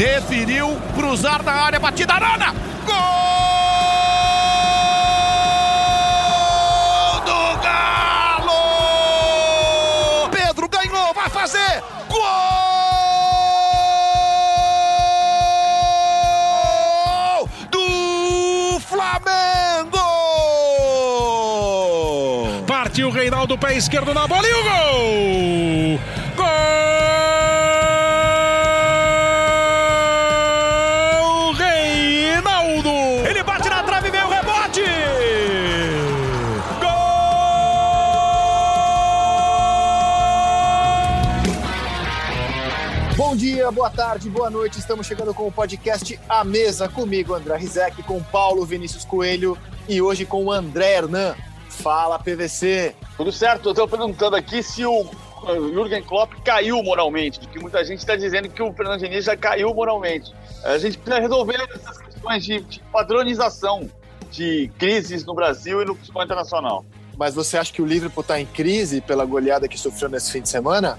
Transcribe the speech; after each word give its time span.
Deferiu, 0.00 0.80
cruzar 0.94 1.42
na 1.42 1.52
área, 1.52 1.78
batida 1.78 2.14
Arana. 2.14 2.54
Gol 2.86 2.96
do 7.26 7.60
Galo! 7.60 8.54
Pedro 10.30 10.66
ganhou, 10.70 11.12
vai 11.12 11.28
fazer. 11.28 11.82
Gol 12.08 12.18
do 17.70 18.80
Flamengo! 18.80 19.98
Partiu 22.66 23.10
Reinaldo, 23.10 23.58
pé 23.58 23.76
esquerdo 23.76 24.14
na 24.14 24.26
bola 24.26 24.48
e 24.48 24.54
o! 24.54 24.62
Gol! 24.62 26.09
Boa 43.72 43.88
tarde, 43.88 44.28
boa 44.28 44.50
noite. 44.50 44.80
Estamos 44.80 45.06
chegando 45.06 45.32
com 45.32 45.46
o 45.46 45.52
podcast 45.52 46.18
A 46.28 46.42
Mesa 46.42 46.88
comigo, 46.88 47.34
André 47.34 47.56
Rizek, 47.56 48.02
com 48.02 48.20
Paulo 48.20 48.64
Vinícius 48.64 49.04
Coelho 49.04 49.56
e 49.88 50.02
hoje 50.02 50.26
com 50.26 50.44
o 50.44 50.50
André 50.50 50.96
Hernan. 50.96 51.36
Fala, 51.68 52.18
PVC. 52.18 52.96
Tudo 53.16 53.30
certo, 53.30 53.68
eu 53.68 53.70
estou 53.70 53.86
perguntando 53.86 54.34
aqui 54.34 54.60
se 54.60 54.84
o 54.84 55.06
Jürgen 55.72 56.02
Klopp 56.02 56.32
caiu 56.44 56.82
moralmente, 56.82 57.38
porque 57.38 57.60
muita 57.60 57.84
gente 57.84 58.00
está 58.00 58.16
dizendo 58.16 58.48
que 58.48 58.60
o 58.60 58.72
Fernando 58.72 58.98
Diniz 58.98 59.24
já 59.24 59.36
caiu 59.36 59.72
moralmente. 59.72 60.34
A 60.64 60.76
gente 60.76 60.98
precisa 60.98 61.22
resolver 61.22 61.68
essas 61.72 61.98
questões 61.98 62.44
de, 62.44 62.60
de 62.62 62.80
padronização 62.92 63.88
de 64.32 64.68
crises 64.78 65.24
no 65.24 65.32
Brasil 65.34 65.80
e 65.80 65.84
no 65.84 65.94
futebol 65.94 66.24
internacional. 66.24 66.84
Mas 67.16 67.34
você 67.34 67.56
acha 67.56 67.72
que 67.72 67.80
o 67.80 67.86
Liverpool 67.86 68.22
está 68.22 68.40
em 68.40 68.46
crise 68.46 69.00
pela 69.00 69.24
goleada 69.24 69.68
que 69.68 69.78
sofreu 69.78 70.08
nesse 70.08 70.32
fim 70.32 70.40
de 70.40 70.48
semana? 70.48 70.98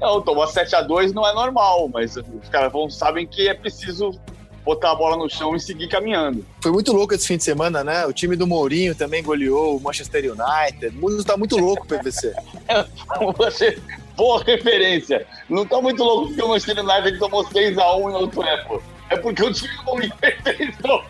Não, 0.00 0.20
tomar 0.20 0.46
7x2 0.46 1.12
não 1.12 1.26
é 1.26 1.32
normal, 1.34 1.88
mas 1.92 2.16
os 2.16 2.48
caras 2.50 2.72
vão, 2.72 2.90
sabem 2.90 3.26
que 3.26 3.48
é 3.48 3.54
preciso 3.54 4.18
botar 4.66 4.90
a 4.90 4.94
bola 4.96 5.16
no 5.16 5.30
chão 5.30 5.54
e 5.54 5.60
seguir 5.60 5.88
caminhando. 5.88 6.44
Foi 6.60 6.72
muito 6.72 6.92
louco 6.92 7.14
esse 7.14 7.26
fim 7.26 7.36
de 7.36 7.44
semana, 7.44 7.84
né? 7.84 8.04
O 8.04 8.12
time 8.12 8.34
do 8.34 8.48
Mourinho 8.48 8.96
também 8.96 9.22
goleou 9.22 9.76
o 9.76 9.80
Manchester 9.80 10.24
United. 10.24 10.88
O 10.88 11.00
mundo 11.00 11.24
tá 11.24 11.36
muito 11.36 11.56
louco, 11.56 11.86
PVC. 11.86 12.34
Você, 13.38 13.78
boa 14.16 14.42
referência. 14.42 15.24
Não 15.48 15.64
tá 15.64 15.80
muito 15.80 16.02
louco 16.02 16.26
porque 16.26 16.42
o 16.42 16.48
Manchester 16.48 16.84
United 16.84 17.18
tomou 17.18 17.44
6x1 17.44 18.10
em 18.10 18.14
Old 18.14 18.34
Trafford. 18.34 18.84
É 19.08 19.16
porque 19.16 19.44
o 19.44 19.52
time 19.52 19.76
do 19.76 19.84
Mourinho 19.84 20.12
fez 20.42 20.76
gols. 20.78 21.04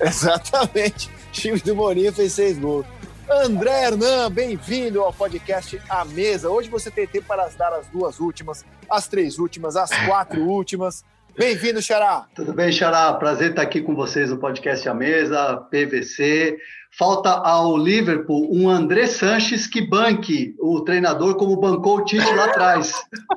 Exatamente. 0.00 1.08
O 1.08 1.32
time 1.32 1.58
do 1.60 1.76
Mourinho 1.76 2.12
fez 2.12 2.32
seis 2.32 2.58
gols. 2.58 2.84
André 3.30 3.84
Hernan, 3.84 4.30
bem-vindo 4.30 5.00
ao 5.00 5.12
podcast 5.12 5.80
A 5.88 6.04
Mesa. 6.04 6.50
Hoje 6.50 6.68
você 6.68 6.90
tem 6.90 7.06
tempo 7.06 7.26
para 7.26 7.48
dar 7.56 7.72
as 7.72 7.86
duas 7.86 8.20
últimas, 8.20 8.64
as 8.88 9.08
três 9.08 9.38
últimas, 9.38 9.76
as 9.76 9.90
quatro 10.06 10.42
últimas. 10.46 11.02
Bem-vindo, 11.36 11.80
Xará. 11.80 12.26
Tudo 12.34 12.52
bem, 12.52 12.70
Xará? 12.70 13.12
Prazer 13.14 13.50
estar 13.50 13.62
aqui 13.62 13.80
com 13.80 13.94
vocês 13.94 14.30
no 14.30 14.36
podcast 14.36 14.86
A 14.88 14.94
Mesa, 14.94 15.56
PVC. 15.70 16.58
Falta 16.96 17.30
ao 17.30 17.76
Liverpool 17.76 18.48
um 18.54 18.68
André 18.68 19.06
Sanches 19.06 19.66
que 19.66 19.80
banque 19.80 20.54
o 20.60 20.82
treinador 20.82 21.34
como 21.36 21.56
bancou 21.56 21.96
o 21.96 22.04
Tite 22.04 22.32
lá 22.34 22.44
atrás. 22.44 22.92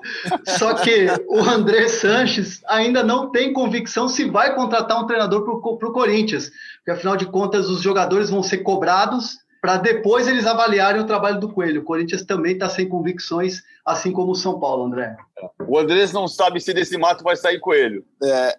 Só 0.59 0.75
que 0.75 1.07
o 1.27 1.39
André 1.39 1.87
Sanches 1.87 2.61
ainda 2.67 3.01
não 3.03 3.31
tem 3.31 3.53
convicção 3.53 4.07
se 4.07 4.29
vai 4.29 4.53
contratar 4.53 5.01
um 5.01 5.07
treinador 5.07 5.43
para 5.43 5.89
o 5.89 5.93
Corinthians, 5.93 6.51
porque 6.77 6.91
afinal 6.91 7.15
de 7.15 7.25
contas 7.25 7.67
os 7.67 7.81
jogadores 7.81 8.29
vão 8.29 8.43
ser 8.43 8.59
cobrados 8.59 9.46
para 9.61 9.77
depois 9.77 10.27
eles 10.27 10.45
avaliarem 10.45 11.01
o 11.01 11.07
trabalho 11.07 11.39
do 11.39 11.51
Coelho. 11.51 11.81
O 11.81 11.85
Corinthians 11.85 12.23
também 12.23 12.53
está 12.53 12.69
sem 12.69 12.87
convicções, 12.87 13.63
assim 13.85 14.11
como 14.11 14.31
o 14.31 14.35
São 14.35 14.59
Paulo, 14.59 14.85
André. 14.85 15.15
O 15.67 15.77
Andrés 15.77 16.11
não 16.11 16.27
sabe 16.27 16.59
se 16.59 16.73
desse 16.73 16.97
mato 16.97 17.23
vai 17.23 17.35
sair 17.35 17.59
Coelho. 17.59 18.05
É, 18.23 18.57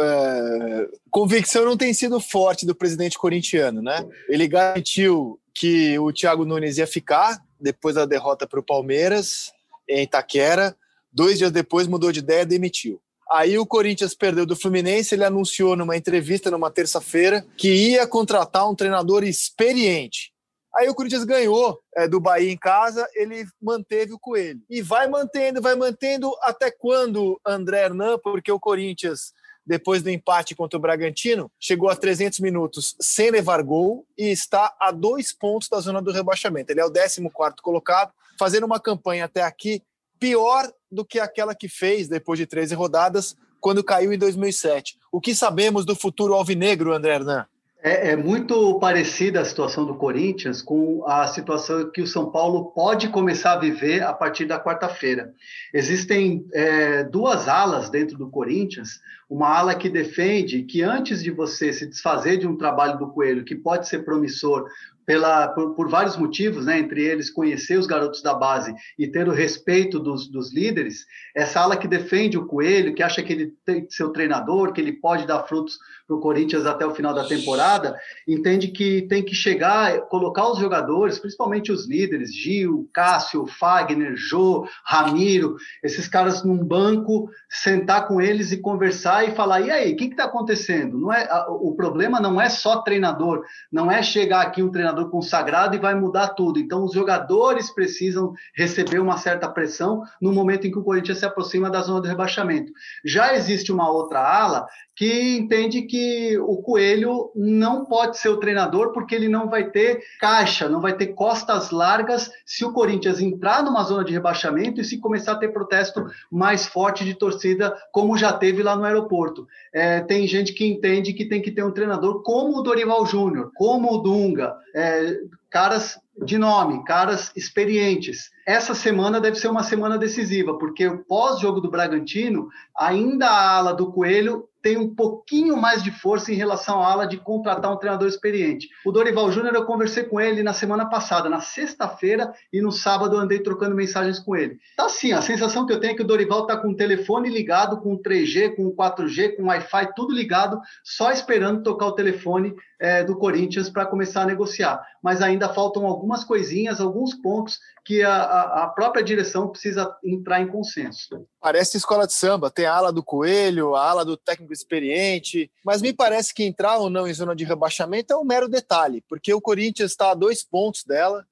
é, 0.00 0.88
convicção 1.10 1.64
não 1.64 1.76
tem 1.76 1.92
sido 1.92 2.20
forte 2.20 2.66
do 2.66 2.74
presidente 2.74 3.18
corintiano, 3.18 3.82
né? 3.82 4.06
Ele 4.28 4.46
garantiu 4.46 5.38
que 5.54 5.98
o 5.98 6.12
Thiago 6.12 6.44
Nunes 6.44 6.78
ia 6.78 6.86
ficar 6.86 7.38
depois 7.60 7.94
da 7.94 8.04
derrota 8.04 8.46
para 8.46 8.60
o 8.60 8.64
Palmeiras 8.64 9.52
em 9.88 10.02
Itaquera. 10.02 10.76
Dois 11.12 11.38
dias 11.38 11.52
depois 11.52 11.86
mudou 11.86 12.10
de 12.10 12.18
ideia 12.18 12.42
e 12.42 12.46
demitiu. 12.46 13.00
Aí 13.30 13.58
o 13.58 13.66
Corinthians 13.66 14.14
perdeu 14.14 14.44
do 14.44 14.56
Fluminense, 14.56 15.14
ele 15.14 15.24
anunciou 15.24 15.74
numa 15.76 15.96
entrevista 15.96 16.50
numa 16.50 16.70
terça-feira 16.70 17.44
que 17.56 17.68
ia 17.68 18.06
contratar 18.06 18.68
um 18.68 18.74
treinador 18.74 19.24
experiente. 19.24 20.33
Aí 20.76 20.88
o 20.88 20.94
Corinthians 20.94 21.24
ganhou 21.24 21.80
é, 21.94 22.08
do 22.08 22.18
Bahia 22.18 22.50
em 22.50 22.56
casa, 22.56 23.08
ele 23.14 23.46
manteve 23.62 24.12
o 24.12 24.18
Coelho. 24.18 24.60
E 24.68 24.82
vai 24.82 25.06
mantendo, 25.06 25.62
vai 25.62 25.76
mantendo 25.76 26.34
até 26.42 26.70
quando, 26.70 27.40
André 27.46 27.84
Hernan, 27.84 28.18
porque 28.18 28.50
o 28.50 28.58
Corinthians, 28.58 29.32
depois 29.64 30.02
do 30.02 30.10
empate 30.10 30.54
contra 30.54 30.76
o 30.76 30.82
Bragantino, 30.82 31.50
chegou 31.60 31.88
a 31.88 31.96
300 31.96 32.40
minutos 32.40 32.96
sem 33.00 33.30
levar 33.30 33.62
gol 33.62 34.04
e 34.18 34.30
está 34.30 34.74
a 34.80 34.90
dois 34.90 35.32
pontos 35.32 35.68
da 35.68 35.78
zona 35.78 36.02
do 36.02 36.10
rebaixamento. 36.10 36.72
Ele 36.72 36.80
é 36.80 36.84
o 36.84 36.90
14 36.90 37.22
colocado, 37.62 38.12
fazendo 38.36 38.64
uma 38.64 38.80
campanha 38.80 39.26
até 39.26 39.42
aqui 39.42 39.80
pior 40.18 40.68
do 40.90 41.04
que 41.04 41.20
aquela 41.20 41.54
que 41.54 41.68
fez 41.68 42.08
depois 42.08 42.38
de 42.38 42.46
13 42.46 42.74
rodadas, 42.74 43.36
quando 43.60 43.84
caiu 43.84 44.12
em 44.12 44.18
2007. 44.18 44.98
O 45.12 45.20
que 45.20 45.34
sabemos 45.34 45.84
do 45.84 45.94
futuro 45.94 46.34
alvinegro, 46.34 46.92
André 46.92 47.14
Hernan? 47.14 47.46
É, 47.86 48.12
é, 48.12 48.16
muito 48.16 48.78
parecida 48.80 49.42
a 49.42 49.44
situação 49.44 49.84
do 49.84 49.94
Corinthians 49.94 50.62
com 50.62 51.06
a 51.06 51.26
situação 51.26 51.90
que 51.90 52.00
o 52.00 52.06
São 52.06 52.32
Paulo 52.32 52.72
pode 52.72 53.10
começar 53.10 53.52
a 53.52 53.58
viver 53.58 54.02
a 54.02 54.14
partir 54.14 54.46
da 54.46 54.58
quarta-feira. 54.58 55.34
Existem 55.70 56.46
é, 56.54 57.04
duas 57.04 57.46
alas 57.46 57.90
dentro 57.90 58.16
do 58.16 58.30
Corinthians. 58.30 59.00
Uma 59.28 59.54
ala 59.54 59.74
que 59.74 59.90
defende 59.90 60.62
que 60.62 60.80
antes 60.82 61.22
de 61.22 61.30
você 61.30 61.74
se 61.74 61.86
desfazer 61.86 62.38
de 62.38 62.46
um 62.46 62.56
trabalho 62.56 62.98
do 62.98 63.10
Coelho, 63.10 63.44
que 63.44 63.54
pode 63.54 63.86
ser 63.86 64.02
promissor 64.02 64.66
pela, 65.06 65.48
por, 65.48 65.74
por, 65.74 65.88
vários 65.88 66.16
motivos, 66.16 66.66
né? 66.66 66.78
entre 66.78 67.02
eles 67.04 67.30
conhecer 67.30 67.78
os 67.78 67.86
garotos 67.86 68.22
da 68.22 68.34
base 68.34 68.74
e 68.98 69.06
ter 69.06 69.28
o 69.28 69.32
respeito 69.32 69.98
dos, 69.98 70.28
dos 70.28 70.52
líderes, 70.52 71.04
essa 71.34 71.60
ala 71.60 71.76
que 71.76 71.86
defende 71.86 72.38
o 72.38 72.46
Coelho, 72.46 72.94
que 72.94 73.02
acha 73.02 73.22
que 73.22 73.32
ele 73.32 73.52
tem 73.64 73.86
o 74.00 74.10
treinador, 74.10 74.72
que 74.72 74.80
ele 74.80 74.92
pode 74.92 75.26
dar 75.26 75.42
frutos 75.44 75.78
para 76.06 76.16
o 76.16 76.20
Corinthians 76.20 76.66
até 76.66 76.86
o 76.86 76.94
final 76.94 77.14
da 77.14 77.24
temporada, 77.24 77.98
entende 78.28 78.68
que 78.68 79.02
tem 79.02 79.22
que 79.22 79.34
chegar, 79.34 80.02
colocar 80.02 80.50
os 80.50 80.58
jogadores, 80.58 81.18
principalmente 81.18 81.72
os 81.72 81.88
líderes, 81.88 82.34
Gil, 82.34 82.88
Cássio, 82.92 83.46
Fagner, 83.46 84.14
Jô, 84.14 84.66
Ramiro, 84.84 85.56
esses 85.82 86.06
caras 86.06 86.44
num 86.44 86.62
banco, 86.62 87.30
sentar 87.48 88.06
com 88.06 88.20
eles 88.20 88.52
e 88.52 88.58
conversar 88.58 89.26
e 89.26 89.34
falar, 89.34 89.62
e 89.62 89.70
aí, 89.70 89.92
o 89.92 89.96
que 89.96 90.04
está 90.04 90.24
acontecendo? 90.24 90.98
Não 90.98 91.12
é, 91.12 91.26
o 91.48 91.74
problema 91.74 92.20
não 92.20 92.40
é 92.40 92.50
só 92.50 92.82
treinador, 92.82 93.42
não 93.72 93.90
é 93.90 94.02
chegar 94.02 94.42
aqui 94.42 94.62
um 94.62 94.70
treinador 94.70 95.08
consagrado 95.08 95.74
e 95.74 95.78
vai 95.78 95.94
mudar 95.94 96.28
tudo. 96.28 96.58
Então, 96.58 96.84
os 96.84 96.92
jogadores 96.92 97.70
precisam 97.70 98.32
receber 98.54 98.98
uma 98.98 99.16
certa 99.16 99.48
pressão 99.48 100.02
no 100.20 100.32
momento 100.32 100.66
em 100.66 100.70
que 100.70 100.78
o 100.78 100.84
Corinthians 100.84 101.18
se 101.18 101.24
aproxima 101.24 101.70
da 101.70 101.80
zona 101.80 102.02
do 102.02 102.08
rebaixamento. 102.08 102.72
Já 103.04 103.34
existe 103.34 103.72
uma 103.72 103.90
outra 103.90 104.20
ala 104.20 104.66
que 104.96 105.36
entende 105.36 105.82
que 105.82 106.38
o 106.38 106.58
Coelho 106.58 107.30
não 107.34 107.84
pode 107.84 108.18
ser 108.18 108.28
o 108.28 108.36
treinador 108.36 108.92
porque 108.92 109.14
ele 109.14 109.28
não 109.28 109.48
vai 109.48 109.70
ter 109.70 110.02
caixa, 110.20 110.68
não 110.68 110.80
vai 110.80 110.96
ter 110.96 111.08
costas 111.08 111.70
largas 111.70 112.30
se 112.46 112.64
o 112.64 112.72
Corinthians 112.72 113.20
entrar 113.20 113.62
numa 113.62 113.82
zona 113.82 114.04
de 114.04 114.12
rebaixamento 114.12 114.80
e 114.80 114.84
se 114.84 114.98
começar 114.98 115.32
a 115.32 115.38
ter 115.38 115.48
protesto 115.48 116.06
mais 116.30 116.66
forte 116.66 117.04
de 117.04 117.14
torcida, 117.14 117.76
como 117.92 118.16
já 118.16 118.32
teve 118.32 118.62
lá 118.62 118.76
no 118.76 118.84
aeroporto. 118.84 119.46
É, 119.72 120.00
tem 120.00 120.26
gente 120.28 120.52
que 120.52 120.64
entende 120.64 121.12
que 121.12 121.24
tem 121.24 121.42
que 121.42 121.50
ter 121.50 121.64
um 121.64 121.72
treinador 121.72 122.22
como 122.22 122.58
o 122.58 122.62
Dorival 122.62 123.04
Júnior, 123.06 123.50
como 123.56 123.92
o 123.92 123.98
Dunga, 123.98 124.54
é, 124.74 125.18
caras 125.50 125.98
de 126.24 126.38
nome, 126.38 126.84
caras 126.84 127.32
experientes. 127.34 128.30
Essa 128.46 128.74
semana 128.74 129.20
deve 129.20 129.36
ser 129.36 129.48
uma 129.48 129.64
semana 129.64 129.98
decisiva, 129.98 130.56
porque 130.58 130.86
o 130.86 131.04
pós-jogo 131.04 131.60
do 131.60 131.70
Bragantino, 131.70 132.48
ainda 132.76 133.26
a 133.28 133.56
ala 133.56 133.74
do 133.74 133.90
Coelho 133.90 134.48
tem 134.64 134.78
um 134.78 134.94
pouquinho 134.94 135.58
mais 135.58 135.82
de 135.82 135.90
força 135.90 136.32
em 136.32 136.36
relação 136.36 136.80
à 136.80 136.90
ala 136.90 137.06
de 137.06 137.18
contratar 137.18 137.70
um 137.70 137.76
treinador 137.76 138.08
experiente. 138.08 138.70
O 138.82 138.90
Dorival 138.90 139.30
Júnior, 139.30 139.54
eu 139.54 139.66
conversei 139.66 140.04
com 140.04 140.18
ele 140.18 140.42
na 140.42 140.54
semana 140.54 140.88
passada, 140.88 141.28
na 141.28 141.42
sexta-feira, 141.42 142.32
e 142.50 142.62
no 142.62 142.72
sábado 142.72 143.18
andei 143.18 143.40
trocando 143.40 143.74
mensagens 143.74 144.18
com 144.18 144.34
ele. 144.34 144.56
Tá 144.74 144.86
assim, 144.86 145.12
a 145.12 145.20
sensação 145.20 145.66
que 145.66 145.72
eu 145.74 145.78
tenho 145.78 145.92
é 145.92 145.94
que 145.94 146.00
o 146.00 146.06
Dorival 146.06 146.46
tá 146.46 146.56
com 146.56 146.70
o 146.70 146.76
telefone 146.76 147.28
ligado, 147.28 147.76
com 147.82 148.00
3G, 148.00 148.56
com 148.56 148.74
4G, 148.74 149.36
com 149.36 149.48
Wi-Fi, 149.48 149.92
tudo 149.94 150.14
ligado, 150.14 150.58
só 150.82 151.12
esperando 151.12 151.62
tocar 151.62 151.88
o 151.88 151.94
telefone 151.94 152.54
é, 152.80 153.04
do 153.04 153.18
Corinthians 153.18 153.68
para 153.68 153.84
começar 153.84 154.22
a 154.22 154.26
negociar. 154.26 154.82
Mas 155.02 155.20
ainda 155.20 155.52
faltam 155.52 155.84
algumas 155.84 156.24
coisinhas, 156.24 156.80
alguns 156.80 157.12
pontos 157.12 157.58
que 157.84 158.02
a, 158.02 158.62
a 158.64 158.68
própria 158.68 159.04
direção 159.04 159.48
precisa 159.48 159.94
entrar 160.02 160.40
em 160.40 160.46
consenso. 160.46 161.26
Parece 161.44 161.76
escola 161.76 162.06
de 162.06 162.14
samba, 162.14 162.50
tem 162.50 162.64
a 162.64 162.72
ala 162.72 162.90
do 162.90 163.02
Coelho, 163.02 163.74
a 163.74 163.86
ala 163.86 164.02
do 164.02 164.16
técnico 164.16 164.54
experiente, 164.54 165.50
mas 165.62 165.82
me 165.82 165.92
parece 165.92 166.32
que 166.32 166.42
entrar 166.42 166.78
ou 166.78 166.88
não 166.88 167.06
em 167.06 167.12
zona 167.12 167.36
de 167.36 167.44
rebaixamento 167.44 168.14
é 168.14 168.16
um 168.16 168.24
mero 168.24 168.48
detalhe, 168.48 169.04
porque 169.06 169.34
o 169.34 169.42
Corinthians 169.42 169.90
está 169.90 170.12
a 170.12 170.14
dois 170.14 170.42
pontos 170.42 170.84
dela, 170.84 171.22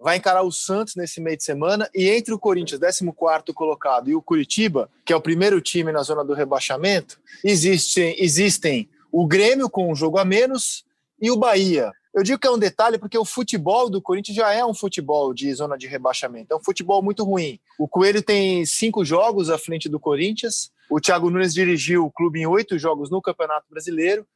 vai 0.00 0.16
encarar 0.16 0.40
o 0.40 0.50
Santos 0.50 0.96
nesse 0.96 1.20
meio 1.20 1.36
de 1.36 1.44
semana, 1.44 1.86
e 1.94 2.08
entre 2.08 2.32
o 2.32 2.38
Corinthians, 2.38 2.80
14 2.80 3.52
colocado, 3.52 4.08
e 4.08 4.14
o 4.14 4.22
Curitiba, 4.22 4.88
que 5.04 5.12
é 5.12 5.16
o 5.16 5.20
primeiro 5.20 5.60
time 5.60 5.92
na 5.92 6.02
zona 6.02 6.24
do 6.24 6.32
rebaixamento, 6.32 7.20
existem, 7.44 8.16
existem 8.18 8.88
o 9.12 9.26
Grêmio 9.26 9.68
com 9.68 9.92
um 9.92 9.94
jogo 9.94 10.16
a 10.16 10.24
menos 10.24 10.82
e 11.20 11.30
o 11.30 11.36
Bahia, 11.36 11.92
eu 12.14 12.22
digo 12.22 12.38
que 12.38 12.46
é 12.46 12.50
um 12.50 12.58
detalhe 12.58 12.98
porque 12.98 13.18
o 13.18 13.24
futebol 13.24 13.90
do 13.90 14.00
Corinthians 14.00 14.36
já 14.36 14.52
é 14.52 14.64
um 14.64 14.74
futebol 14.74 15.34
de 15.34 15.52
zona 15.54 15.76
de 15.76 15.86
rebaixamento. 15.86 16.52
É 16.52 16.56
um 16.56 16.62
futebol 16.62 17.02
muito 17.02 17.24
ruim. 17.24 17.60
O 17.78 17.86
Coelho 17.86 18.22
tem 18.22 18.64
cinco 18.64 19.04
jogos 19.04 19.50
à 19.50 19.58
frente 19.58 19.88
do 19.88 20.00
Corinthians. 20.00 20.70
O 20.90 21.00
Thiago 21.00 21.30
Nunes 21.30 21.52
dirigiu 21.52 22.06
o 22.06 22.10
clube 22.10 22.40
em 22.40 22.46
oito 22.46 22.78
jogos 22.78 23.10
no 23.10 23.20
Campeonato 23.20 23.66
Brasileiro. 23.70 24.26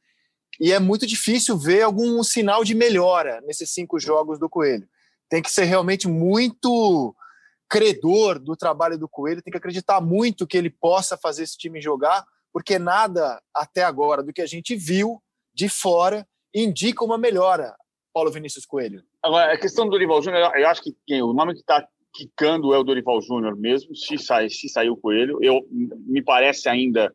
E 0.59 0.71
é 0.71 0.79
muito 0.79 1.07
difícil 1.07 1.57
ver 1.57 1.81
algum 1.81 2.23
sinal 2.23 2.63
de 2.63 2.75
melhora 2.75 3.41
nesses 3.41 3.71
cinco 3.71 3.99
jogos 3.99 4.37
do 4.37 4.47
Coelho. 4.47 4.87
Tem 5.27 5.41
que 5.41 5.51
ser 5.51 5.63
realmente 5.63 6.07
muito 6.07 7.15
credor 7.67 8.37
do 8.37 8.55
trabalho 8.55 8.99
do 8.99 9.09
Coelho, 9.09 9.41
tem 9.41 9.51
que 9.51 9.57
acreditar 9.57 9.99
muito 9.99 10.45
que 10.45 10.55
ele 10.55 10.69
possa 10.69 11.17
fazer 11.17 11.41
esse 11.41 11.57
time 11.57 11.81
jogar, 11.81 12.23
porque 12.51 12.77
nada 12.77 13.41
até 13.51 13.83
agora 13.83 14.21
do 14.21 14.31
que 14.31 14.43
a 14.43 14.45
gente 14.45 14.75
viu 14.75 15.19
de 15.55 15.67
fora 15.67 16.27
indica 16.53 17.03
uma 17.03 17.17
melhora, 17.17 17.75
Paulo 18.13 18.31
Vinícius 18.31 18.65
Coelho. 18.65 19.03
Agora, 19.21 19.53
a 19.53 19.57
questão 19.57 19.85
do 19.85 19.91
Dorival 19.91 20.21
Júnior, 20.21 20.51
eu 20.55 20.67
acho 20.67 20.81
que 20.83 21.21
o 21.21 21.33
nome 21.33 21.53
que 21.53 21.61
está 21.61 21.87
quicando 22.13 22.73
é 22.73 22.77
o 22.77 22.83
Dorival 22.83 23.21
Júnior 23.21 23.55
mesmo, 23.55 23.95
se, 23.95 24.17
sai, 24.17 24.49
se 24.49 24.69
saiu 24.69 24.93
o 24.93 24.97
Coelho. 24.97 25.39
Eu, 25.41 25.61
me 25.71 26.21
parece 26.21 26.69
ainda 26.69 27.13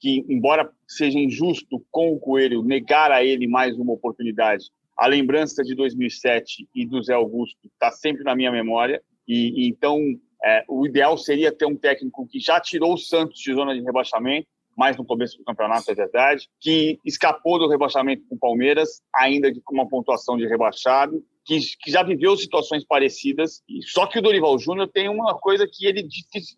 que, 0.00 0.24
embora 0.28 0.70
seja 0.86 1.18
injusto 1.18 1.84
com 1.90 2.12
o 2.12 2.18
Coelho 2.18 2.62
negar 2.62 3.12
a 3.12 3.22
ele 3.22 3.46
mais 3.46 3.76
uma 3.76 3.92
oportunidade, 3.92 4.64
a 4.96 5.06
lembrança 5.06 5.62
de 5.62 5.74
2007 5.74 6.68
e 6.74 6.86
do 6.86 7.02
Zé 7.02 7.14
Augusto 7.14 7.58
está 7.64 7.90
sempre 7.90 8.24
na 8.24 8.34
minha 8.34 8.50
memória. 8.50 9.02
E, 9.26 9.66
e 9.66 9.68
então, 9.68 10.00
é, 10.44 10.64
o 10.68 10.86
ideal 10.86 11.16
seria 11.16 11.52
ter 11.52 11.66
um 11.66 11.76
técnico 11.76 12.26
que 12.26 12.40
já 12.40 12.60
tirou 12.60 12.94
o 12.94 12.98
Santos 12.98 13.38
de 13.40 13.54
zona 13.54 13.74
de 13.74 13.82
rebaixamento, 13.82 14.48
mais 14.78 14.96
no 14.96 15.04
começo 15.04 15.36
do 15.36 15.44
campeonato, 15.44 15.90
é 15.90 15.94
verdade, 15.94 16.48
que 16.60 17.00
escapou 17.04 17.58
do 17.58 17.68
rebaixamento 17.68 18.22
com 18.28 18.36
o 18.36 18.38
Palmeiras, 18.38 19.02
ainda 19.12 19.52
com 19.64 19.74
uma 19.74 19.88
pontuação 19.88 20.36
de 20.38 20.46
rebaixado, 20.46 21.20
que, 21.44 21.58
que, 21.82 21.90
já 21.90 22.02
viveu 22.02 22.36
situações 22.36 22.84
parecidas. 22.84 23.62
Só 23.86 24.06
que 24.06 24.18
o 24.18 24.22
Dorival 24.22 24.56
Júnior 24.58 24.88
tem 24.88 25.08
uma 25.08 25.34
coisa 25.34 25.66
que 25.66 25.84
ele, 25.86 26.06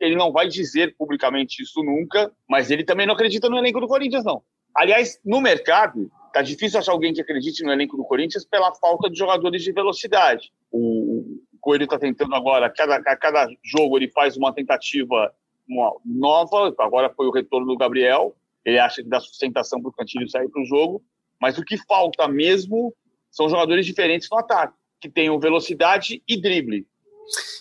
ele 0.00 0.16
não 0.16 0.32
vai 0.32 0.48
dizer 0.48 0.94
publicamente 0.98 1.62
isso 1.62 1.82
nunca, 1.82 2.30
mas 2.48 2.70
ele 2.70 2.84
também 2.84 3.06
não 3.06 3.14
acredita 3.14 3.48
no 3.48 3.56
elenco 3.56 3.80
do 3.80 3.88
Corinthians, 3.88 4.24
não. 4.24 4.42
Aliás, 4.76 5.18
no 5.24 5.40
mercado, 5.40 6.10
tá 6.32 6.42
difícil 6.42 6.78
achar 6.78 6.92
alguém 6.92 7.14
que 7.14 7.22
acredite 7.22 7.64
no 7.64 7.72
elenco 7.72 7.96
do 7.96 8.04
Corinthians 8.04 8.44
pela 8.44 8.74
falta 8.74 9.08
de 9.08 9.18
jogadores 9.18 9.62
de 9.62 9.72
velocidade. 9.72 10.52
O, 10.70 11.40
Coelho 11.60 11.84
está 11.84 11.98
tentando 11.98 12.34
agora, 12.34 12.70
cada, 12.70 12.96
a 12.96 13.16
cada 13.16 13.46
jogo 13.62 13.98
ele 13.98 14.08
faz 14.08 14.36
uma 14.36 14.52
tentativa 14.52 15.32
uma 15.70 15.94
nova, 16.04 16.74
agora 16.80 17.12
foi 17.14 17.26
o 17.26 17.32
retorno 17.32 17.66
do 17.66 17.78
Gabriel, 17.78 18.34
ele 18.64 18.78
acha 18.78 19.02
que 19.02 19.08
dá 19.08 19.20
sustentação 19.20 19.80
para 19.80 19.88
o 19.88 19.92
Cantilho 19.92 20.28
sair 20.28 20.48
para 20.48 20.60
o 20.60 20.66
jogo, 20.66 21.02
mas 21.40 21.56
o 21.56 21.64
que 21.64 21.78
falta 21.78 22.26
mesmo 22.28 22.94
são 23.30 23.48
jogadores 23.48 23.86
diferentes 23.86 24.28
no 24.30 24.38
ataque, 24.38 24.74
que 25.00 25.08
tenham 25.08 25.38
velocidade 25.38 26.22
e 26.28 26.40
drible. 26.40 26.86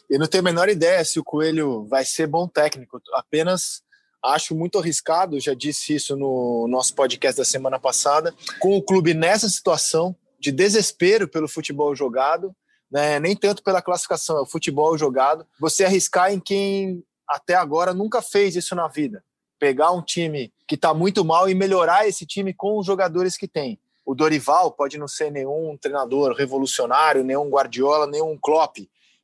Eu 0.10 0.20
não 0.20 0.28
tenho 0.28 0.42
a 0.42 0.46
menor 0.46 0.68
ideia 0.68 1.06
se 1.06 1.20
o 1.20 1.24
Coelho 1.24 1.86
vai 1.86 2.04
ser 2.04 2.26
bom 2.26 2.48
técnico, 2.48 3.00
apenas 3.14 3.84
acho 4.24 4.56
muito 4.56 4.78
arriscado, 4.78 5.40
já 5.40 5.54
disse 5.54 5.94
isso 5.94 6.16
no 6.18 6.68
nosso 6.68 6.94
podcast 6.96 7.38
da 7.38 7.46
semana 7.46 7.80
passada, 7.80 8.34
com 8.60 8.76
o 8.76 8.82
clube 8.82 9.14
nessa 9.14 9.48
situação 9.48 10.16
de 10.40 10.52
desespero 10.52 11.28
pelo 11.28 11.48
futebol 11.48 11.96
jogado, 11.96 12.54
né, 12.92 13.20
nem 13.20 13.36
tanto 13.36 13.64
pela 13.64 13.82
classificação, 13.82 14.38
é 14.38 14.42
o 14.42 14.46
futebol 14.46 14.98
jogado, 14.98 15.46
você 15.60 15.86
arriscar 15.86 16.34
em 16.34 16.40
quem 16.40 17.04
até 17.30 17.56
agora 17.56 17.94
nunca 17.94 18.22
fez 18.22 18.56
isso 18.56 18.76
na 18.76 18.88
vida. 18.88 19.24
Pegar 19.60 19.92
um 19.92 20.02
time 20.02 20.52
que 20.68 20.76
está 20.76 20.94
muito 20.94 21.24
mal 21.24 21.50
e 21.50 21.54
melhorar 21.54 22.08
esse 22.08 22.26
time 22.26 22.54
com 22.54 22.78
os 22.78 22.86
jogadores 22.86 23.38
que 23.38 23.48
tem. 23.48 23.80
O 24.06 24.16
Dorival 24.16 24.72
pode 24.72 24.98
não 24.98 25.08
ser 25.08 25.32
nenhum 25.32 25.78
treinador 25.78 26.34
revolucionário, 26.34 27.24
nenhum 27.24 27.50
Guardiola, 27.50 28.08
nenhum 28.08 28.38
Klopp, 28.42 28.78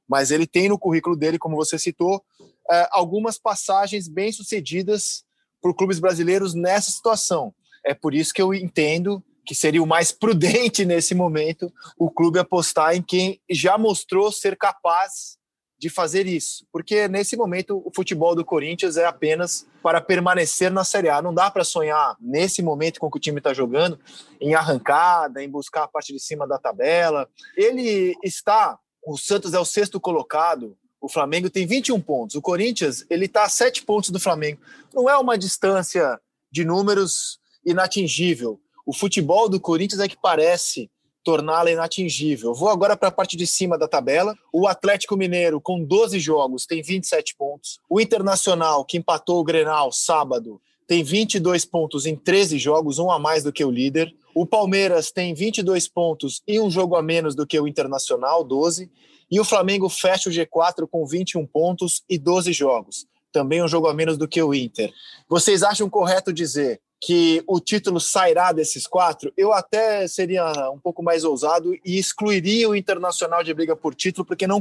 mas 0.08 0.30
ele 0.30 0.46
tem 0.46 0.70
no 0.70 0.78
currículo 0.78 1.16
dele, 1.16 1.40
como 1.40 1.56
você 1.56 1.80
citou, 1.80 2.24
é, 2.70 2.88
algumas 2.92 3.40
passagens 3.40 4.08
bem 4.08 4.32
sucedidas 4.32 5.24
por 5.62 5.76
clubes 5.76 6.00
brasileiros 6.00 6.54
nessa 6.54 6.92
situação. 6.92 7.54
É 7.84 7.94
por 7.94 8.14
isso 8.14 8.34
que 8.34 8.42
eu 8.42 8.54
entendo 8.54 9.24
que 9.46 9.56
seria 9.56 9.82
o 9.82 9.88
mais 9.88 10.12
prudente 10.14 10.86
nesse 10.86 11.16
momento 11.16 11.72
o 11.98 12.10
clube 12.10 12.38
apostar 12.38 12.96
em 12.96 13.02
quem 13.02 13.42
já 13.50 13.78
mostrou 13.78 14.32
ser 14.32 14.58
capaz 14.58 15.38
de 15.78 15.90
fazer 15.90 16.26
isso, 16.26 16.66
porque 16.72 17.08
nesse 17.08 17.36
momento 17.36 17.82
o 17.86 17.92
futebol 17.94 18.34
do 18.34 18.46
Corinthians 18.46 18.96
é 18.96 19.06
apenas 19.06 19.68
para 19.84 20.00
permanecer 20.00 20.72
na 20.72 20.84
Série 20.84 21.10
A. 21.10 21.22
Não 21.22 21.34
dá 21.34 21.52
para 21.52 21.64
sonhar 21.64 22.16
nesse 22.20 22.62
momento 22.62 23.00
com 23.00 23.12
que 23.12 23.18
o 23.18 23.20
time 23.20 23.40
está 23.40 23.54
jogando 23.54 24.00
em 24.40 24.56
arrancada, 24.56 25.44
em 25.44 25.50
buscar 25.50 25.84
a 25.84 25.88
parte 25.88 26.14
de 26.14 26.20
cima 26.20 26.48
da 26.48 26.58
tabela. 26.58 27.30
Ele 27.58 28.16
está, 28.24 28.80
o 29.06 29.18
Santos 29.18 29.54
é 29.54 29.60
o 29.60 29.66
sexto 29.66 30.00
colocado, 30.00 30.78
o 31.02 31.10
Flamengo 31.10 31.50
tem 31.50 31.68
21 31.68 32.00
pontos, 32.02 32.36
o 32.36 32.42
Corinthians 32.42 33.06
ele 33.10 33.26
está 33.26 33.44
a 33.44 33.50
sete 33.50 33.84
pontos 33.84 34.10
do 34.10 34.20
Flamengo. 34.20 34.62
Não 34.94 35.10
é 35.10 35.18
uma 35.18 35.38
distância 35.38 36.20
de 36.52 36.64
números 36.64 37.38
inatingível. 37.66 38.60
O 38.86 38.94
futebol 38.96 39.50
do 39.50 39.60
Corinthians 39.60 40.00
é 40.00 40.08
que 40.08 40.18
parece 40.20 40.90
torná-la 41.26 41.72
inatingível. 41.72 42.54
Vou 42.54 42.70
agora 42.70 42.96
para 42.96 43.10
a 43.10 43.12
parte 43.12 43.36
de 43.36 43.48
cima 43.48 43.80
da 43.80 43.88
tabela. 43.88 44.36
O 44.54 44.68
Atlético 44.68 45.18
Mineiro, 45.18 45.60
com 45.60 45.84
12 45.84 46.20
jogos, 46.20 46.68
tem 46.68 46.84
27 46.84 47.36
pontos. 47.36 47.80
O 47.90 48.00
Internacional, 48.00 48.86
que 48.86 48.98
empatou 48.98 49.40
o 49.40 49.44
Grenal 49.44 49.92
sábado, 49.92 50.62
tem 50.88 51.04
22 51.04 51.66
pontos 51.66 52.06
em 52.06 52.16
13 52.16 52.60
jogos, 52.60 53.00
um 53.00 53.10
a 53.10 53.18
mais 53.18 53.44
do 53.44 53.52
que 53.52 53.66
o 53.66 53.72
líder. 53.72 54.14
O 54.36 54.46
Palmeiras 54.46 55.12
tem 55.12 55.34
22 55.34 55.88
pontos 55.88 56.44
e 56.48 56.60
um 56.60 56.70
jogo 56.70 56.96
a 56.96 57.02
menos 57.02 57.34
do 57.34 57.48
que 57.48 57.60
o 57.60 57.68
Internacional, 57.68 58.44
12. 58.44 58.90
E 59.32 59.40
o 59.40 59.44
Flamengo 59.44 59.90
fecha 59.90 60.30
o 60.30 60.32
G4 60.32 60.88
com 60.88 61.08
21 61.08 61.48
pontos 61.48 62.04
e 62.08 62.20
12 62.20 62.54
jogos, 62.54 63.08
também 63.32 63.64
um 63.64 63.68
jogo 63.68 63.88
a 63.88 63.94
menos 63.96 64.16
do 64.16 64.28
que 64.28 64.42
o 64.44 64.54
Inter. 64.54 64.94
Vocês 65.28 65.64
acham 65.64 65.90
correto 65.90 66.32
dizer 66.32 66.80
que 67.06 67.44
o 67.46 67.60
título 67.60 68.00
sairá 68.00 68.52
desses 68.52 68.88
quatro, 68.88 69.32
eu 69.38 69.54
até 69.54 70.08
seria 70.08 70.44
um 70.72 70.80
pouco 70.80 71.04
mais 71.04 71.24
ousado 71.24 71.76
e 71.86 72.00
excluiria 72.00 72.68
o 72.68 72.76
Internacional 72.76 73.44
de 73.44 73.54
briga 73.54 73.76
por 73.76 73.94
título, 73.94 74.26
porque 74.26 74.48
não, 74.48 74.60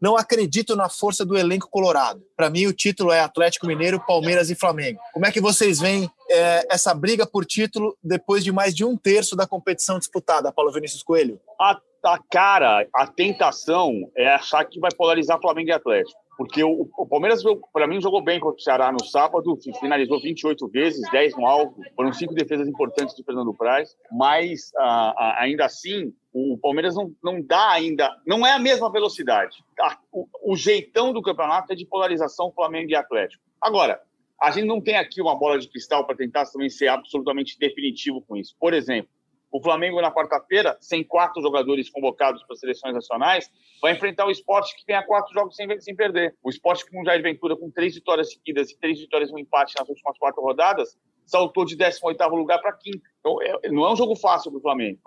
não 0.00 0.16
acredito 0.16 0.76
na 0.76 0.88
força 0.88 1.24
do 1.24 1.36
elenco 1.36 1.68
colorado. 1.68 2.22
Para 2.36 2.48
mim, 2.48 2.66
o 2.66 2.72
título 2.72 3.10
é 3.10 3.18
Atlético 3.18 3.66
Mineiro, 3.66 3.98
Palmeiras 4.06 4.50
e 4.50 4.54
Flamengo. 4.54 5.00
Como 5.12 5.26
é 5.26 5.32
que 5.32 5.40
vocês 5.40 5.80
veem 5.80 6.08
é, 6.30 6.64
essa 6.70 6.94
briga 6.94 7.26
por 7.26 7.44
título 7.44 7.98
depois 8.00 8.44
de 8.44 8.52
mais 8.52 8.72
de 8.72 8.84
um 8.84 8.96
terço 8.96 9.34
da 9.34 9.44
competição 9.44 9.98
disputada, 9.98 10.52
Paulo 10.52 10.70
Vinícius 10.70 11.02
Coelho? 11.02 11.40
A, 11.60 11.76
a 12.04 12.18
cara, 12.30 12.86
a 12.94 13.06
tentação 13.08 14.08
é 14.16 14.28
achar 14.28 14.64
que 14.64 14.78
vai 14.78 14.92
polarizar 14.96 15.40
Flamengo 15.40 15.70
e 15.70 15.72
Atlético 15.72 16.20
porque 16.40 16.64
o, 16.64 16.88
o 16.96 17.06
Palmeiras, 17.06 17.42
para 17.70 17.86
mim, 17.86 18.00
jogou 18.00 18.24
bem 18.24 18.40
contra 18.40 18.56
o 18.56 18.62
Ceará 18.62 18.90
no 18.90 19.04
sábado, 19.04 19.58
finalizou 19.78 20.18
28 20.18 20.68
vezes, 20.68 21.02
10 21.10 21.36
no 21.36 21.44
alvo, 21.44 21.76
foram 21.94 22.14
cinco 22.14 22.32
defesas 22.32 22.66
importantes 22.66 23.14
do 23.14 23.22
Fernando 23.22 23.52
Praz, 23.52 23.94
mas 24.10 24.72
ah, 24.78 25.12
ah, 25.18 25.42
ainda 25.42 25.66
assim, 25.66 26.14
o 26.32 26.56
Palmeiras 26.56 26.94
não, 26.94 27.14
não 27.22 27.42
dá 27.42 27.72
ainda, 27.72 28.10
não 28.26 28.46
é 28.46 28.52
a 28.52 28.58
mesma 28.58 28.90
velocidade. 28.90 29.62
O, 30.10 30.26
o 30.42 30.56
jeitão 30.56 31.12
do 31.12 31.20
campeonato 31.20 31.74
é 31.74 31.76
de 31.76 31.84
polarização 31.84 32.50
Flamengo 32.50 32.90
e 32.90 32.96
Atlético. 32.96 33.44
Agora, 33.60 34.00
a 34.40 34.50
gente 34.50 34.64
não 34.64 34.80
tem 34.80 34.96
aqui 34.96 35.20
uma 35.20 35.38
bola 35.38 35.58
de 35.58 35.68
cristal 35.68 36.06
para 36.06 36.16
tentar 36.16 36.46
também 36.46 36.70
ser 36.70 36.88
absolutamente 36.88 37.58
definitivo 37.58 38.22
com 38.22 38.34
isso. 38.34 38.56
Por 38.58 38.72
exemplo, 38.72 39.10
o 39.50 39.60
Flamengo, 39.60 40.00
na 40.00 40.12
quarta-feira, 40.12 40.76
sem 40.80 41.02
quatro 41.02 41.42
jogadores 41.42 41.90
convocados 41.90 42.42
para 42.44 42.56
seleções 42.56 42.94
nacionais, 42.94 43.50
vai 43.82 43.92
enfrentar 43.92 44.26
o 44.26 44.30
esporte 44.30 44.76
que 44.76 44.86
tem 44.86 44.94
a 44.94 45.02
quatro 45.02 45.32
jogos 45.34 45.56
sem, 45.56 45.80
sem 45.80 45.94
perder. 45.94 46.36
O 46.42 46.50
esporte 46.50 46.88
com 46.88 47.00
o 47.00 47.04
Jair 47.04 47.22
Ventura, 47.22 47.56
com 47.56 47.70
três 47.70 47.94
vitórias 47.94 48.32
seguidas 48.32 48.70
e 48.70 48.78
três 48.78 49.00
vitórias 49.00 49.32
um 49.32 49.38
empate 49.38 49.74
nas 49.78 49.88
últimas 49.88 50.16
quatro 50.18 50.40
rodadas, 50.40 50.96
saltou 51.26 51.64
de 51.64 51.76
18 51.76 52.28
lugar 52.28 52.60
para 52.60 52.72
quinto. 52.72 53.02
Então, 53.18 53.42
é, 53.42 53.68
não 53.70 53.86
é 53.86 53.92
um 53.92 53.96
jogo 53.96 54.14
fácil 54.14 54.52
para 54.52 54.58
o 54.58 54.62
Flamengo. 54.62 54.98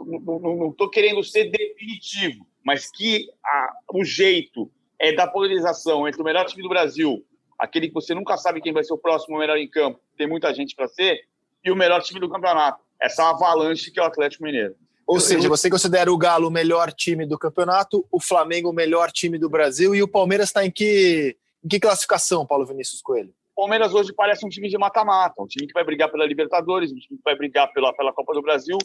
Não 0.00 0.70
estou 0.70 0.88
querendo 0.88 1.22
ser 1.22 1.50
definitivo, 1.50 2.46
mas 2.64 2.90
que 2.90 3.28
a, 3.44 3.72
o 3.94 4.04
jeito 4.04 4.70
é 4.98 5.12
da 5.12 5.26
polarização 5.26 6.08
entre 6.08 6.20
o 6.20 6.24
melhor 6.24 6.46
time 6.46 6.62
do 6.62 6.68
Brasil, 6.68 7.24
aquele 7.58 7.88
que 7.88 7.94
você 7.94 8.14
nunca 8.14 8.36
sabe 8.36 8.60
quem 8.60 8.72
vai 8.72 8.82
ser 8.82 8.94
o 8.94 8.98
próximo 8.98 9.38
melhor 9.38 9.58
em 9.58 9.68
campo, 9.68 10.00
tem 10.16 10.26
muita 10.26 10.52
gente 10.54 10.74
para 10.74 10.88
ser, 10.88 11.20
e 11.64 11.70
o 11.70 11.76
melhor 11.76 12.02
time 12.02 12.20
do 12.20 12.28
campeonato 12.28 12.87
essa 13.00 13.30
avalanche 13.30 13.90
que 13.90 13.98
é 13.98 14.02
o 14.02 14.06
Atlético 14.06 14.44
Mineiro. 14.44 14.74
Ou 15.06 15.18
seja, 15.20 15.48
você 15.48 15.70
considera 15.70 16.12
o 16.12 16.18
Galo 16.18 16.48
o 16.48 16.50
melhor 16.50 16.92
time 16.92 17.24
do 17.24 17.38
campeonato, 17.38 18.06
o 18.12 18.20
Flamengo 18.20 18.68
o 18.68 18.74
melhor 18.74 19.10
time 19.10 19.38
do 19.38 19.48
Brasil 19.48 19.94
e 19.94 20.02
o 20.02 20.08
Palmeiras 20.08 20.50
está 20.50 20.66
em 20.66 20.70
que, 20.70 21.34
Em 21.64 21.68
que 21.68 21.80
classificação, 21.80 22.46
Paulo 22.46 22.66
Vinícius 22.66 23.00
Coelho? 23.00 23.32
Palmeiras 23.56 23.94
hoje 23.94 24.12
parece 24.12 24.44
um 24.44 24.50
time 24.50 24.68
de 24.68 24.76
mata-mata, 24.76 25.42
um 25.42 25.46
time 25.46 25.66
que 25.66 25.72
vai 25.72 25.82
brigar 25.82 26.10
pela 26.10 26.26
Libertadores, 26.26 26.92
um 26.92 26.96
time 26.96 27.16
que 27.16 27.24
vai 27.24 27.34
brigar 27.34 27.72
pela, 27.72 27.92
pela 27.94 28.12
Copa 28.12 28.34
do 28.34 28.42
Brasil, 28.42 28.76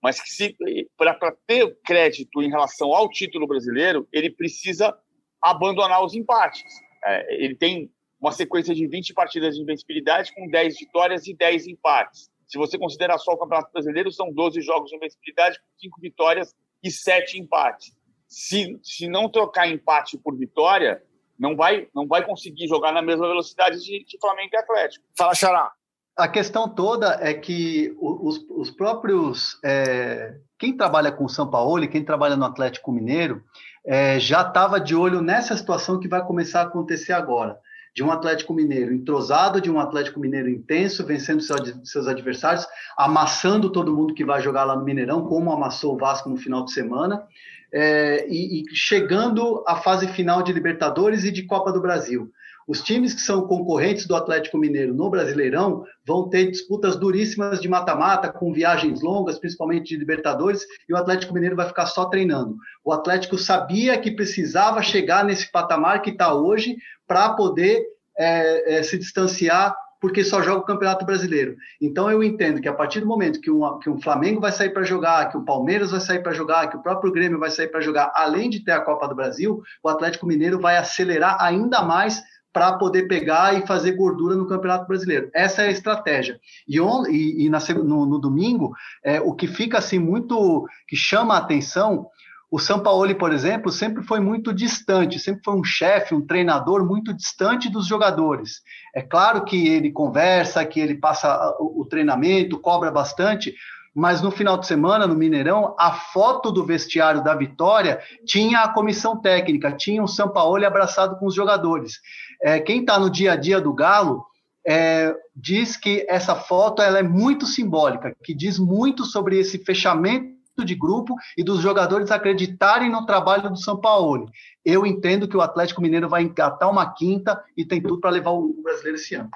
mas 0.00 0.20
que 0.20 0.56
para 0.96 1.36
ter 1.46 1.76
crédito 1.84 2.42
em 2.42 2.48
relação 2.48 2.94
ao 2.94 3.10
título 3.10 3.46
brasileiro, 3.46 4.08
ele 4.12 4.30
precisa 4.30 4.96
abandonar 5.42 6.04
os 6.04 6.14
empates. 6.14 6.62
É, 7.04 7.44
ele 7.44 7.56
tem 7.56 7.90
uma 8.20 8.30
sequência 8.32 8.72
de 8.72 8.86
20 8.86 9.12
partidas 9.12 9.56
de 9.56 9.62
invencibilidade 9.62 10.32
com 10.32 10.48
10 10.48 10.78
vitórias 10.78 11.26
e 11.26 11.34
10 11.34 11.66
empates. 11.66 12.30
Se 12.52 12.58
você 12.58 12.78
considerar 12.78 13.16
só 13.16 13.32
o 13.32 13.38
Campeonato 13.38 13.72
Brasileiro, 13.72 14.12
são 14.12 14.30
12 14.30 14.60
jogos 14.60 14.90
de 14.90 14.96
invencibilidade 14.96 15.58
com 15.58 15.64
5 15.80 16.00
vitórias 16.02 16.54
e 16.84 16.90
7 16.90 17.40
empates. 17.40 17.96
Se, 18.28 18.78
se 18.82 19.08
não 19.08 19.26
trocar 19.26 19.66
empate 19.66 20.18
por 20.18 20.36
vitória, 20.36 21.02
não 21.38 21.56
vai, 21.56 21.88
não 21.94 22.06
vai 22.06 22.26
conseguir 22.26 22.68
jogar 22.68 22.92
na 22.92 23.00
mesma 23.00 23.26
velocidade 23.26 23.82
de, 23.82 24.04
de 24.04 24.18
Flamengo 24.20 24.50
e 24.52 24.56
Atlético. 24.58 25.02
Fala, 25.16 25.34
Xará. 25.34 25.72
A 26.14 26.28
questão 26.28 26.68
toda 26.68 27.18
é 27.22 27.32
que 27.32 27.96
os, 27.98 28.44
os 28.50 28.70
próprios. 28.70 29.58
É, 29.64 30.34
quem 30.58 30.76
trabalha 30.76 31.10
com 31.10 31.24
o 31.24 31.30
São 31.30 31.48
Paulo 31.48 31.82
e 31.82 31.88
quem 31.88 32.04
trabalha 32.04 32.36
no 32.36 32.44
Atlético 32.44 32.92
Mineiro 32.92 33.42
é, 33.82 34.20
já 34.20 34.42
estava 34.42 34.78
de 34.78 34.94
olho 34.94 35.22
nessa 35.22 35.56
situação 35.56 35.98
que 35.98 36.06
vai 36.06 36.22
começar 36.22 36.60
a 36.60 36.64
acontecer 36.64 37.14
agora. 37.14 37.58
De 37.94 38.02
um 38.02 38.10
Atlético 38.10 38.54
Mineiro 38.54 38.94
entrosado, 38.94 39.60
de 39.60 39.70
um 39.70 39.78
Atlético 39.78 40.18
Mineiro 40.18 40.48
intenso, 40.48 41.04
vencendo 41.04 41.42
seus 41.84 42.06
adversários, 42.06 42.66
amassando 42.96 43.70
todo 43.70 43.94
mundo 43.94 44.14
que 44.14 44.24
vai 44.24 44.40
jogar 44.40 44.64
lá 44.64 44.74
no 44.74 44.84
Mineirão, 44.84 45.26
como 45.26 45.52
amassou 45.52 45.94
o 45.94 45.98
Vasco 45.98 46.28
no 46.30 46.36
final 46.36 46.64
de 46.64 46.72
semana 46.72 47.26
é, 47.72 48.26
e, 48.28 48.62
e 48.62 48.74
chegando 48.74 49.64
à 49.66 49.76
fase 49.76 50.06
final 50.08 50.42
de 50.42 50.52
Libertadores 50.52 51.24
e 51.24 51.32
de 51.32 51.44
Copa 51.44 51.72
do 51.72 51.80
Brasil. 51.80 52.30
Os 52.66 52.82
times 52.82 53.14
que 53.14 53.20
são 53.20 53.46
concorrentes 53.46 54.06
do 54.06 54.14
Atlético 54.14 54.58
Mineiro 54.58 54.94
no 54.94 55.10
Brasileirão 55.10 55.84
vão 56.06 56.28
ter 56.28 56.50
disputas 56.50 56.96
duríssimas 56.96 57.60
de 57.60 57.68
mata-mata, 57.68 58.32
com 58.32 58.52
viagens 58.52 59.02
longas, 59.02 59.38
principalmente 59.38 59.88
de 59.88 59.96
Libertadores, 59.96 60.64
e 60.88 60.92
o 60.92 60.96
Atlético 60.96 61.34
Mineiro 61.34 61.56
vai 61.56 61.66
ficar 61.66 61.86
só 61.86 62.06
treinando. 62.06 62.56
O 62.84 62.92
Atlético 62.92 63.38
sabia 63.38 63.98
que 63.98 64.10
precisava 64.10 64.82
chegar 64.82 65.24
nesse 65.24 65.50
patamar 65.50 66.02
que 66.02 66.10
está 66.10 66.34
hoje 66.34 66.76
para 67.06 67.30
poder 67.34 67.84
é, 68.18 68.78
é, 68.78 68.82
se 68.82 68.98
distanciar 68.98 69.74
porque 70.02 70.24
só 70.24 70.42
joga 70.42 70.58
o 70.58 70.64
Campeonato 70.64 71.06
Brasileiro. 71.06 71.54
Então 71.80 72.10
eu 72.10 72.24
entendo 72.24 72.60
que 72.60 72.68
a 72.68 72.74
partir 72.74 72.98
do 72.98 73.06
momento 73.06 73.40
que 73.40 73.48
um, 73.48 73.78
que 73.78 73.88
um 73.88 74.00
Flamengo 74.00 74.40
vai 74.40 74.50
sair 74.50 74.70
para 74.70 74.82
jogar, 74.82 75.30
que 75.30 75.36
o 75.36 75.44
Palmeiras 75.44 75.92
vai 75.92 76.00
sair 76.00 76.20
para 76.20 76.32
jogar, 76.32 76.68
que 76.68 76.76
o 76.76 76.82
próprio 76.82 77.12
Grêmio 77.12 77.38
vai 77.38 77.50
sair 77.50 77.68
para 77.68 77.80
jogar, 77.80 78.10
além 78.16 78.50
de 78.50 78.64
ter 78.64 78.72
a 78.72 78.80
Copa 78.80 79.06
do 79.06 79.14
Brasil, 79.14 79.62
o 79.80 79.88
Atlético 79.88 80.26
Mineiro 80.26 80.58
vai 80.58 80.76
acelerar 80.76 81.36
ainda 81.40 81.82
mais 81.82 82.20
para 82.52 82.74
poder 82.74 83.08
pegar 83.08 83.58
e 83.58 83.66
fazer 83.66 83.92
gordura 83.92 84.36
no 84.36 84.46
Campeonato 84.46 84.86
Brasileiro. 84.86 85.30
Essa 85.34 85.62
é 85.62 85.68
a 85.68 85.70
estratégia. 85.70 86.38
E, 86.68 86.80
on, 86.80 87.06
e, 87.06 87.46
e 87.46 87.48
na, 87.48 87.58
no, 87.82 88.06
no, 88.06 88.18
domingo, 88.18 88.72
é, 89.02 89.20
o 89.20 89.34
que 89.34 89.46
fica 89.46 89.78
assim 89.78 89.98
muito, 89.98 90.66
que 90.86 90.96
chama 90.96 91.34
a 91.34 91.38
atenção 91.38 92.06
o 92.52 92.58
São 92.58 92.80
Paulo, 92.80 93.14
por 93.14 93.32
exemplo, 93.32 93.72
sempre 93.72 94.02
foi 94.02 94.20
muito 94.20 94.52
distante, 94.52 95.18
sempre 95.18 95.40
foi 95.42 95.54
um 95.54 95.64
chefe, 95.64 96.14
um 96.14 96.20
treinador 96.20 96.84
muito 96.86 97.14
distante 97.14 97.70
dos 97.70 97.86
jogadores. 97.86 98.60
É 98.94 99.00
claro 99.00 99.42
que 99.42 99.68
ele 99.68 99.90
conversa, 99.90 100.62
que 100.66 100.78
ele 100.78 100.96
passa 100.96 101.56
o 101.58 101.86
treinamento, 101.88 102.60
cobra 102.60 102.90
bastante, 102.90 103.54
mas 103.94 104.22
no 104.22 104.30
final 104.30 104.56
de 104.56 104.66
semana, 104.66 105.06
no 105.06 105.14
Mineirão, 105.14 105.74
a 105.78 105.92
foto 105.92 106.50
do 106.50 106.64
vestiário 106.64 107.22
da 107.22 107.34
vitória 107.34 108.00
tinha 108.24 108.60
a 108.60 108.72
comissão 108.72 109.20
técnica, 109.20 109.72
tinha 109.72 110.02
o 110.02 110.08
São 110.08 110.28
Paulo 110.28 110.66
abraçado 110.66 111.16
com 111.18 111.26
os 111.26 111.34
jogadores. 111.34 112.00
É, 112.42 112.58
quem 112.58 112.80
está 112.80 112.98
no 112.98 113.10
dia 113.10 113.32
a 113.32 113.36
dia 113.36 113.60
do 113.60 113.72
Galo 113.74 114.24
é, 114.66 115.14
diz 115.34 115.76
que 115.76 116.06
essa 116.08 116.34
foto 116.34 116.80
ela 116.80 116.98
é 116.98 117.02
muito 117.02 117.46
simbólica, 117.46 118.14
que 118.24 118.34
diz 118.34 118.58
muito 118.58 119.04
sobre 119.04 119.38
esse 119.38 119.58
fechamento 119.58 120.32
de 120.64 120.74
grupo 120.74 121.14
e 121.36 121.42
dos 121.42 121.60
jogadores 121.60 122.10
acreditarem 122.10 122.90
no 122.90 123.04
trabalho 123.04 123.50
do 123.50 123.56
São 123.56 123.80
Paulo. 123.80 124.30
Eu 124.64 124.86
entendo 124.86 125.26
que 125.26 125.36
o 125.36 125.40
Atlético 125.40 125.82
Mineiro 125.82 126.08
vai 126.08 126.22
encatar 126.22 126.70
uma 126.70 126.92
quinta 126.92 127.42
e 127.56 127.64
tem 127.64 127.80
tudo 127.80 128.00
para 128.00 128.10
levar 128.10 128.30
o 128.30 128.54
brasileiro 128.62 128.96
esse 128.96 129.14
ano. 129.14 129.30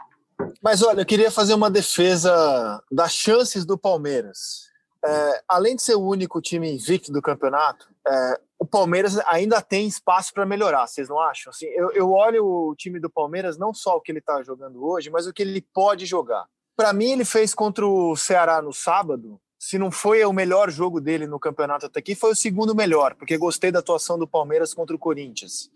Mas 0.63 0.83
olha, 0.83 1.01
eu 1.01 1.07
queria 1.07 1.31
fazer 1.31 1.55
uma 1.55 1.71
defesa 1.71 2.83
das 2.91 3.13
chances 3.13 3.65
do 3.65 3.79
Palmeiras. 3.79 4.67
É, 5.05 5.43
além 5.49 5.77
de 5.77 5.83
ser 5.83 5.95
o 5.95 6.07
único 6.07 6.41
time 6.41 6.73
invicto 6.73 7.13
do 7.13 7.23
campeonato, 7.23 7.89
é, 8.07 8.41
o 8.59 8.67
Palmeiras 8.67 9.19
ainda 9.27 9.63
tem 9.63 9.87
espaço 9.87 10.33
para 10.33 10.47
melhorar, 10.47 10.87
vocês 10.87 11.09
não 11.09 11.21
acham? 11.21 11.51
Assim, 11.51 11.67
eu, 11.67 11.91
eu 11.93 12.11
olho 12.11 12.45
o 12.45 12.75
time 12.75 12.99
do 12.99 13.09
Palmeiras, 13.09 13.57
não 13.57 13.73
só 13.73 13.97
o 13.97 14.01
que 14.01 14.11
ele 14.11 14.19
está 14.19 14.43
jogando 14.43 14.85
hoje, 14.85 15.11
mas 15.11 15.27
o 15.27 15.33
que 15.33 15.43
ele 15.43 15.65
pode 15.73 16.07
jogar. 16.07 16.47
Para 16.77 16.93
mim, 16.93 17.13
ele 17.13 17.25
fez 17.25 17.55
contra 17.55 17.87
o 17.87 18.17
Ceará 18.17 18.61
no 18.61 18.73
sábado 18.73 19.41
se 19.59 19.79
não 19.79 19.91
foi 19.91 20.25
o 20.25 20.33
melhor 20.33 20.71
jogo 20.71 21.01
dele 21.01 21.27
no 21.27 21.41
campeonato 21.41 21.87
até 21.87 21.99
aqui, 21.99 22.15
foi 22.15 22.33
o 22.33 22.37
segundo 22.37 22.75
melhor, 22.75 23.15
porque 23.15 23.37
gostei 23.37 23.73
da 23.73 23.79
atuação 23.79 24.19
do 24.19 24.27
Palmeiras 24.27 24.75
contra 24.75 24.95
o 24.95 24.99
Corinthians. 24.99 25.71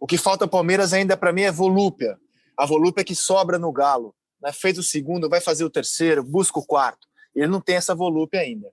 O 0.00 0.06
que 0.06 0.16
falta 0.16 0.44
ao 0.44 0.48
Palmeiras 0.48 0.92
ainda 0.92 1.16
para 1.16 1.32
mim 1.32 1.42
é 1.42 1.50
volúpia. 1.50 2.18
A 2.56 2.66
volúpia 2.66 3.04
que 3.04 3.14
sobra 3.14 3.58
no 3.58 3.72
Galo. 3.72 4.14
Né? 4.40 4.52
Fez 4.52 4.78
o 4.78 4.82
segundo, 4.82 5.28
vai 5.28 5.40
fazer 5.40 5.64
o 5.64 5.70
terceiro, 5.70 6.22
busca 6.22 6.58
o 6.58 6.66
quarto. 6.66 7.06
Ele 7.34 7.48
não 7.48 7.60
tem 7.60 7.76
essa 7.76 7.94
volúpia 7.94 8.40
ainda. 8.40 8.70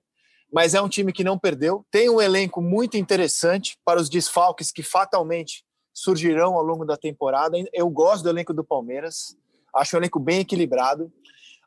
Mas 0.52 0.74
é 0.74 0.82
um 0.82 0.88
time 0.88 1.12
que 1.12 1.24
não 1.24 1.38
perdeu, 1.38 1.84
tem 1.90 2.10
um 2.10 2.20
elenco 2.20 2.60
muito 2.60 2.96
interessante 2.96 3.78
para 3.84 4.00
os 4.00 4.10
desfalques 4.10 4.70
que 4.70 4.82
fatalmente 4.82 5.64
surgirão 5.94 6.54
ao 6.54 6.62
longo 6.62 6.84
da 6.84 6.96
temporada. 6.96 7.56
Eu 7.72 7.88
gosto 7.88 8.24
do 8.24 8.28
elenco 8.28 8.52
do 8.52 8.62
Palmeiras, 8.62 9.36
acho 9.74 9.96
um 9.96 10.00
elenco 10.00 10.20
bem 10.20 10.40
equilibrado 10.40 11.10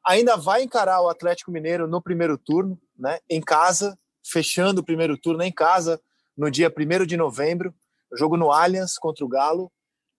ainda 0.06 0.38
vai 0.38 0.62
encarar 0.62 1.02
o 1.02 1.10
Atlético 1.10 1.52
Mineiro 1.52 1.88
no 1.88 2.02
primeiro 2.02 2.38
turno, 2.38 2.80
né, 2.98 3.20
em 3.30 3.42
casa, 3.42 3.98
fechando 4.24 4.82
o 4.82 4.84
primeiro 4.84 5.18
turno 5.18 5.42
em 5.42 5.52
casa, 5.52 6.00
no 6.38 6.52
dia 6.52 6.72
1 6.72 7.06
de 7.06 7.18
novembro, 7.18 7.74
jogo 8.14 8.38
no 8.38 8.52
Allianz 8.52 8.98
contra 8.98 9.26
o 9.26 9.28
Galo. 9.28 9.72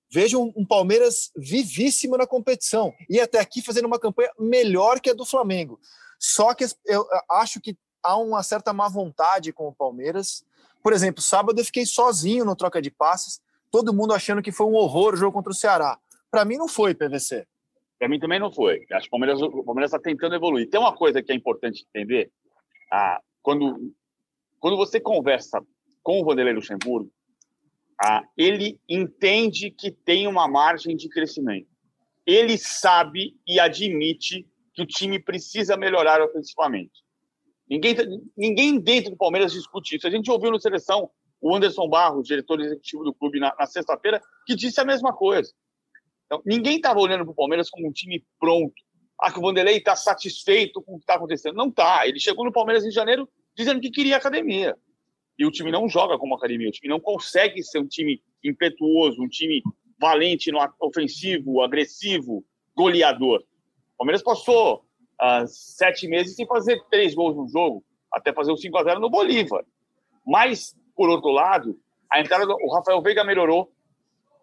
Vejo 0.08 0.40
um, 0.40 0.52
um, 0.56 0.64
Palmeiras 0.64 1.32
vivíssimo 1.36 2.16
na 2.16 2.26
competição 2.26 2.94
e 3.08 3.20
até 3.20 3.40
aqui 3.40 3.60
fazendo 3.60 3.86
uma 3.86 3.98
campanha 3.98 4.30
melhor 4.38 5.00
que 5.00 5.10
a 5.10 5.14
do 5.14 5.25
Flamengo. 5.25 5.80
Só 6.18 6.54
que 6.54 6.64
eu 6.84 7.06
acho 7.30 7.60
que 7.60 7.76
há 8.02 8.16
uma 8.16 8.42
certa 8.42 8.72
má 8.72 8.88
vontade 8.88 9.52
com 9.52 9.66
o 9.66 9.75
Palmeiras. 9.75 10.44
Por 10.82 10.92
exemplo, 10.92 11.20
sábado 11.20 11.60
eu 11.60 11.64
fiquei 11.64 11.84
sozinho 11.84 12.44
no 12.44 12.54
troca 12.54 12.80
de 12.80 12.90
passes, 12.90 13.40
todo 13.70 13.92
mundo 13.92 14.14
achando 14.14 14.42
que 14.42 14.52
foi 14.52 14.66
um 14.66 14.75
horror 14.75 15.14
o 15.14 15.16
jogo 15.16 15.32
contra 15.32 15.50
o 15.50 15.54
Ceará. 15.54 15.98
Para 16.30 16.44
mim 16.44 16.56
não 16.56 16.68
foi, 16.68 16.94
PVC. 16.94 17.46
Para 17.98 18.08
mim 18.08 18.20
também 18.20 18.38
não 18.38 18.52
foi. 18.52 18.84
Acho 18.92 19.02
que 19.02 19.08
o 19.08 19.10
Palmeiras 19.10 19.42
o 19.42 19.64
Palmeiras 19.64 19.92
está 19.92 19.98
tentando 19.98 20.34
evoluir. 20.34 20.70
Tem 20.70 20.78
uma 20.78 20.94
coisa 20.94 21.22
que 21.22 21.32
é 21.32 21.34
importante 21.34 21.84
entender. 21.88 22.30
Ah, 22.92 23.20
quando 23.42 23.92
quando 24.60 24.76
você 24.76 25.00
conversa 25.00 25.62
com 26.02 26.20
o 26.20 26.25
Vanderlei 26.25 26.54
Luxemburgo, 26.54 27.10
ah, 28.02 28.22
ele 28.36 28.78
entende 28.88 29.70
que 29.70 29.90
tem 29.90 30.26
uma 30.26 30.46
margem 30.46 30.96
de 30.96 31.08
crescimento. 31.08 31.68
Ele 32.26 32.58
sabe 32.58 33.34
e 33.46 33.58
admite 33.58 34.46
que 34.74 34.82
o 34.82 34.86
time 34.86 35.18
precisa 35.18 35.76
melhorar 35.76 36.20
ofensivamente. 36.20 37.04
Ninguém, 37.68 37.96
ninguém 38.36 38.78
dentro 38.78 39.10
do 39.10 39.16
Palmeiras 39.16 39.52
discute 39.52 39.96
isso. 39.96 40.06
A 40.06 40.10
gente 40.10 40.30
ouviu 40.30 40.50
no 40.50 40.60
seleção 40.60 41.10
o 41.40 41.54
Anderson 41.54 41.88
Barros, 41.88 42.26
diretor 42.26 42.60
executivo 42.60 43.04
do 43.04 43.14
clube, 43.14 43.40
na, 43.40 43.54
na 43.58 43.66
sexta-feira, 43.66 44.20
que 44.46 44.54
disse 44.54 44.80
a 44.80 44.84
mesma 44.84 45.12
coisa. 45.12 45.52
Então, 46.26 46.42
ninguém 46.44 46.76
estava 46.76 47.00
olhando 47.00 47.24
para 47.24 47.32
o 47.32 47.36
Palmeiras 47.36 47.70
como 47.70 47.88
um 47.88 47.92
time 47.92 48.24
pronto. 48.38 48.74
Ah, 49.20 49.32
que 49.32 49.38
o 49.38 49.42
Vanderlei 49.42 49.78
está 49.78 49.96
satisfeito 49.96 50.82
com 50.82 50.94
o 50.94 50.98
que 50.98 51.04
está 51.04 51.14
acontecendo. 51.14 51.54
Não 51.54 51.68
está. 51.68 52.06
Ele 52.06 52.20
chegou 52.20 52.44
no 52.44 52.52
Palmeiras 52.52 52.84
em 52.84 52.90
janeiro 52.90 53.28
dizendo 53.56 53.80
que 53.80 53.90
queria 53.90 54.16
academia. 54.16 54.76
E 55.38 55.45
o 55.45 55.50
time 55.50 55.71
não 55.71 55.88
joga 55.88 56.19
como 56.19 56.35
academia. 56.35 56.69
O 56.69 56.73
time 56.73 56.88
não 56.88 57.00
consegue 57.00 57.62
ser 57.62 57.78
um 57.78 57.87
time 57.87 58.23
impetuoso, 58.43 59.23
um 59.23 59.28
time 59.28 59.62
valente 59.99 60.50
no 60.50 60.59
ofensivo, 60.81 61.62
agressivo, 61.62 62.45
goleador. 62.75 63.40
O 63.95 63.99
Palmeiras 63.99 64.23
passou 64.23 64.85
uh, 65.21 65.47
sete 65.47 66.07
meses 66.07 66.37
sem 66.37 66.47
fazer 66.47 66.83
três 66.90 67.14
gols 67.14 67.37
no 67.37 67.49
jogo, 67.49 67.85
até 68.12 68.33
fazer 68.33 68.52
o 68.52 68.57
5 68.57 68.76
a 68.78 68.85
0 68.85 69.00
no 69.00 69.11
Bolívar. 69.11 69.64
Mas, 70.26 70.76
por 70.95 71.09
outro 71.09 71.31
lado, 71.31 71.78
a 72.11 72.21
entrada 72.21 72.47
do 72.47 72.57
Rafael 72.75 73.02
Veiga 73.02 73.25
melhorou. 73.25 73.73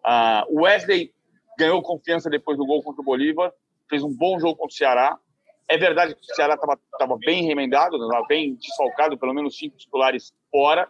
Uh, 0.04 0.54
o 0.54 0.62
Wesley 0.62 1.12
ganhou 1.58 1.82
confiança 1.82 2.28
depois 2.28 2.58
do 2.58 2.66
gol 2.66 2.82
contra 2.82 3.00
o 3.00 3.04
Bolívar, 3.04 3.52
fez 3.88 4.02
um 4.02 4.14
bom 4.14 4.38
jogo 4.38 4.56
contra 4.56 4.72
o 4.72 4.76
Ceará. 4.76 5.18
É 5.68 5.78
verdade 5.78 6.14
que 6.14 6.20
o 6.20 6.34
Ceará 6.34 6.54
estava 6.54 7.16
bem 7.18 7.44
remendado, 7.44 7.96
estava 7.96 8.26
bem 8.26 8.54
desfalcado, 8.56 9.18
pelo 9.18 9.32
menos 9.32 9.56
cinco 9.56 9.76
titulares 9.76 10.32
fora, 10.50 10.88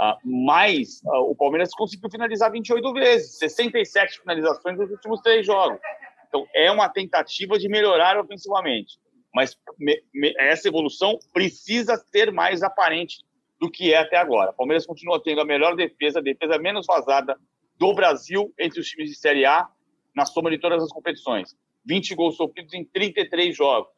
uh, 0.00 0.16
mas 0.24 1.00
uh, 1.04 1.30
o 1.30 1.36
Palmeiras 1.36 1.70
conseguiu 1.72 2.10
finalizar 2.10 2.50
28 2.50 2.92
vezes, 2.92 3.38
67 3.38 4.20
finalizações 4.20 4.76
nos 4.76 4.90
últimos 4.90 5.20
três 5.20 5.46
jogos. 5.46 5.78
Então, 6.28 6.46
é 6.54 6.70
uma 6.70 6.88
tentativa 6.88 7.58
de 7.58 7.68
melhorar 7.68 8.18
ofensivamente. 8.18 8.98
Mas 9.34 9.56
me, 9.78 10.02
me, 10.12 10.34
essa 10.38 10.68
evolução 10.68 11.18
precisa 11.32 11.96
ser 11.96 12.32
mais 12.32 12.62
aparente 12.62 13.22
do 13.60 13.70
que 13.70 13.92
é 13.92 13.98
até 13.98 14.16
agora. 14.16 14.50
O 14.50 14.54
Palmeiras 14.54 14.86
continua 14.86 15.22
tendo 15.22 15.40
a 15.40 15.44
melhor 15.44 15.76
defesa, 15.76 16.18
a 16.18 16.22
defesa 16.22 16.58
menos 16.58 16.86
vazada 16.86 17.38
do 17.78 17.94
Brasil 17.94 18.52
entre 18.58 18.80
os 18.80 18.88
times 18.88 19.10
de 19.10 19.16
Série 19.16 19.44
A 19.44 19.68
na 20.14 20.26
soma 20.26 20.50
de 20.50 20.58
todas 20.58 20.82
as 20.82 20.90
competições. 20.90 21.56
20 21.84 22.14
gols 22.14 22.36
sofridos 22.36 22.74
em 22.74 22.84
33 22.84 23.56
jogos. 23.56 23.92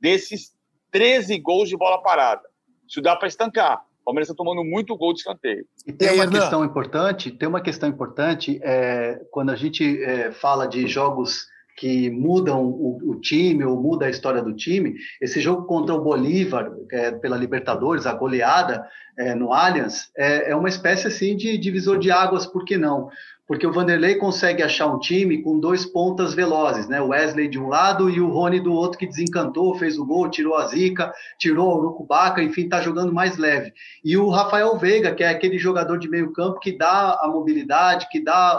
Desses, 0.00 0.52
13 0.90 1.38
gols 1.38 1.68
de 1.68 1.76
bola 1.76 2.02
parada. 2.02 2.42
Isso 2.88 3.00
dá 3.00 3.14
para 3.14 3.28
estancar. 3.28 3.84
O 4.02 4.04
Palmeiras 4.06 4.28
está 4.28 4.36
tomando 4.36 4.64
muito 4.64 4.96
gol 4.96 5.12
de 5.12 5.20
escanteio. 5.20 5.64
E 5.86 5.92
tem 5.92 6.12
uma 6.14 6.28
questão 6.28 6.64
importante, 6.64 7.30
tem 7.30 7.48
uma 7.48 7.60
questão 7.60 7.88
importante, 7.88 8.58
é, 8.62 9.20
quando 9.30 9.50
a 9.50 9.56
gente 9.56 10.02
é, 10.02 10.32
fala 10.32 10.66
de 10.66 10.86
jogos 10.88 11.46
que 11.80 12.10
mudam 12.10 12.62
o, 12.66 12.98
o, 13.10 13.20
time 13.20 13.64
ou 13.64 13.80
muda 13.80 14.04
a 14.04 14.10
história 14.10 14.42
do 14.42 14.54
time. 14.54 14.96
Esse 15.18 15.40
jogo 15.40 15.64
contra 15.64 15.94
o 15.94 16.00
Bolívar, 16.02 16.70
é, 16.92 17.12
pela 17.12 17.38
Libertadores, 17.38 18.04
a 18.04 18.12
goleada 18.12 18.86
é, 19.18 19.34
no 19.34 19.50
Allianz, 19.52 20.10
é, 20.14 20.50
é, 20.50 20.56
uma 20.56 20.68
espécie 20.68 21.06
assim 21.06 21.34
de 21.34 21.56
divisor 21.56 21.98
de 21.98 22.10
águas, 22.10 22.44
por 22.44 22.66
que 22.66 22.76
não? 22.76 23.08
Porque 23.50 23.66
o 23.66 23.72
Vanderlei 23.72 24.14
consegue 24.14 24.62
achar 24.62 24.86
um 24.86 25.00
time 25.00 25.42
com 25.42 25.58
dois 25.58 25.84
pontas 25.84 26.32
velozes, 26.32 26.86
né? 26.86 27.02
O 27.02 27.08
Wesley 27.08 27.48
de 27.48 27.58
um 27.58 27.66
lado 27.66 28.08
e 28.08 28.20
o 28.20 28.28
Rony 28.28 28.60
do 28.60 28.72
outro 28.72 28.96
que 28.96 29.08
desencantou, 29.08 29.74
fez 29.74 29.98
o 29.98 30.06
gol, 30.06 30.30
tirou 30.30 30.54
a 30.56 30.68
zica, 30.68 31.12
tirou 31.36 31.68
o 31.68 31.78
Urucubaca, 31.78 32.40
enfim, 32.40 32.68
tá 32.68 32.80
jogando 32.80 33.12
mais 33.12 33.36
leve. 33.36 33.72
E 34.04 34.16
o 34.16 34.28
Rafael 34.28 34.78
Veiga, 34.78 35.12
que 35.12 35.24
é 35.24 35.28
aquele 35.28 35.58
jogador 35.58 35.98
de 35.98 36.08
meio 36.08 36.32
campo 36.32 36.60
que 36.60 36.78
dá 36.78 37.18
a 37.20 37.26
mobilidade, 37.26 38.06
que 38.08 38.22
dá 38.22 38.56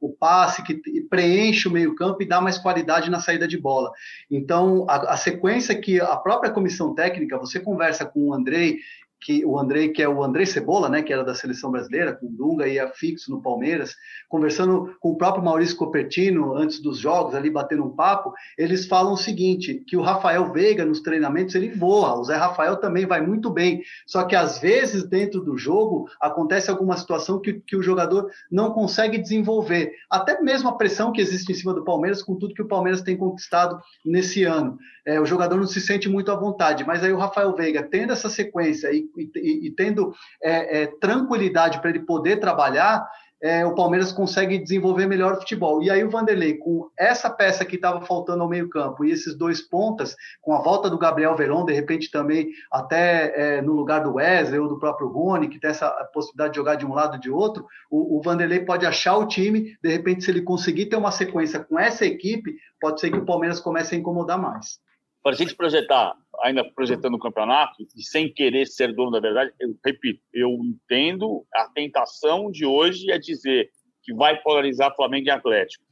o 0.00 0.08
passe, 0.08 0.64
que 0.64 0.82
preenche 1.08 1.68
o 1.68 1.70
meio 1.70 1.94
campo 1.94 2.20
e 2.20 2.26
dá 2.26 2.40
mais 2.40 2.58
qualidade 2.58 3.08
na 3.08 3.20
saída 3.20 3.46
de 3.46 3.56
bola. 3.56 3.92
Então, 4.28 4.84
a, 4.88 5.12
a 5.12 5.16
sequência 5.16 5.80
que 5.80 6.00
a 6.00 6.16
própria 6.16 6.50
comissão 6.50 6.92
técnica, 6.92 7.38
você 7.38 7.60
conversa 7.60 8.04
com 8.04 8.30
o 8.30 8.34
Andrei 8.34 8.78
que 9.24 9.44
o 9.44 9.58
Andrei, 9.58 9.88
que 9.88 10.02
é 10.02 10.08
o 10.08 10.22
Andrei 10.22 10.44
Cebola, 10.44 10.88
né, 10.88 11.02
que 11.02 11.12
era 11.12 11.24
da 11.24 11.34
seleção 11.34 11.70
brasileira, 11.70 12.12
com 12.12 12.26
Dunga 12.30 12.68
e 12.68 12.78
a 12.78 12.88
fixo 12.88 13.30
no 13.30 13.40
Palmeiras, 13.40 13.96
conversando 14.28 14.94
com 15.00 15.12
o 15.12 15.16
próprio 15.16 15.42
Maurício 15.42 15.76
Copertino 15.76 16.54
antes 16.54 16.78
dos 16.78 16.98
jogos, 16.98 17.34
ali 17.34 17.48
batendo 17.48 17.84
um 17.84 17.90
papo, 17.90 18.34
eles 18.58 18.86
falam 18.86 19.14
o 19.14 19.16
seguinte, 19.16 19.82
que 19.86 19.96
o 19.96 20.02
Rafael 20.02 20.52
Veiga 20.52 20.84
nos 20.84 21.00
treinamentos 21.00 21.54
ele 21.54 21.70
voa, 21.70 22.18
o 22.18 22.24
Zé 22.24 22.36
Rafael 22.36 22.76
também 22.76 23.06
vai 23.06 23.22
muito 23.22 23.48
bem, 23.48 23.82
só 24.06 24.24
que 24.24 24.36
às 24.36 24.58
vezes 24.58 25.08
dentro 25.08 25.40
do 25.40 25.56
jogo 25.56 26.06
acontece 26.20 26.70
alguma 26.70 26.96
situação 26.98 27.40
que, 27.40 27.54
que 27.54 27.76
o 27.76 27.82
jogador 27.82 28.30
não 28.50 28.72
consegue 28.72 29.16
desenvolver, 29.16 29.92
até 30.10 30.40
mesmo 30.42 30.68
a 30.68 30.76
pressão 30.76 31.12
que 31.12 31.20
existe 31.20 31.50
em 31.50 31.54
cima 31.54 31.72
do 31.72 31.84
Palmeiras, 31.84 32.22
com 32.22 32.36
tudo 32.36 32.54
que 32.54 32.62
o 32.62 32.68
Palmeiras 32.68 33.00
tem 33.00 33.16
conquistado 33.16 33.80
nesse 34.04 34.44
ano. 34.44 34.78
É, 35.06 35.20
o 35.20 35.26
jogador 35.26 35.56
não 35.56 35.66
se 35.66 35.80
sente 35.80 36.08
muito 36.08 36.32
à 36.32 36.36
vontade, 36.36 36.84
mas 36.84 37.02
aí 37.04 37.12
o 37.12 37.18
Rafael 37.18 37.54
Veiga, 37.54 37.82
tendo 37.82 38.12
essa 38.12 38.28
sequência 38.28 38.90
e 38.92 39.04
e, 39.16 39.66
e 39.66 39.70
tendo 39.70 40.12
é, 40.42 40.82
é, 40.82 40.86
tranquilidade 41.00 41.80
para 41.80 41.90
ele 41.90 42.00
poder 42.00 42.38
trabalhar, 42.38 43.06
é, 43.42 43.66
o 43.66 43.74
Palmeiras 43.74 44.10
consegue 44.10 44.56
desenvolver 44.56 45.06
melhor 45.06 45.34
o 45.34 45.36
futebol. 45.36 45.82
E 45.82 45.90
aí 45.90 46.02
o 46.02 46.08
Vanderlei, 46.08 46.54
com 46.56 46.88
essa 46.98 47.28
peça 47.28 47.62
que 47.62 47.76
estava 47.76 48.00
faltando 48.06 48.42
ao 48.42 48.48
meio-campo 48.48 49.04
e 49.04 49.10
esses 49.10 49.36
dois 49.36 49.60
pontas, 49.60 50.16
com 50.40 50.54
a 50.54 50.62
volta 50.62 50.88
do 50.88 50.98
Gabriel 50.98 51.36
Verón, 51.36 51.66
de 51.66 51.74
repente 51.74 52.10
também 52.10 52.48
até 52.72 53.58
é, 53.58 53.60
no 53.60 53.74
lugar 53.74 54.02
do 54.02 54.14
Wesley 54.14 54.58
ou 54.58 54.68
do 54.68 54.78
próprio 54.78 55.08
Rony, 55.08 55.48
que 55.48 55.60
tem 55.60 55.70
essa 55.70 55.90
possibilidade 56.14 56.52
de 56.52 56.56
jogar 56.56 56.76
de 56.76 56.86
um 56.86 56.94
lado 56.94 57.14
ou 57.14 57.20
de 57.20 57.30
outro, 57.30 57.66
o, 57.90 58.18
o 58.18 58.22
Vanderlei 58.22 58.60
pode 58.60 58.86
achar 58.86 59.18
o 59.18 59.26
time, 59.26 59.76
de 59.82 59.90
repente, 59.90 60.24
se 60.24 60.30
ele 60.30 60.40
conseguir 60.40 60.86
ter 60.86 60.96
uma 60.96 61.10
sequência 61.10 61.60
com 61.60 61.78
essa 61.78 62.06
equipe, 62.06 62.56
pode 62.80 62.98
ser 62.98 63.10
que 63.10 63.18
o 63.18 63.26
Palmeiras 63.26 63.60
comece 63.60 63.94
a 63.94 63.98
incomodar 63.98 64.40
mais 64.40 64.82
para 65.24 65.32
a 65.32 65.36
gente 65.36 65.56
projetar, 65.56 66.14
ainda 66.42 66.62
projetando 66.62 67.14
o 67.14 67.18
campeonato, 67.18 67.82
e 67.96 68.02
sem 68.02 68.30
querer 68.30 68.66
ser 68.66 68.94
dono 68.94 69.10
da 69.10 69.20
verdade, 69.20 69.50
eu 69.58 69.74
repito, 69.82 70.20
eu 70.34 70.50
entendo 70.50 71.46
a 71.54 71.66
tentação 71.70 72.50
de 72.50 72.66
hoje 72.66 73.10
é 73.10 73.18
dizer 73.18 73.70
que 74.02 74.12
vai 74.12 74.38
polarizar 74.42 74.94
Flamengo 74.94 75.26
e 75.26 75.30
Atlético. 75.30 75.82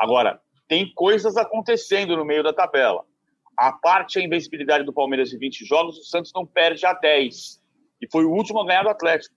Agora, 0.00 0.40
tem 0.66 0.90
coisas 0.94 1.36
acontecendo 1.36 2.16
no 2.16 2.24
meio 2.24 2.42
da 2.42 2.50
tabela. 2.50 3.04
A 3.58 3.72
parte 3.72 4.18
a 4.18 4.22
invencibilidade 4.22 4.84
do 4.84 4.92
Palmeiras 4.92 5.28
de 5.28 5.36
20 5.36 5.66
jogos, 5.66 5.98
o 5.98 6.04
Santos 6.04 6.32
não 6.34 6.46
perde 6.46 6.86
a 6.86 6.94
10. 6.94 7.60
E 8.00 8.08
foi 8.10 8.24
o 8.24 8.32
último 8.32 8.60
a 8.60 8.66
ganhar 8.66 8.84
do 8.84 8.88
Atlético. 8.88 9.34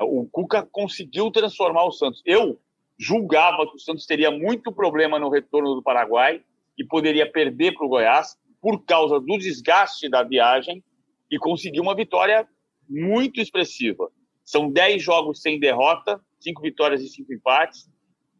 O 0.00 0.28
Cuca 0.30 0.64
conseguiu 0.70 1.28
transformar 1.32 1.86
o 1.86 1.92
Santos. 1.92 2.22
Eu 2.24 2.60
julgava 2.96 3.66
que 3.66 3.74
o 3.74 3.80
Santos 3.80 4.06
teria 4.06 4.30
muito 4.30 4.70
problema 4.70 5.18
no 5.18 5.28
retorno 5.28 5.74
do 5.74 5.82
Paraguai 5.82 6.44
e 6.78 6.84
poderia 6.84 7.28
perder 7.28 7.72
para 7.72 7.84
o 7.84 7.88
Goiás 7.88 8.38
por 8.60 8.84
causa 8.84 9.18
do 9.18 9.38
desgaste 9.38 10.08
da 10.08 10.22
viagem 10.22 10.82
e 11.30 11.38
conseguiu 11.38 11.82
uma 11.82 11.94
vitória 11.94 12.46
muito 12.88 13.40
expressiva. 13.40 14.10
São 14.44 14.70
10 14.70 15.02
jogos 15.02 15.40
sem 15.40 15.60
derrota, 15.60 16.20
5 16.40 16.60
vitórias 16.60 17.00
e 17.02 17.08
5 17.08 17.32
empates. 17.32 17.88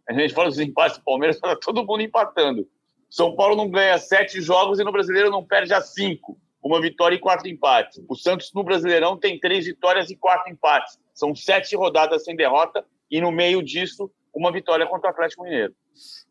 A 0.09 0.13
gente 0.13 0.35
fala 0.35 0.49
dos 0.49 0.59
empates 0.59 0.99
do 0.99 1.05
Palmeiras, 1.05 1.37
está 1.37 1.55
todo 1.57 1.85
mundo 1.85 2.03
empatando. 2.03 2.69
São 3.09 3.35
Paulo 3.35 3.57
não 3.57 3.71
ganha 3.71 3.99
7 3.99 4.41
jogos 4.41 4.79
e 4.79 4.85
no 4.85 4.93
Brasileiro 4.93 5.31
não 5.31 5.45
perde 5.45 5.73
a 5.73 5.81
5. 5.81 6.39
Uma 6.63 6.81
vitória 6.81 7.17
e 7.17 7.19
4 7.19 7.49
empates. 7.49 8.03
O 8.09 8.15
Santos 8.15 8.53
no 8.55 8.63
Brasileirão 8.63 9.17
tem 9.17 9.39
3 9.39 9.67
vitórias 9.67 10.11
e 10.11 10.17
4 10.17 10.53
empates. 10.53 10.99
São 11.15 11.35
7 11.35 11.75
rodadas 11.77 12.25
sem 12.25 12.37
derrota 12.37 12.85
e 13.11 13.21
no 13.21 13.33
meio 13.33 13.63
disso, 13.63 14.11
uma 14.35 14.53
vitória 14.53 14.87
contra 14.87 15.09
o 15.09 15.13
Atlético 15.13 15.45
Mineiro. 15.45 15.75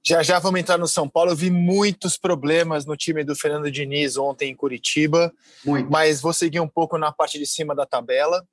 Já 0.03 0.23
já 0.23 0.39
vamos 0.39 0.59
entrar 0.59 0.77
no 0.77 0.87
São 0.87 1.07
Paulo. 1.07 1.31
Eu 1.31 1.35
vi 1.35 1.51
muitos 1.51 2.17
problemas 2.17 2.85
no 2.85 2.95
time 2.95 3.23
do 3.23 3.35
Fernando 3.35 3.69
Diniz 3.69 4.17
ontem 4.17 4.51
em 4.51 4.55
Curitiba, 4.55 5.31
Muito. 5.65 5.91
mas 5.91 6.21
vou 6.21 6.33
seguir 6.33 6.59
um 6.59 6.67
pouco 6.67 6.97
na 6.97 7.11
parte 7.11 7.37
de 7.37 7.45
cima 7.45 7.75
da 7.75 7.85
tabela. 7.85 8.45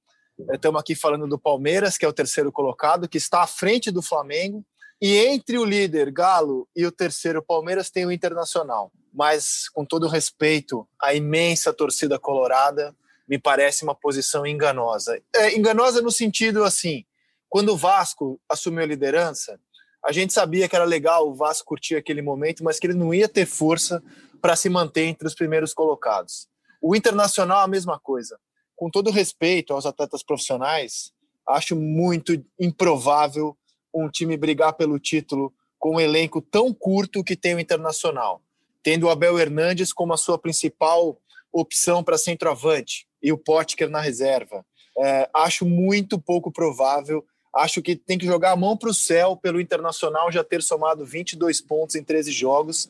Estamos 0.52 0.80
aqui 0.80 0.94
falando 0.94 1.26
do 1.26 1.38
Palmeiras, 1.38 1.96
que 1.96 2.04
é 2.04 2.08
o 2.08 2.12
terceiro 2.12 2.52
colocado, 2.52 3.08
que 3.08 3.16
está 3.16 3.42
à 3.42 3.46
frente 3.46 3.90
do 3.90 4.02
Flamengo. 4.02 4.64
E 5.00 5.16
entre 5.16 5.58
o 5.58 5.64
líder 5.64 6.10
Galo 6.10 6.68
e 6.74 6.84
o 6.86 6.92
terceiro 6.92 7.42
Palmeiras 7.42 7.90
tem 7.90 8.06
o 8.06 8.12
Internacional. 8.12 8.90
Mas, 9.12 9.68
com 9.68 9.84
todo 9.84 10.08
respeito 10.08 10.86
à 11.00 11.14
imensa 11.14 11.72
torcida 11.72 12.18
colorada, 12.18 12.94
me 13.28 13.38
parece 13.38 13.82
uma 13.82 13.94
posição 13.94 14.46
enganosa. 14.46 15.20
É, 15.34 15.56
enganosa 15.56 16.02
no 16.02 16.10
sentido 16.10 16.64
assim: 16.64 17.04
quando 17.48 17.70
o 17.70 17.76
Vasco 17.76 18.40
assumiu 18.48 18.82
a 18.82 18.86
liderança, 18.86 19.58
a 20.04 20.12
gente 20.12 20.32
sabia 20.32 20.68
que 20.68 20.76
era 20.76 20.84
legal 20.84 21.28
o 21.28 21.34
Vasco 21.34 21.66
curtir 21.66 21.96
aquele 21.96 22.22
momento, 22.22 22.62
mas 22.62 22.78
que 22.78 22.86
ele 22.86 22.94
não 22.94 23.12
ia 23.12 23.28
ter 23.28 23.46
força 23.46 24.02
para 24.40 24.54
se 24.54 24.68
manter 24.68 25.04
entre 25.04 25.26
os 25.26 25.34
primeiros 25.34 25.74
colocados. 25.74 26.48
O 26.80 26.94
Internacional, 26.94 27.62
a 27.62 27.68
mesma 27.68 27.98
coisa. 27.98 28.38
Com 28.76 28.90
todo 28.90 29.10
respeito 29.10 29.72
aos 29.72 29.86
atletas 29.86 30.22
profissionais, 30.22 31.12
acho 31.48 31.74
muito 31.74 32.40
improvável 32.60 33.56
um 33.92 34.08
time 34.08 34.36
brigar 34.36 34.74
pelo 34.74 34.98
título 34.98 35.52
com 35.78 35.96
um 35.96 36.00
elenco 36.00 36.40
tão 36.40 36.72
curto 36.72 37.24
que 37.24 37.36
tem 37.36 37.54
o 37.54 37.60
Internacional, 37.60 38.42
tendo 38.82 39.06
o 39.06 39.10
Abel 39.10 39.38
Hernandes 39.38 39.92
como 39.92 40.12
a 40.12 40.16
sua 40.16 40.38
principal 40.38 41.18
opção 41.52 42.04
para 42.04 42.18
centroavante 42.18 43.08
e 43.22 43.32
o 43.32 43.38
Potker 43.38 43.88
na 43.88 44.00
reserva. 44.00 44.64
É, 44.98 45.28
acho 45.34 45.66
muito 45.66 46.18
pouco 46.18 46.52
provável 46.52 47.24
Acho 47.56 47.80
que 47.80 47.96
tem 47.96 48.18
que 48.18 48.26
jogar 48.26 48.52
a 48.52 48.56
mão 48.56 48.76
para 48.76 48.90
o 48.90 48.94
céu 48.94 49.36
pelo 49.36 49.60
Internacional 49.60 50.30
já 50.30 50.44
ter 50.44 50.62
somado 50.62 51.04
22 51.04 51.60
pontos 51.60 51.96
em 51.96 52.04
13 52.04 52.30
jogos. 52.30 52.88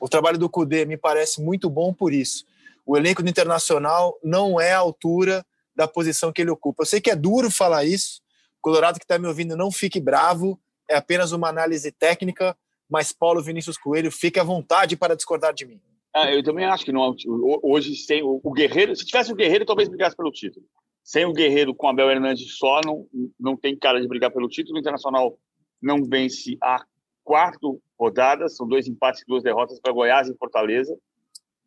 O 0.00 0.08
trabalho 0.08 0.38
do 0.38 0.48
Cudê 0.48 0.84
me 0.86 0.96
parece 0.96 1.40
muito 1.40 1.68
bom 1.68 1.92
por 1.92 2.12
isso. 2.12 2.46
O 2.86 2.96
elenco 2.96 3.22
do 3.22 3.28
Internacional 3.28 4.18
não 4.22 4.60
é 4.60 4.72
à 4.72 4.78
altura 4.78 5.44
da 5.74 5.86
posição 5.86 6.32
que 6.32 6.40
ele 6.40 6.50
ocupa. 6.50 6.82
Eu 6.82 6.86
sei 6.86 7.00
que 7.00 7.10
é 7.10 7.16
duro 7.16 7.50
falar 7.50 7.84
isso. 7.84 8.22
O 8.58 8.62
Colorado 8.62 8.98
que 8.98 9.04
está 9.04 9.18
me 9.18 9.26
ouvindo, 9.26 9.56
não 9.56 9.70
fique 9.70 10.00
bravo. 10.00 10.58
É 10.88 10.96
apenas 10.96 11.32
uma 11.32 11.48
análise 11.48 11.92
técnica. 11.92 12.56
Mas 12.88 13.12
Paulo 13.12 13.42
Vinícius 13.42 13.76
Coelho, 13.76 14.10
fique 14.10 14.40
à 14.40 14.44
vontade 14.44 14.96
para 14.96 15.16
discordar 15.16 15.52
de 15.52 15.66
mim. 15.66 15.80
Ah, 16.14 16.32
eu 16.32 16.42
também 16.42 16.64
acho 16.64 16.84
que 16.84 16.92
não. 16.92 17.14
Hoje, 17.62 17.94
sem 17.96 18.22
o 18.22 18.50
Guerreiro, 18.52 18.96
se 18.96 19.04
tivesse 19.04 19.30
o 19.30 19.36
Guerreiro, 19.36 19.66
talvez 19.66 19.88
brigasse 19.88 20.16
pelo 20.16 20.30
título. 20.30 20.64
Sem 21.06 21.24
o 21.24 21.32
Guerreiro 21.32 21.72
com 21.72 21.88
Abel 21.88 22.10
Hernandes 22.10 22.58
só, 22.58 22.80
não, 22.84 23.06
não 23.38 23.56
tem 23.56 23.78
cara 23.78 24.00
de 24.00 24.08
brigar 24.08 24.32
pelo 24.32 24.48
título. 24.48 24.76
O 24.76 24.80
Internacional 24.80 25.38
não 25.80 26.02
vence 26.02 26.58
a 26.60 26.84
quatro 27.22 27.80
rodadas, 27.96 28.56
são 28.56 28.66
dois 28.66 28.88
empates 28.88 29.22
e 29.22 29.24
duas 29.24 29.44
derrotas 29.44 29.78
para 29.78 29.92
Goiás 29.92 30.28
e 30.28 30.36
Fortaleza. 30.36 30.98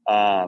Ah, 0.05 0.45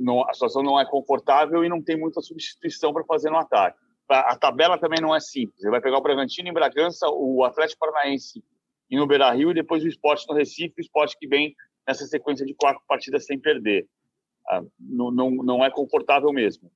não, 0.00 0.28
a 0.28 0.34
situação 0.34 0.64
não 0.64 0.80
é 0.80 0.84
confortável 0.84 1.64
e 1.64 1.68
não 1.68 1.80
tem 1.80 1.96
muita 1.96 2.20
substituição 2.20 2.92
para 2.92 3.04
fazer 3.04 3.30
no 3.30 3.36
ataque. 3.36 3.78
A, 4.08 4.36
tabela 4.36 4.76
também 4.76 5.00
não 5.00 5.14
é 5.14 5.20
simples. 5.20 5.60
Você 5.60 5.70
vai 5.70 5.80
pegar 5.80 5.98
o 5.98 6.02
Bragantino 6.02 6.48
em 6.48 6.52
Bragança, 6.52 7.06
o 7.08 7.44
Atlético 7.44 7.78
Paranaense 7.78 8.42
e 8.90 8.96
no 8.96 9.06
Beira-Rio 9.06 9.52
e 9.52 9.54
depois 9.54 9.84
o 9.84 9.88
Esporte 9.88 10.26
no 10.28 10.34
Recife, 10.34 10.74
o 10.76 10.80
Esporte 10.80 11.16
que 11.16 11.28
vem 11.28 11.54
nessa 11.86 12.04
sequência 12.04 12.44
de 12.44 12.54
quatro 12.54 12.82
partidas 12.88 13.26
sem 13.26 13.38
perder. 13.38 13.86
Ah, 14.50 14.64
não, 14.76 15.12
não, 15.12 15.30
não 15.30 15.64
é 15.64 15.70
confortável 15.70 16.32
mesmo. 16.32 16.68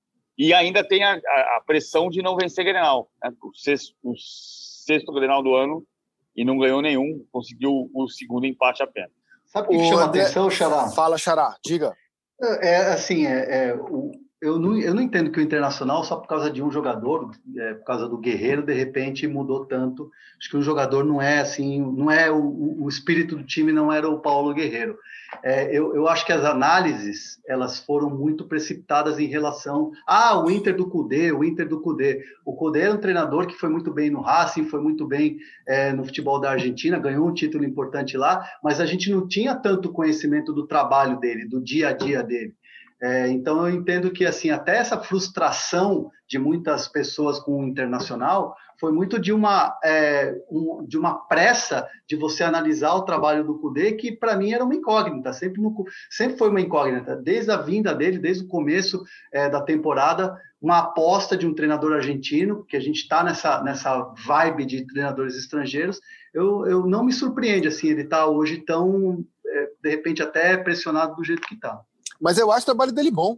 E 0.43 0.53
ainda 0.53 0.83
tem 0.83 1.05
a, 1.05 1.13
a, 1.13 1.57
a 1.57 1.63
pressão 1.65 2.11
de 2.11 2.21
não 2.21 2.35
vencer 2.35 2.65
Grenal. 2.65 3.09
Né? 3.23 3.33
O, 3.41 3.55
sexto, 3.55 3.95
o 4.03 4.13
sexto 4.17 5.13
Grenal 5.13 5.41
do 5.41 5.55
ano 5.55 5.87
e 6.35 6.45
não 6.45 6.59
ganhou 6.59 6.83
nenhum, 6.83 7.25
conseguiu 7.31 7.89
o 7.95 8.09
segundo 8.09 8.45
empate 8.45 8.83
apenas. 8.83 9.13
Sabe 9.47 9.69
o 9.69 9.71
que, 9.71 9.85
chama 9.85 10.05
André... 10.07 10.23
atenção, 10.23 10.51
Xará? 10.51 10.91
Fala, 10.91 11.17
Xará, 11.17 11.57
diga. 11.65 11.95
É, 12.43 12.71
é 12.71 12.77
assim, 12.93 13.25
é, 13.25 13.69
é 13.69 13.75
o, 13.77 14.11
eu 14.43 14.59
não, 14.59 14.77
eu 14.77 14.93
não 14.93 15.01
entendo 15.01 15.31
que 15.31 15.39
o 15.39 15.43
Internacional, 15.43 16.03
só 16.03 16.17
por 16.17 16.27
causa 16.27 16.51
de 16.51 16.61
um 16.61 16.69
jogador, 16.69 17.31
é, 17.57 17.75
por 17.75 17.85
causa 17.85 18.09
do 18.09 18.19
Guerreiro, 18.19 18.67
de 18.67 18.75
repente 18.75 19.29
mudou 19.29 19.65
tanto. 19.65 20.11
Acho 20.37 20.51
que 20.51 20.57
um 20.57 20.63
jogador 20.63 21.05
não 21.05 21.23
é 21.23 21.39
assim, 21.39 21.81
não 21.81 22.11
é 22.11 22.29
o, 22.29 22.83
o 22.83 22.89
espírito 22.89 23.37
do 23.37 23.45
time 23.45 23.71
não 23.71 23.93
era 23.93 24.11
o 24.11 24.19
Paulo 24.19 24.53
Guerreiro. 24.53 24.99
É, 25.45 25.71
eu, 25.71 25.95
eu 25.95 26.09
acho 26.09 26.27
que 26.27 26.33
as 26.33 26.45
análises 26.45 27.41
elas 27.47 27.79
foram 27.79 28.11
muito 28.11 28.45
precipitadas 28.45 29.19
em 29.21 29.27
relação 29.27 29.93
ah, 30.07 30.39
o 30.39 30.51
Inter 30.51 30.77
do 30.77 30.91
Cudê, 30.91 31.31
o 31.31 31.45
Inter 31.45 31.69
do 31.69 31.81
Cudê. 31.81 32.25
O 32.45 32.57
Cudê 32.57 32.81
é 32.81 32.93
um 32.93 32.99
treinador 32.99 33.47
que 33.47 33.55
foi 33.55 33.69
muito 33.69 33.93
bem 33.93 34.11
no 34.11 34.21
Racing, 34.21 34.65
foi 34.65 34.81
muito 34.81 35.07
bem 35.07 35.39
é, 35.69 35.93
no 35.93 36.05
futebol 36.05 36.41
da 36.41 36.51
Argentina, 36.51 36.99
ganhou 36.99 37.29
um 37.29 37.33
título 37.33 37.65
importante 37.65 38.17
lá, 38.17 38.45
mas 38.63 38.81
a 38.81 38.87
gente 38.87 39.09
não 39.09 39.29
tinha 39.29 39.55
tanto 39.55 39.93
conhecimento 39.93 40.53
do 40.53 40.67
trabalho 40.67 41.21
dele, 41.21 41.47
do 41.49 41.63
dia 41.63 41.91
a 41.91 41.93
dia 41.93 42.25
dele. 42.25 42.55
É, 43.03 43.27
então 43.29 43.67
eu 43.67 43.75
entendo 43.75 44.13
que 44.13 44.25
assim 44.25 44.51
até 44.51 44.77
essa 44.77 44.97
frustração 44.97 46.09
de 46.29 46.39
muitas 46.39 46.87
pessoas 46.87 47.41
com 47.41 47.61
o 47.61 47.67
internacional 47.67 48.55
foi 48.79 48.93
muito 48.93 49.19
de 49.19 49.33
uma 49.33 49.77
é, 49.83 50.37
um, 50.49 50.87
de 50.87 50.97
uma 50.97 51.27
pressa 51.27 51.85
de 52.09 52.15
você 52.15 52.45
analisar 52.45 52.95
o 52.95 53.03
trabalho 53.03 53.43
do 53.43 53.59
Cudê 53.59 53.95
que 53.95 54.13
para 54.13 54.37
mim 54.37 54.53
era 54.53 54.63
uma 54.63 54.77
incógnita 54.77 55.33
sempre 55.33 55.61
no, 55.61 55.75
sempre 56.09 56.39
foi 56.39 56.49
uma 56.49 56.61
incógnita 56.61 57.17
desde 57.17 57.51
a 57.51 57.57
vinda 57.57 57.93
dele 57.93 58.21
desde 58.21 58.45
o 58.45 58.49
começo 58.49 59.03
é, 59.33 59.51
da 59.51 59.61
temporada 59.61 60.41
uma 60.61 60.79
aposta 60.79 61.37
de 61.37 61.45
um 61.45 61.55
treinador 61.55 61.95
argentino 61.95 62.65
que 62.67 62.77
a 62.77 62.81
gente 62.81 63.01
está 63.01 63.25
nessa 63.25 63.61
nessa 63.65 64.15
vibe 64.25 64.65
de 64.65 64.87
treinadores 64.87 65.37
estrangeiros. 65.37 66.01
Eu, 66.33 66.69
eu 66.69 66.87
não 66.87 67.05
me 67.05 67.13
surpreende 67.13 67.67
assim 67.67 67.89
ele 67.89 68.03
está 68.03 68.27
hoje 68.27 68.59
tão 68.59 69.25
é, 69.45 69.71
de 69.83 69.91
repente 69.91 70.23
até 70.23 70.57
pressionado 70.57 71.17
do 71.17 71.25
jeito 71.25 71.43
que 71.49 71.55
está 71.55 71.83
mas 72.23 72.39
eu 72.39 72.53
acho 72.53 72.63
o 72.63 72.67
trabalho 72.67 72.93
dele 72.93 73.11
bom. 73.11 73.37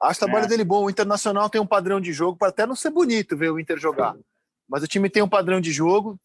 Acho 0.00 0.16
o 0.16 0.24
trabalho 0.24 0.46
é. 0.46 0.48
dele 0.48 0.64
bom. 0.64 0.86
O 0.86 0.90
Internacional 0.90 1.50
tem 1.50 1.60
um 1.60 1.66
padrão 1.66 2.00
de 2.00 2.14
jogo, 2.14 2.38
para 2.38 2.48
até 2.48 2.66
não 2.66 2.74
ser 2.74 2.88
bonito 2.88 3.36
ver 3.36 3.52
o 3.52 3.60
Inter 3.60 3.78
jogar. 3.78 4.16
Mas 4.66 4.82
o 4.82 4.88
time 4.88 5.10
tem 5.10 5.22
um 5.22 5.28
padrão 5.28 5.60
de 5.60 5.70
jogo, 5.70 6.18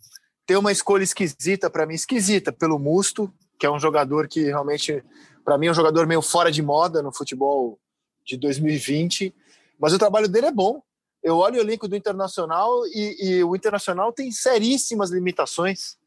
tem 0.45 0.55
uma 0.55 0.71
escolha 0.71 1.03
esquisita 1.03 1.69
para 1.69 1.85
mim, 1.85 1.95
esquisita, 1.95 2.53
pelo 2.53 2.79
Musto, 2.79 3.31
que 3.59 3.65
é 3.65 3.69
um 3.69 3.77
jogador 3.77 4.29
que 4.29 4.41
realmente, 4.45 5.03
para 5.43 5.57
mim, 5.57 5.67
é 5.67 5.71
um 5.71 5.73
jogador 5.73 6.07
meio 6.07 6.21
fora 6.21 6.49
de 6.49 6.61
moda 6.61 7.01
no 7.01 7.13
futebol 7.13 7.77
de 8.25 8.37
2020. 8.37 9.35
Mas 9.77 9.91
o 9.91 9.99
trabalho 9.99 10.29
dele 10.29 10.47
é 10.47 10.51
bom. 10.51 10.81
Eu 11.21 11.35
olho 11.35 11.57
o 11.57 11.61
elenco 11.61 11.89
do 11.89 11.95
Internacional 11.95 12.87
e, 12.87 13.17
e 13.19 13.43
o 13.43 13.53
Internacional 13.53 14.13
tem 14.13 14.31
seríssimas 14.31 15.11
limitações. 15.11 15.97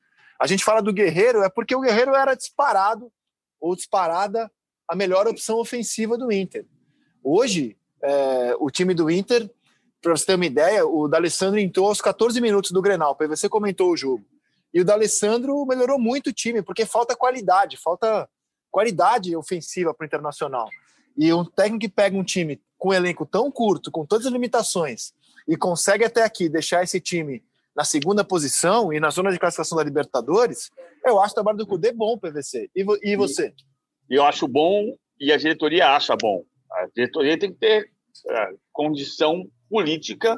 A 0.40 0.46
gente 0.46 0.64
fala 0.64 0.80
do 0.80 0.94
Guerreiro, 0.94 1.42
é 1.42 1.50
porque 1.50 1.76
o 1.76 1.80
Guerreiro 1.82 2.14
era 2.14 2.34
disparado 2.34 3.12
ou 3.60 3.76
disparada 3.76 4.50
a 4.90 4.96
melhor 4.96 5.28
opção 5.28 5.58
ofensiva 5.58 6.18
do 6.18 6.32
Inter. 6.32 6.66
Hoje, 7.22 7.76
é, 8.02 8.56
o 8.58 8.68
time 8.70 8.92
do 8.92 9.08
Inter, 9.08 9.48
para 10.02 10.16
você 10.16 10.26
ter 10.26 10.34
uma 10.34 10.46
ideia, 10.46 10.84
o 10.84 11.06
D'Alessandro 11.06 11.60
entrou 11.60 11.86
aos 11.86 12.00
14 12.00 12.40
minutos 12.40 12.72
do 12.72 12.82
Grenal, 12.82 13.12
o 13.12 13.14
PVC 13.14 13.48
comentou 13.48 13.92
o 13.92 13.96
jogo. 13.96 14.24
E 14.74 14.80
o 14.80 14.84
D'Alessandro 14.84 15.64
melhorou 15.64 15.96
muito 15.96 16.30
o 16.30 16.32
time, 16.32 16.60
porque 16.60 16.84
falta 16.84 17.14
qualidade, 17.14 17.76
falta 17.76 18.28
qualidade 18.68 19.36
ofensiva 19.36 19.94
para 19.94 20.04
o 20.04 20.06
Internacional. 20.06 20.68
E 21.16 21.32
um 21.32 21.44
técnico 21.44 21.82
que 21.82 21.88
pega 21.88 22.16
um 22.16 22.24
time 22.24 22.60
com 22.76 22.88
um 22.88 22.92
elenco 22.92 23.24
tão 23.24 23.48
curto, 23.48 23.92
com 23.92 24.04
todas 24.04 24.26
as 24.26 24.32
limitações, 24.32 25.12
e 25.46 25.56
consegue 25.56 26.04
até 26.04 26.24
aqui 26.24 26.48
deixar 26.48 26.82
esse 26.82 26.98
time 26.98 27.44
na 27.76 27.84
segunda 27.84 28.24
posição 28.24 28.92
e 28.92 28.98
na 28.98 29.10
zona 29.10 29.30
de 29.30 29.38
classificação 29.38 29.78
da 29.78 29.84
Libertadores, 29.84 30.68
eu 31.04 31.20
acho 31.20 31.30
o 31.30 31.34
trabalho 31.34 31.58
do 31.58 31.66
Cudê 31.66 31.92
bom, 31.92 32.18
PVC. 32.18 32.68
E, 32.74 32.84
e 33.02 33.16
você? 33.16 33.54
E 33.54 33.69
eu 34.16 34.24
acho 34.24 34.48
bom 34.48 34.96
e 35.18 35.32
a 35.32 35.36
diretoria 35.36 35.88
acha 35.88 36.16
bom. 36.16 36.42
A 36.72 36.86
diretoria 36.94 37.38
tem 37.38 37.52
que 37.52 37.58
ter 37.58 37.90
é, 38.28 38.54
condição 38.72 39.46
política 39.68 40.36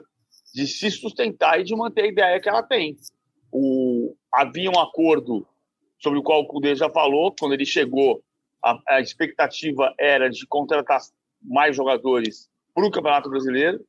de 0.54 0.66
se 0.66 0.90
sustentar 0.90 1.58
e 1.58 1.64
de 1.64 1.74
manter 1.74 2.02
a 2.02 2.08
ideia 2.08 2.40
que 2.40 2.48
ela 2.48 2.62
tem. 2.62 2.96
O, 3.50 4.14
havia 4.32 4.70
um 4.70 4.78
acordo 4.78 5.46
sobre 5.98 6.18
o 6.18 6.22
qual 6.22 6.42
o 6.42 6.46
Cudê 6.46 6.74
já 6.74 6.90
falou, 6.90 7.34
quando 7.38 7.54
ele 7.54 7.64
chegou, 7.64 8.22
a, 8.62 8.78
a 8.88 9.00
expectativa 9.00 9.94
era 9.98 10.28
de 10.28 10.46
contratar 10.46 11.00
mais 11.40 11.74
jogadores 11.74 12.50
para 12.74 12.86
o 12.86 12.90
Campeonato 12.90 13.30
Brasileiro. 13.30 13.84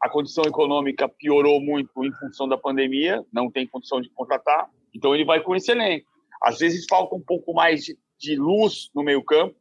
A 0.00 0.08
condição 0.08 0.44
econômica 0.44 1.08
piorou 1.08 1.60
muito 1.60 2.04
em 2.04 2.12
função 2.12 2.48
da 2.48 2.56
pandemia, 2.56 3.24
não 3.32 3.50
tem 3.50 3.66
condição 3.66 4.00
de 4.00 4.08
contratar, 4.10 4.70
então 4.94 5.14
ele 5.14 5.24
vai 5.24 5.42
com 5.42 5.54
esse 5.56 5.70
elenco. 5.72 6.06
Às 6.42 6.58
vezes 6.58 6.86
falta 6.88 7.14
um 7.16 7.20
pouco 7.20 7.52
mais 7.52 7.84
de 7.84 7.98
de 8.18 8.36
luz 8.36 8.90
no 8.94 9.02
meio-campo. 9.02 9.54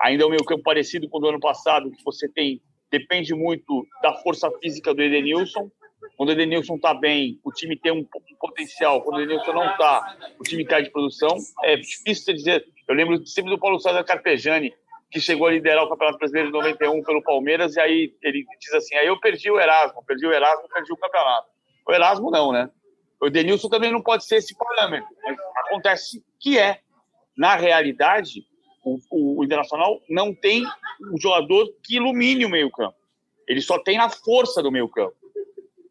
Ainda 0.00 0.24
é 0.24 0.26
um 0.26 0.30
meio-campo 0.30 0.62
parecido 0.62 1.08
com 1.08 1.18
o 1.18 1.20
do 1.20 1.28
ano 1.28 1.40
passado, 1.40 1.90
que 1.90 2.02
você 2.04 2.28
tem 2.28 2.60
depende 2.90 3.34
muito 3.34 3.84
da 4.02 4.14
força 4.14 4.48
física 4.62 4.94
do 4.94 5.02
Edenilson. 5.02 5.68
Quando 6.16 6.28
o 6.28 6.32
Edenilson 6.32 6.76
está 6.76 6.94
bem, 6.94 7.40
o 7.42 7.50
time 7.50 7.76
tem 7.76 7.90
um 7.90 8.06
potencial. 8.38 9.02
Quando 9.02 9.18
o 9.18 9.22
Edenilson 9.22 9.52
não 9.52 9.68
está, 9.68 10.16
o 10.38 10.44
time 10.44 10.64
cai 10.64 10.84
de 10.84 10.90
produção. 10.90 11.36
É 11.64 11.76
difícil 11.76 12.32
dizer. 12.34 12.64
Eu 12.86 12.94
lembro 12.94 13.26
sempre 13.26 13.50
do 13.50 13.58
Paulo 13.58 13.80
César 13.80 14.04
Carpegiani, 14.04 14.72
que 15.10 15.20
chegou 15.20 15.48
a 15.48 15.50
liderar 15.50 15.84
o 15.84 15.88
Campeonato 15.88 16.18
Brasileiro 16.18 16.48
de 16.48 16.54
91 16.54 17.02
pelo 17.02 17.22
Palmeiras, 17.22 17.74
e 17.74 17.80
aí 17.80 18.14
ele 18.22 18.44
diz 18.60 18.74
assim: 18.74 18.94
aí 18.96 19.06
eu 19.06 19.18
perdi 19.18 19.50
o 19.50 19.58
Erasmo, 19.58 20.04
perdi 20.04 20.26
o 20.26 20.32
Erasmo, 20.32 20.68
perdi 20.68 20.92
o 20.92 20.96
campeonato. 20.96 21.48
O 21.88 21.92
Erasmo 21.92 22.30
não, 22.30 22.52
né? 22.52 22.70
O 23.20 23.26
Edenilson 23.26 23.68
também 23.68 23.90
não 23.90 24.02
pode 24.02 24.24
ser 24.24 24.36
esse 24.36 24.56
parâmetro. 24.56 25.08
Acontece 25.66 26.22
que 26.38 26.58
é 26.58 26.80
na 27.36 27.56
realidade, 27.56 28.46
o, 28.84 28.98
o, 29.10 29.44
Internacional 29.44 30.00
não 30.08 30.34
tem 30.34 30.64
um 31.12 31.18
jogador 31.20 31.66
que 31.82 31.96
ilumine 31.96 32.44
o 32.44 32.50
meio-campo. 32.50 32.96
Ele 33.48 33.60
só 33.60 33.78
tem 33.78 33.98
a 33.98 34.08
força 34.08 34.62
do 34.62 34.70
meio-campo. 34.70 35.14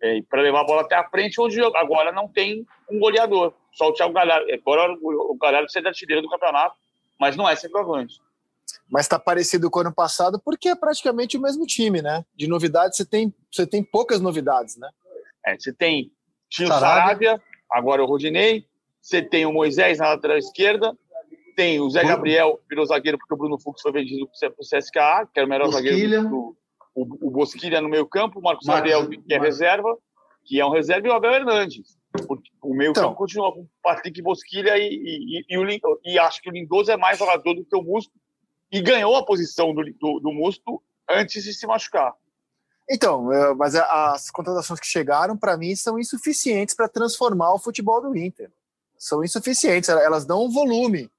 É, 0.01 0.21
para 0.29 0.41
levar 0.41 0.61
a 0.61 0.65
bola 0.65 0.81
até 0.81 0.95
a 0.95 1.09
frente, 1.09 1.39
onde 1.39 1.61
agora 1.61 2.11
não 2.11 2.27
tem 2.27 2.65
um 2.89 2.99
goleador. 2.99 3.53
Só 3.71 3.89
o 3.89 3.93
Thiago 3.93 4.13
Galhardo. 4.13 4.51
Agora 4.51 4.93
o 5.01 5.37
Galhardo 5.41 5.71
ser 5.71 5.85
artilheiro 5.87 6.21
do 6.21 6.29
campeonato, 6.29 6.75
mas 7.19 7.37
não 7.37 7.47
é 7.47 7.55
centroavante. 7.55 8.19
Mas 8.89 9.05
está 9.05 9.17
parecido 9.17 9.71
com 9.71 9.79
o 9.79 9.81
ano 9.81 9.93
passado 9.93 10.41
porque 10.43 10.69
é 10.69 10.75
praticamente 10.75 11.37
o 11.37 11.41
mesmo 11.41 11.65
time, 11.65 12.01
né? 12.01 12.25
De 12.35 12.47
novidades, 12.47 12.97
você 12.97 13.05
tem, 13.05 13.33
você 13.51 13.65
tem 13.65 13.83
poucas 13.83 14.19
novidades, 14.19 14.77
né? 14.77 14.89
É, 15.45 15.57
você 15.57 15.73
tem 15.73 16.11
tinha 16.53 16.67
o 16.67 16.71
Sarabia, 16.71 17.41
agora 17.69 18.03
o 18.03 18.05
Rodinei, 18.05 18.67
você 19.01 19.23
tem 19.23 19.43
o 19.43 19.51
Moisés 19.51 19.97
na 19.97 20.09
lateral 20.09 20.37
esquerda, 20.37 20.95
tem 21.55 21.79
o 21.79 21.89
Zé 21.89 22.03
Gabriel, 22.03 22.59
virou 22.69 22.85
zagueiro 22.85 23.17
porque 23.17 23.33
o 23.33 23.37
Bruno 23.37 23.59
Fux 23.59 23.81
foi 23.81 23.91
vendido 23.91 24.27
para 24.27 24.49
o 24.49 24.79
CSKA, 24.79 25.29
que 25.31 25.39
era 25.39 25.45
o 25.45 25.49
melhor 25.49 25.65
Bosquilha. 25.65 25.91
zagueiro 25.91 26.29
do, 26.29 26.57
o, 26.95 27.27
o 27.27 27.31
Bosquilha 27.31 27.81
no 27.81 27.89
meio 27.89 28.05
campo, 28.05 28.39
o 28.39 28.41
Marcos, 28.41 28.67
Gabriel, 28.67 29.07
que 29.07 29.15
é 29.15 29.37
Marcos. 29.37 29.47
reserva, 29.47 29.97
que 30.45 30.59
é 30.59 30.65
um 30.65 30.71
reserva, 30.71 31.07
e 31.07 31.09
o 31.09 31.13
Abel 31.13 31.31
Hernandes. 31.31 31.97
O 32.61 32.75
meio 32.75 32.91
então. 32.91 33.03
campo 33.03 33.15
continua 33.15 33.51
com 33.51 33.61
o 33.61 33.69
Patrick 33.81 34.21
Bosquilha 34.21 34.77
e, 34.77 34.87
e, 34.87 35.45
e, 35.49 35.57
o, 35.57 35.65
e 36.05 36.19
acho 36.19 36.41
que 36.41 36.49
o 36.49 36.53
Lindoso 36.53 36.91
é 36.91 36.97
mais 36.97 37.17
jogador 37.17 37.55
do 37.55 37.65
que 37.65 37.75
o 37.75 37.81
Musto 37.81 38.13
e 38.71 38.81
ganhou 38.81 39.15
a 39.15 39.25
posição 39.25 39.73
do, 39.73 39.83
do, 39.83 40.19
do 40.19 40.31
Musto 40.31 40.81
antes 41.09 41.43
de 41.43 41.53
se 41.53 41.65
machucar. 41.65 42.13
Então, 42.89 43.31
é, 43.31 43.53
mas 43.55 43.75
as 43.75 44.29
contratações 44.29 44.79
que 44.79 44.85
chegaram, 44.85 45.37
para 45.37 45.57
mim, 45.57 45.75
são 45.75 45.97
insuficientes 45.97 46.75
para 46.75 46.89
transformar 46.89 47.53
o 47.53 47.59
futebol 47.59 48.01
do 48.01 48.15
Inter. 48.15 48.51
São 48.97 49.23
insuficientes, 49.23 49.89
elas 49.89 50.25
dão 50.25 50.45
um 50.45 50.51
volume 50.51 51.09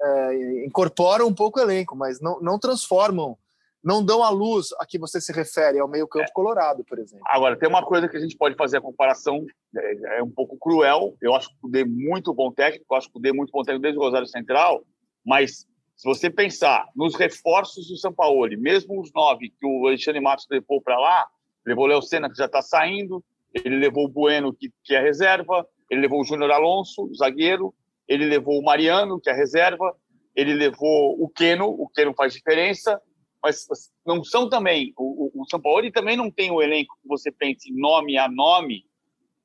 é, 0.00 0.64
incorporam 0.64 1.26
um 1.26 1.34
pouco 1.34 1.58
o 1.58 1.62
elenco, 1.62 1.96
mas 1.96 2.20
não, 2.20 2.40
não 2.40 2.58
transformam, 2.58 3.36
não 3.82 4.04
dão 4.04 4.22
a 4.22 4.30
luz 4.30 4.68
a 4.80 4.86
que 4.86 4.98
você 4.98 5.20
se 5.20 5.32
refere, 5.32 5.78
ao 5.78 5.88
meio-campo 5.88 6.26
é. 6.28 6.32
colorado, 6.32 6.84
por 6.84 6.98
exemplo. 6.98 7.24
Agora, 7.28 7.56
tem 7.56 7.68
uma 7.68 7.84
coisa 7.84 8.08
que 8.08 8.16
a 8.16 8.20
gente 8.20 8.36
pode 8.36 8.54
fazer 8.56 8.78
a 8.78 8.80
comparação, 8.80 9.44
é, 9.76 10.18
é 10.18 10.22
um 10.22 10.30
pouco 10.30 10.56
cruel. 10.58 11.16
Eu 11.20 11.34
acho 11.34 11.48
que 11.48 11.54
o 11.56 11.60
Cudê 11.62 11.84
muito 11.84 12.32
bom 12.32 12.50
técnico, 12.50 12.86
eu 12.90 12.96
acho 12.96 13.08
que 13.08 13.12
o 13.12 13.14
Cudê 13.14 13.32
muito 13.32 13.50
bom 13.50 13.62
técnico 13.62 13.82
desde 13.82 13.98
o 13.98 14.02
Rosário 14.02 14.26
Central, 14.26 14.82
mas 15.24 15.66
se 15.96 16.04
você 16.04 16.28
pensar 16.28 16.88
nos 16.94 17.14
reforços 17.14 17.88
do 17.88 17.96
São 17.96 18.12
Paulo, 18.12 18.48
mesmo 18.58 19.00
os 19.00 19.12
nove 19.12 19.50
que 19.50 19.66
o 19.66 19.86
Alexandre 19.86 20.20
Matos 20.20 20.46
levou 20.50 20.80
para 20.82 20.98
lá, 20.98 21.26
levou 21.64 21.84
o 21.84 21.88
Léo 21.88 22.02
Senna, 22.02 22.28
que 22.28 22.36
já 22.36 22.46
está 22.46 22.60
saindo, 22.60 23.24
ele 23.54 23.78
levou 23.78 24.06
o 24.06 24.08
Bueno, 24.08 24.52
que, 24.52 24.72
que 24.82 24.94
é 24.94 25.00
reserva, 25.00 25.66
ele 25.88 26.00
levou 26.00 26.20
o 26.20 26.24
Júnior 26.24 26.50
Alonso, 26.50 27.10
zagueiro, 27.14 27.72
ele 28.08 28.26
levou 28.26 28.58
o 28.58 28.64
Mariano, 28.64 29.20
que 29.20 29.30
é 29.30 29.32
reserva, 29.32 29.94
ele 30.34 30.52
levou 30.54 31.22
o 31.22 31.28
Keno, 31.28 31.66
o 31.66 31.88
Keno 31.88 32.14
faz 32.14 32.32
diferença, 32.32 33.00
mas 33.42 33.66
não 34.06 34.24
são 34.24 34.48
também, 34.48 34.92
o, 34.96 35.42
o 35.42 35.44
São 35.48 35.60
Paulo 35.60 35.90
também 35.92 36.16
não 36.16 36.30
tem 36.30 36.50
o 36.50 36.62
elenco 36.62 36.96
que 37.00 37.08
você 37.08 37.30
pense 37.30 37.72
nome 37.72 38.16
a 38.16 38.28
nome 38.28 38.84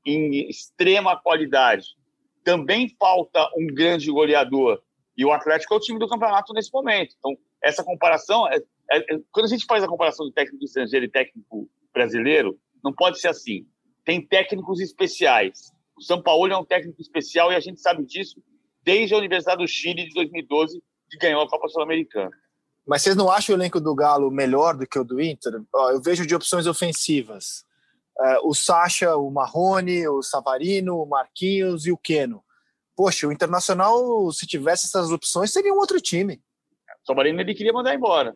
em 0.06 0.50
extrema 0.50 1.20
qualidade. 1.22 1.86
Também 2.44 2.96
falta 2.98 3.48
um 3.58 3.68
grande 3.68 4.10
goleador, 4.10 4.82
e 5.20 5.26
o 5.26 5.34
Atlético 5.34 5.74
é 5.74 5.78
o 5.78 5.82
time 5.82 6.00
do 6.00 6.08
campeonato 6.08 6.54
nesse 6.54 6.72
momento. 6.72 7.14
Então, 7.20 7.38
essa 7.62 7.84
comparação, 7.84 8.48
é, 8.48 8.56
é, 8.90 9.00
é 9.00 9.20
quando 9.34 9.48
a 9.48 9.50
gente 9.50 9.66
faz 9.66 9.84
a 9.84 9.88
comparação 9.88 10.26
do 10.26 10.32
técnico 10.32 10.64
estrangeiro 10.64 11.06
e 11.06 11.10
técnico 11.10 11.70
brasileiro, 11.94 12.58
não 12.82 12.94
pode 12.94 13.20
ser 13.20 13.28
assim. 13.28 13.68
Tem 14.06 14.26
técnicos 14.26 14.80
especiais. 14.80 15.74
O 16.00 16.04
São 16.04 16.22
Paulo 16.22 16.52
é 16.52 16.58
um 16.58 16.64
técnico 16.64 17.02
especial 17.02 17.52
e 17.52 17.56
a 17.56 17.60
gente 17.60 17.82
sabe 17.82 18.06
disso 18.06 18.42
desde 18.84 19.14
a 19.14 19.18
Universidade 19.18 19.62
do 19.62 19.68
Chile 19.68 20.08
de 20.08 20.14
2012, 20.14 20.82
que 21.10 21.18
ganhou 21.18 21.42
a 21.42 21.50
Copa 21.50 21.68
Sul-Americana. 21.68 22.32
Mas 22.88 23.02
vocês 23.02 23.16
não 23.16 23.30
acham 23.30 23.54
o 23.54 23.60
elenco 23.60 23.82
do 23.82 23.94
Galo 23.94 24.32
melhor 24.32 24.78
do 24.78 24.88
que 24.88 24.98
o 24.98 25.04
do 25.04 25.22
Inter? 25.22 25.62
Eu 25.92 26.02
vejo 26.02 26.26
de 26.26 26.34
opções 26.34 26.66
ofensivas. 26.66 27.66
É, 28.18 28.40
o 28.40 28.54
Sacha, 28.54 29.16
o 29.18 29.30
Marrone, 29.30 30.08
o 30.08 30.24
Savarino, 30.24 30.98
o 30.98 31.06
Marquinhos 31.06 31.86
e 31.86 31.92
o 31.92 31.98
Queno. 31.98 32.44
Poxa, 32.96 33.28
o 33.28 33.32
Internacional, 33.32 34.32
se 34.32 34.48
tivesse 34.48 34.86
essas 34.86 35.12
opções, 35.12 35.52
seria 35.52 35.74
um 35.74 35.78
outro 35.78 36.00
time. 36.00 36.42
O 37.04 37.08
Savarino 37.08 37.42
ele 37.42 37.54
queria 37.54 37.74
mandar 37.74 37.94
embora 37.94 38.36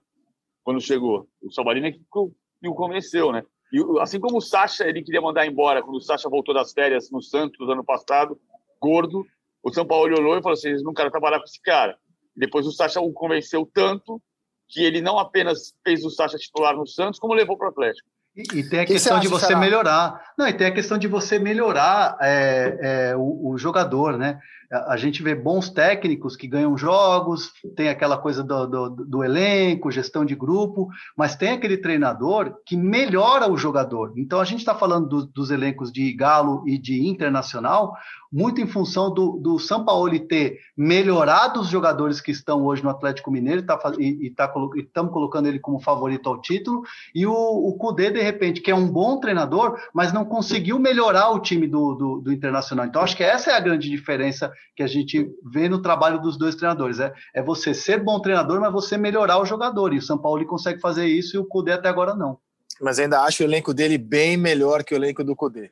quando 0.64 0.82
chegou. 0.82 1.28
O 1.42 1.52
Savarino 1.52 1.88
é 1.88 1.92
que 1.92 2.02
o 2.14 2.76
convenceu, 2.76 3.32
né? 3.32 3.44
E 3.74 3.84
assim 4.00 4.20
como 4.20 4.38
o 4.38 4.42
Sacha 4.42 4.88
ele 4.88 5.02
queria 5.02 5.20
mandar 5.20 5.48
embora 5.48 5.82
quando 5.82 5.96
o 5.96 6.02
Sacha 6.02 6.30
voltou 6.30 6.54
das 6.54 6.72
férias 6.72 7.10
no 7.10 7.24
Santos 7.24 7.68
ano 7.68 7.84
passado, 7.84 8.40
gordo, 8.80 9.26
o 9.64 9.74
São 9.74 9.86
Paulo 9.86 10.16
olhou 10.16 10.38
e 10.38 10.42
falou 10.44 10.54
assim: 10.54 10.70
eles 10.70 10.84
não 10.84 10.94
querem 10.94 11.12
trabalhar 11.12 11.40
com 11.40 11.46
esse 11.46 11.60
cara. 11.60 11.98
Depois 12.36 12.68
o 12.68 12.72
Sacha 12.72 13.02
o 13.02 13.12
convenceu 13.12 13.68
tanto 13.74 14.22
que 14.70 14.84
ele 14.84 15.02
não 15.02 15.18
apenas 15.18 15.74
fez 15.84 16.06
o 16.06 16.10
Sacha 16.10 16.38
titular 16.38 16.76
no 16.76 16.88
Santos, 16.88 17.20
como 17.20 17.34
levou 17.34 17.58
para 17.58 17.68
o 17.68 17.70
Atlético. 17.70 18.08
E, 18.36 18.42
e, 18.60 18.70
tem 18.70 18.80
a 18.80 18.86
que 18.86 18.94
questão 18.94 19.20
de 19.20 19.28
você 19.28 19.56
melhorar. 19.56 20.34
Não, 20.38 20.48
e 20.48 20.54
tem 20.54 20.68
a 20.68 20.74
questão 20.74 20.98
de 20.98 21.08
você 21.08 21.38
melhorar 21.38 22.18
é, 22.20 22.78
é, 23.12 23.16
o, 23.16 23.52
o, 23.52 23.58
jogador, 23.60 24.18
né? 24.18 24.40
A 24.88 24.98
gente 24.98 25.22
vê 25.22 25.36
bons 25.36 25.70
técnicos 25.70 26.36
que 26.36 26.48
ganham 26.48 26.76
jogos, 26.76 27.54
tem 27.76 27.90
aquela 27.90 28.18
coisa 28.18 28.44
do, 28.44 28.66
do, 28.66 28.90
do, 28.90 29.24
elenco, 29.24 29.92
gestão 29.92 30.26
de 30.26 30.36
grupo, 30.36 30.88
mas 31.16 31.36
tem 31.36 31.52
aquele 31.52 31.78
treinador 31.78 32.56
que 32.66 32.76
melhora 32.76 33.52
o 33.52 33.56
jogador. 33.56 34.14
Então 34.18 34.40
a 34.40 34.46
gente 34.46 34.60
está 34.60 34.74
falando 34.74 35.08
do, 35.08 35.26
dos 35.28 35.52
elencos 35.52 35.92
de 35.92 36.12
Galo 36.14 36.64
e 36.68 36.80
de 36.80 37.08
Internacional, 37.08 37.94
muito 38.34 38.60
em 38.60 38.68
função 38.68 39.14
do, 39.14 39.38
do 39.38 39.60
São 39.60 39.86
Paulo 39.86 40.18
ter 40.20 40.60
melhorado 40.76 41.62
os 41.62 41.68
jogadores 41.68 42.20
que 42.20 42.32
estão 42.32 42.66
hoje 42.66 42.84
no 42.84 42.90
Atlético 42.90 43.30
Mineiro 43.30 43.64
tá, 43.64 43.80
e 44.00 44.28
estamos 44.28 44.92
tá, 44.92 45.14
colocando 45.14 45.48
ele 45.48 45.60
como 45.60 45.80
favorito 45.80 46.28
ao 46.28 46.42
título, 46.42 46.82
e 47.14 47.28
o, 47.28 47.32
o 47.32 47.78
Cudê, 47.78 48.10
de 48.10 48.22
repente, 48.22 48.60
que 48.60 48.72
é 48.72 48.76
um 48.76 48.88
bom 48.88 49.20
treinador, 49.20 49.80
mas 49.94 50.12
não 50.12 50.26
conseguiu 50.26 50.80
melhorar 50.80 51.30
o 51.30 51.40
time 51.40 51.68
do, 51.68 51.94
do, 51.94 52.22
do 52.22 52.34
Internacional. 52.34 52.88
Então 52.88 53.04
acho 53.04 53.16
que 53.16 53.24
essa 53.24 53.52
é 53.52 53.54
a 53.54 53.60
grande 53.60 53.88
diferença 53.88 54.52
que 54.76 54.82
a 54.82 54.88
gente 54.88 55.30
vê 55.46 55.70
no 55.70 55.82
trabalho 55.82 56.20
dos 56.20 56.36
dois 56.36 56.56
treinadores. 56.56 57.00
É, 57.00 57.14
é 57.36 57.44
você 57.44 57.74
ser 57.74 58.04
bom 58.04 58.20
treinador, 58.20 58.60
mas 58.60 58.74
você 58.74 58.98
melhorar 58.98 59.40
o 59.40 59.46
jogador. 59.46 59.94
E 59.94 60.00
o 60.00 60.02
São 60.02 60.18
Paulo 60.18 60.44
consegue 60.48 60.80
fazer 60.80 61.06
isso 61.06 61.36
e 61.36 61.40
o 61.40 61.46
Cudê 61.46 61.74
até 61.74 61.88
agora 61.88 62.16
não. 62.16 62.40
Mas 62.82 62.98
ainda 62.98 63.22
acho 63.22 63.44
o 63.44 63.46
elenco 63.46 63.74
dele 63.74 63.98
bem 64.00 64.36
melhor 64.36 64.84
que 64.84 64.96
o 64.96 64.98
elenco 64.98 65.24
do 65.24 65.36
Cudê. 65.36 65.70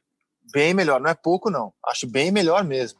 Bem 0.51 0.73
melhor, 0.73 0.99
não 0.99 1.09
é 1.09 1.15
pouco, 1.15 1.49
não. 1.49 1.73
Acho 1.85 2.07
bem 2.07 2.31
melhor 2.31 2.63
mesmo. 2.63 2.99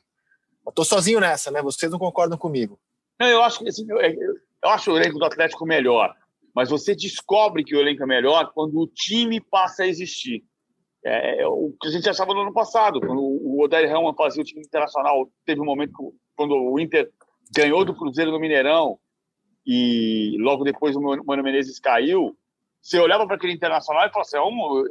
Eu 0.65 0.71
tô 0.71 0.83
sozinho 0.83 1.19
nessa, 1.19 1.51
né? 1.51 1.61
Vocês 1.61 1.91
não 1.91 1.99
concordam 1.99 2.37
comigo. 2.37 2.79
Não, 3.19 3.27
eu 3.27 3.43
acho 3.43 3.59
que 3.59 3.69
assim, 3.69 3.85
eu, 3.89 4.69
acho 4.69 4.91
o 4.91 4.97
elenco 4.97 5.19
do 5.19 5.25
Atlético 5.25 5.65
melhor. 5.65 6.15
Mas 6.55 6.69
você 6.69 6.95
descobre 6.95 7.63
que 7.63 7.75
o 7.75 7.79
elenco 7.79 8.03
é 8.03 8.05
melhor 8.05 8.51
quando 8.53 8.79
o 8.79 8.87
time 8.87 9.39
passa 9.39 9.83
a 9.83 9.87
existir. 9.87 10.43
É, 11.03 11.41
é, 11.41 11.47
o 11.47 11.73
que 11.81 11.87
a 11.87 11.91
gente 11.91 12.07
achava 12.07 12.33
no 12.33 12.41
ano 12.41 12.53
passado, 12.53 12.99
quando 12.99 13.19
o 13.19 13.63
Odair 13.63 13.89
Helman 13.89 14.13
fazia 14.15 14.41
o 14.41 14.45
time 14.45 14.61
internacional, 14.61 15.31
teve 15.45 15.59
um 15.59 15.65
momento 15.65 16.13
quando 16.35 16.53
o 16.53 16.79
Inter 16.79 17.09
ganhou 17.55 17.83
do 17.83 17.95
Cruzeiro 17.95 18.31
no 18.31 18.39
Mineirão 18.39 18.99
e 19.65 20.37
logo 20.39 20.63
depois 20.63 20.95
o 20.95 21.01
Mano 21.01 21.43
Menezes 21.43 21.79
caiu, 21.79 22.35
você 22.81 22.99
olhava 22.99 23.25
para 23.25 23.35
aquele 23.35 23.53
internacional 23.53 24.05
e 24.05 24.09
falava 24.09 24.27
assim, 24.27 24.37
é 24.37 24.41
um, 24.41 24.83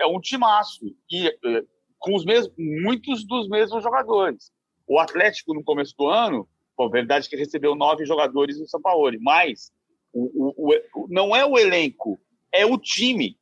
é 0.00 0.06
um 0.06 0.20
timaço, 0.20 0.84
e, 1.10 1.28
é, 1.28 1.62
com 1.98 2.14
os 2.14 2.24
mesmos, 2.24 2.52
muitos 2.56 3.26
dos 3.26 3.48
mesmos 3.48 3.82
jogadores. 3.82 4.52
O 4.86 4.98
Atlético, 4.98 5.54
no 5.54 5.62
começo 5.62 5.94
do 5.96 6.06
ano, 6.06 6.48
bom, 6.76 6.88
verdade 6.88 7.28
que 7.28 7.36
recebeu 7.36 7.74
nove 7.74 8.06
jogadores 8.06 8.58
do 8.58 8.68
São 8.68 8.80
Paulo, 8.80 9.10
mas 9.20 9.70
o, 10.12 10.54
o, 10.62 10.74
o, 10.94 11.06
não 11.08 11.34
é 11.34 11.44
o 11.44 11.58
elenco, 11.58 12.18
é 12.52 12.64
o 12.64 12.78
time. 12.78 13.36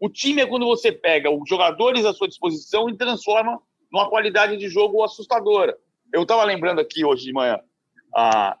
O 0.00 0.08
time 0.08 0.42
é 0.42 0.46
quando 0.46 0.66
você 0.66 0.92
pega 0.92 1.30
os 1.30 1.48
jogadores 1.48 2.04
à 2.04 2.12
sua 2.12 2.28
disposição 2.28 2.88
e 2.88 2.96
transforma 2.96 3.60
numa 3.90 4.08
qualidade 4.08 4.56
de 4.56 4.68
jogo 4.68 5.02
assustadora. 5.02 5.76
Eu 6.12 6.22
estava 6.22 6.44
lembrando 6.44 6.80
aqui 6.80 7.04
hoje 7.04 7.24
de 7.24 7.32
manhã, 7.32 7.58
ah, 8.14 8.58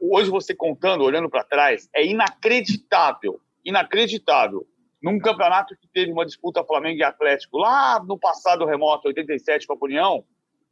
hoje 0.00 0.30
você 0.30 0.54
contando, 0.54 1.04
olhando 1.04 1.28
para 1.28 1.44
trás, 1.44 1.88
é 1.94 2.04
inacreditável, 2.04 3.40
inacreditável. 3.64 4.66
Num 5.02 5.18
campeonato 5.18 5.76
que 5.76 5.88
teve 5.88 6.12
uma 6.12 6.26
disputa 6.26 6.64
Flamengo 6.64 6.98
e 6.98 7.04
Atlético 7.04 7.58
lá 7.58 8.02
no 8.04 8.18
passado 8.18 8.66
remoto, 8.66 9.08
87 9.08 9.66
com 9.66 9.74
a 9.74 9.78
União, 9.80 10.24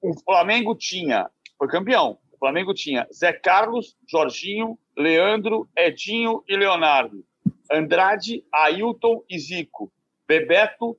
o 0.03 0.13
Flamengo 0.23 0.75
tinha, 0.75 1.31
foi 1.57 1.69
campeão, 1.69 2.19
o 2.33 2.39
Flamengo 2.39 2.75
tinha 2.75 3.07
Zé 3.13 3.33
Carlos, 3.33 3.97
Jorginho, 4.07 4.79
Leandro, 4.97 5.69
Edinho 5.77 6.43
e 6.47 6.57
Leonardo. 6.57 7.25
Andrade, 7.71 8.45
Ailton 8.53 9.23
e 9.29 9.39
Zico, 9.39 9.93
Bebeto, 10.27 10.91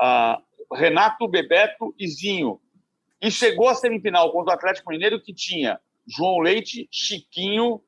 uh, 0.00 0.42
Renato, 0.74 1.28
Bebeto 1.28 1.94
e 1.98 2.08
Zinho. 2.08 2.60
E 3.22 3.30
chegou 3.30 3.68
à 3.68 3.74
semifinal 3.74 4.32
contra 4.32 4.52
o 4.52 4.56
Atlético 4.56 4.90
Mineiro 4.90 5.20
que 5.20 5.32
tinha 5.32 5.78
João 6.06 6.38
Leite, 6.38 6.88
Chiquinho, 6.90 7.80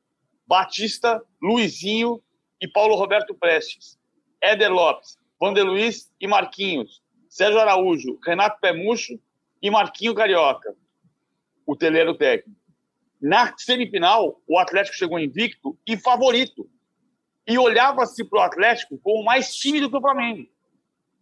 Batista, 0.47 1.21
Luizinho 1.41 2.21
e 2.61 2.67
Paulo 2.67 2.95
Roberto 2.95 3.33
Prestes, 3.35 3.97
Éder 4.43 4.71
Lopes, 4.71 5.17
Vander 5.39 5.65
Luiz 5.65 6.11
e 6.19 6.27
Marquinhos, 6.27 7.01
Sérgio 7.29 7.59
Araújo, 7.59 8.19
Renato 8.23 8.59
Pemucho 8.59 9.19
e 9.61 9.71
Marquinho 9.71 10.13
Carioca, 10.13 10.75
o 11.65 11.75
teleiro 11.75 12.13
técnico. 12.13 12.59
Na 13.21 13.53
semifinal, 13.57 14.41
o 14.45 14.59
Atlético 14.59 14.97
chegou 14.97 15.17
invicto 15.17 15.77
e 15.87 15.95
favorito 15.95 16.69
e 17.47 17.57
olhava-se 17.57 18.23
para 18.25 18.39
o 18.39 18.43
Atlético 18.43 18.97
como 18.99 19.23
mais 19.23 19.55
time 19.55 19.79
do 19.79 19.89
que 19.89 19.97
o 19.97 20.01
Flamengo. 20.01 20.47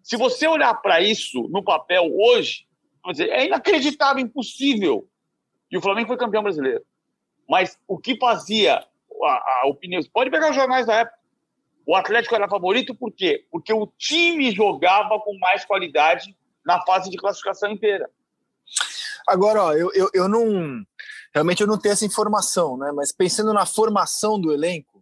Se 0.03 0.17
você 0.17 0.47
olhar 0.47 0.73
para 0.81 0.99
isso 0.99 1.47
no 1.49 1.63
papel 1.63 2.11
hoje, 2.17 2.65
dizer, 3.11 3.29
é 3.29 3.45
inacreditável, 3.45 4.23
impossível. 4.23 5.07
E 5.71 5.77
o 5.77 5.81
Flamengo 5.81 6.07
foi 6.07 6.17
campeão 6.17 6.43
brasileiro. 6.43 6.83
Mas 7.47 7.79
o 7.87 7.97
que 7.97 8.17
fazia 8.17 8.77
a, 9.23 9.61
a 9.61 9.67
opinião? 9.67 10.01
Pode 10.11 10.29
pegar 10.29 10.49
os 10.49 10.55
jornais 10.55 10.85
da 10.85 10.95
época. 10.95 11.20
O 11.85 11.95
Atlético 11.95 12.35
era 12.35 12.47
favorito 12.47 12.95
por 12.95 13.11
quê? 13.11 13.45
Porque 13.51 13.73
o 13.73 13.87
time 13.97 14.51
jogava 14.51 15.19
com 15.19 15.37
mais 15.39 15.65
qualidade 15.65 16.35
na 16.65 16.81
fase 16.81 17.09
de 17.09 17.17
classificação 17.17 17.71
inteira. 17.71 18.09
Agora, 19.27 19.63
ó, 19.63 19.73
eu, 19.73 19.91
eu, 19.93 20.09
eu 20.13 20.27
não. 20.27 20.83
Realmente 21.33 21.61
eu 21.61 21.67
não 21.67 21.77
tenho 21.77 21.93
essa 21.93 22.05
informação, 22.05 22.77
né? 22.77 22.91
Mas 22.91 23.11
pensando 23.11 23.53
na 23.53 23.65
formação 23.65 24.39
do 24.39 24.51
elenco, 24.51 25.01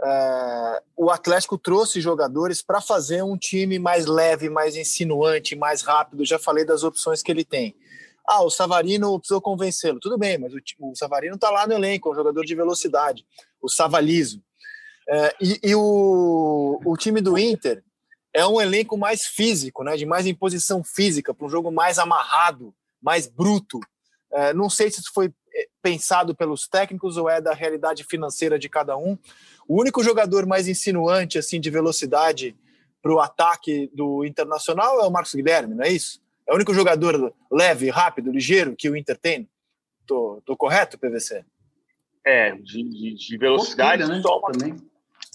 Uh, 0.00 0.80
o 0.96 1.10
Atlético 1.10 1.58
trouxe 1.58 2.00
jogadores 2.00 2.62
para 2.62 2.80
fazer 2.80 3.24
um 3.24 3.36
time 3.36 3.80
mais 3.80 4.06
leve, 4.06 4.48
mais 4.48 4.76
insinuante, 4.76 5.56
mais 5.56 5.82
rápido. 5.82 6.24
Já 6.24 6.38
falei 6.38 6.64
das 6.64 6.84
opções 6.84 7.20
que 7.20 7.32
ele 7.32 7.44
tem. 7.44 7.74
Ah, 8.24 8.42
o 8.42 8.50
Savarino 8.50 9.18
precisou 9.18 9.40
convencê-lo. 9.40 9.98
Tudo 9.98 10.16
bem, 10.16 10.38
mas 10.38 10.52
o, 10.54 10.58
o 10.80 10.94
Savarino 10.94 11.34
está 11.34 11.50
lá 11.50 11.66
no 11.66 11.72
elenco, 11.72 12.08
é 12.08 12.12
um 12.12 12.14
jogador 12.14 12.44
de 12.44 12.54
velocidade, 12.54 13.26
o 13.60 13.68
Savalizo. 13.68 14.40
Uh, 15.08 15.32
e, 15.40 15.60
e 15.70 15.74
o, 15.74 16.80
o 16.84 16.96
time 16.96 17.20
do 17.20 17.38
Inter 17.38 17.82
é 18.32 18.46
um 18.46 18.60
elenco 18.60 18.96
mais 18.96 19.24
físico, 19.24 19.82
né, 19.82 19.96
de 19.96 20.04
mais 20.04 20.26
imposição 20.26 20.84
física, 20.84 21.32
para 21.32 21.46
um 21.46 21.48
jogo 21.48 21.70
mais 21.70 21.98
amarrado, 21.98 22.74
mais 23.00 23.26
bruto. 23.26 23.78
Uh, 24.30 24.54
não 24.54 24.68
sei 24.68 24.90
se 24.90 25.00
isso 25.00 25.10
foi 25.14 25.32
eh, 25.54 25.68
pensado 25.82 26.34
pelos 26.34 26.68
técnicos 26.68 27.16
ou 27.16 27.28
é 27.28 27.40
da 27.40 27.54
realidade 27.54 28.04
financeira 28.04 28.58
de 28.58 28.68
cada 28.68 28.96
um. 28.96 29.16
O 29.66 29.80
único 29.80 30.02
jogador 30.04 30.44
mais 30.44 30.68
insinuante 30.68 31.38
assim 31.38 31.58
de 31.58 31.70
velocidade 31.70 32.54
para 33.00 33.12
o 33.14 33.20
ataque 33.20 33.90
do 33.94 34.24
Internacional 34.24 35.00
é 35.00 35.06
o 35.06 35.10
Marcos 35.10 35.34
Guilherme, 35.34 35.74
não 35.74 35.84
é 35.84 35.88
isso? 35.88 36.20
É 36.46 36.52
o 36.52 36.56
único 36.56 36.74
jogador 36.74 37.34
leve, 37.50 37.88
rápido, 37.88 38.30
ligeiro 38.30 38.76
que 38.76 38.90
o 38.90 38.96
Inter 38.96 39.16
tem? 39.16 39.48
Tô, 40.06 40.42
tô 40.44 40.56
correto, 40.56 40.98
PVC? 40.98 41.44
É, 42.24 42.52
de, 42.52 42.82
de, 42.82 43.14
de 43.14 43.38
velocidade 43.38 44.06
né? 44.06 44.20
só 44.20 44.40
também. 44.40 44.76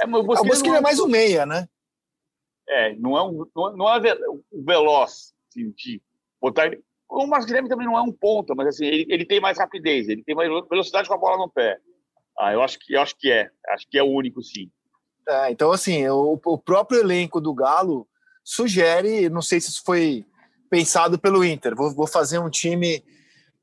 É, 0.01 0.05
mas 0.05 0.21
o 0.21 0.23
Bosquilha, 0.23 0.47
o 0.47 0.53
Bosquilha 0.53 0.75
é, 0.75 0.77
é 0.77 0.81
mais 0.81 0.99
um 0.99 1.07
meia, 1.07 1.45
né? 1.45 1.67
É, 2.67 2.95
não 2.95 3.17
é 3.17 3.23
um 3.23 3.45
não 3.75 3.93
é, 3.93 4.09
é 4.09 4.15
veloz 4.51 5.33
assim, 5.49 5.71
de 5.71 6.01
botar 6.41 6.71
o 7.09 7.27
Marcos 7.27 7.45
Guilherme 7.45 7.69
também 7.69 7.85
não 7.85 7.97
é 7.97 8.01
um 8.01 8.11
ponta, 8.11 8.55
mas 8.55 8.67
assim, 8.67 8.85
ele, 8.85 9.05
ele 9.09 9.25
tem 9.25 9.39
mais 9.39 9.57
rapidez, 9.57 10.07
ele 10.07 10.23
tem 10.23 10.33
mais 10.33 10.49
velocidade 10.67 11.07
com 11.07 11.13
a 11.13 11.17
bola 11.17 11.37
no 11.37 11.49
pé. 11.49 11.77
Ah, 12.39 12.53
eu 12.53 12.61
acho 12.63 12.79
que 12.79 12.95
eu 12.95 13.01
acho 13.01 13.15
que 13.17 13.31
é, 13.31 13.49
acho 13.69 13.87
que 13.87 13.97
é 13.97 14.03
o 14.03 14.09
único 14.09 14.41
sim. 14.41 14.71
É, 15.27 15.51
então 15.51 15.71
assim, 15.71 16.07
o, 16.07 16.39
o 16.43 16.57
próprio 16.57 16.99
elenco 16.99 17.39
do 17.39 17.53
Galo 17.53 18.07
sugere, 18.43 19.29
não 19.29 19.41
sei 19.41 19.61
se 19.61 19.69
isso 19.69 19.83
foi 19.85 20.25
pensado 20.69 21.19
pelo 21.19 21.45
Inter, 21.45 21.75
vou, 21.75 21.93
vou 21.93 22.07
fazer 22.07 22.39
um 22.39 22.49
time 22.49 23.03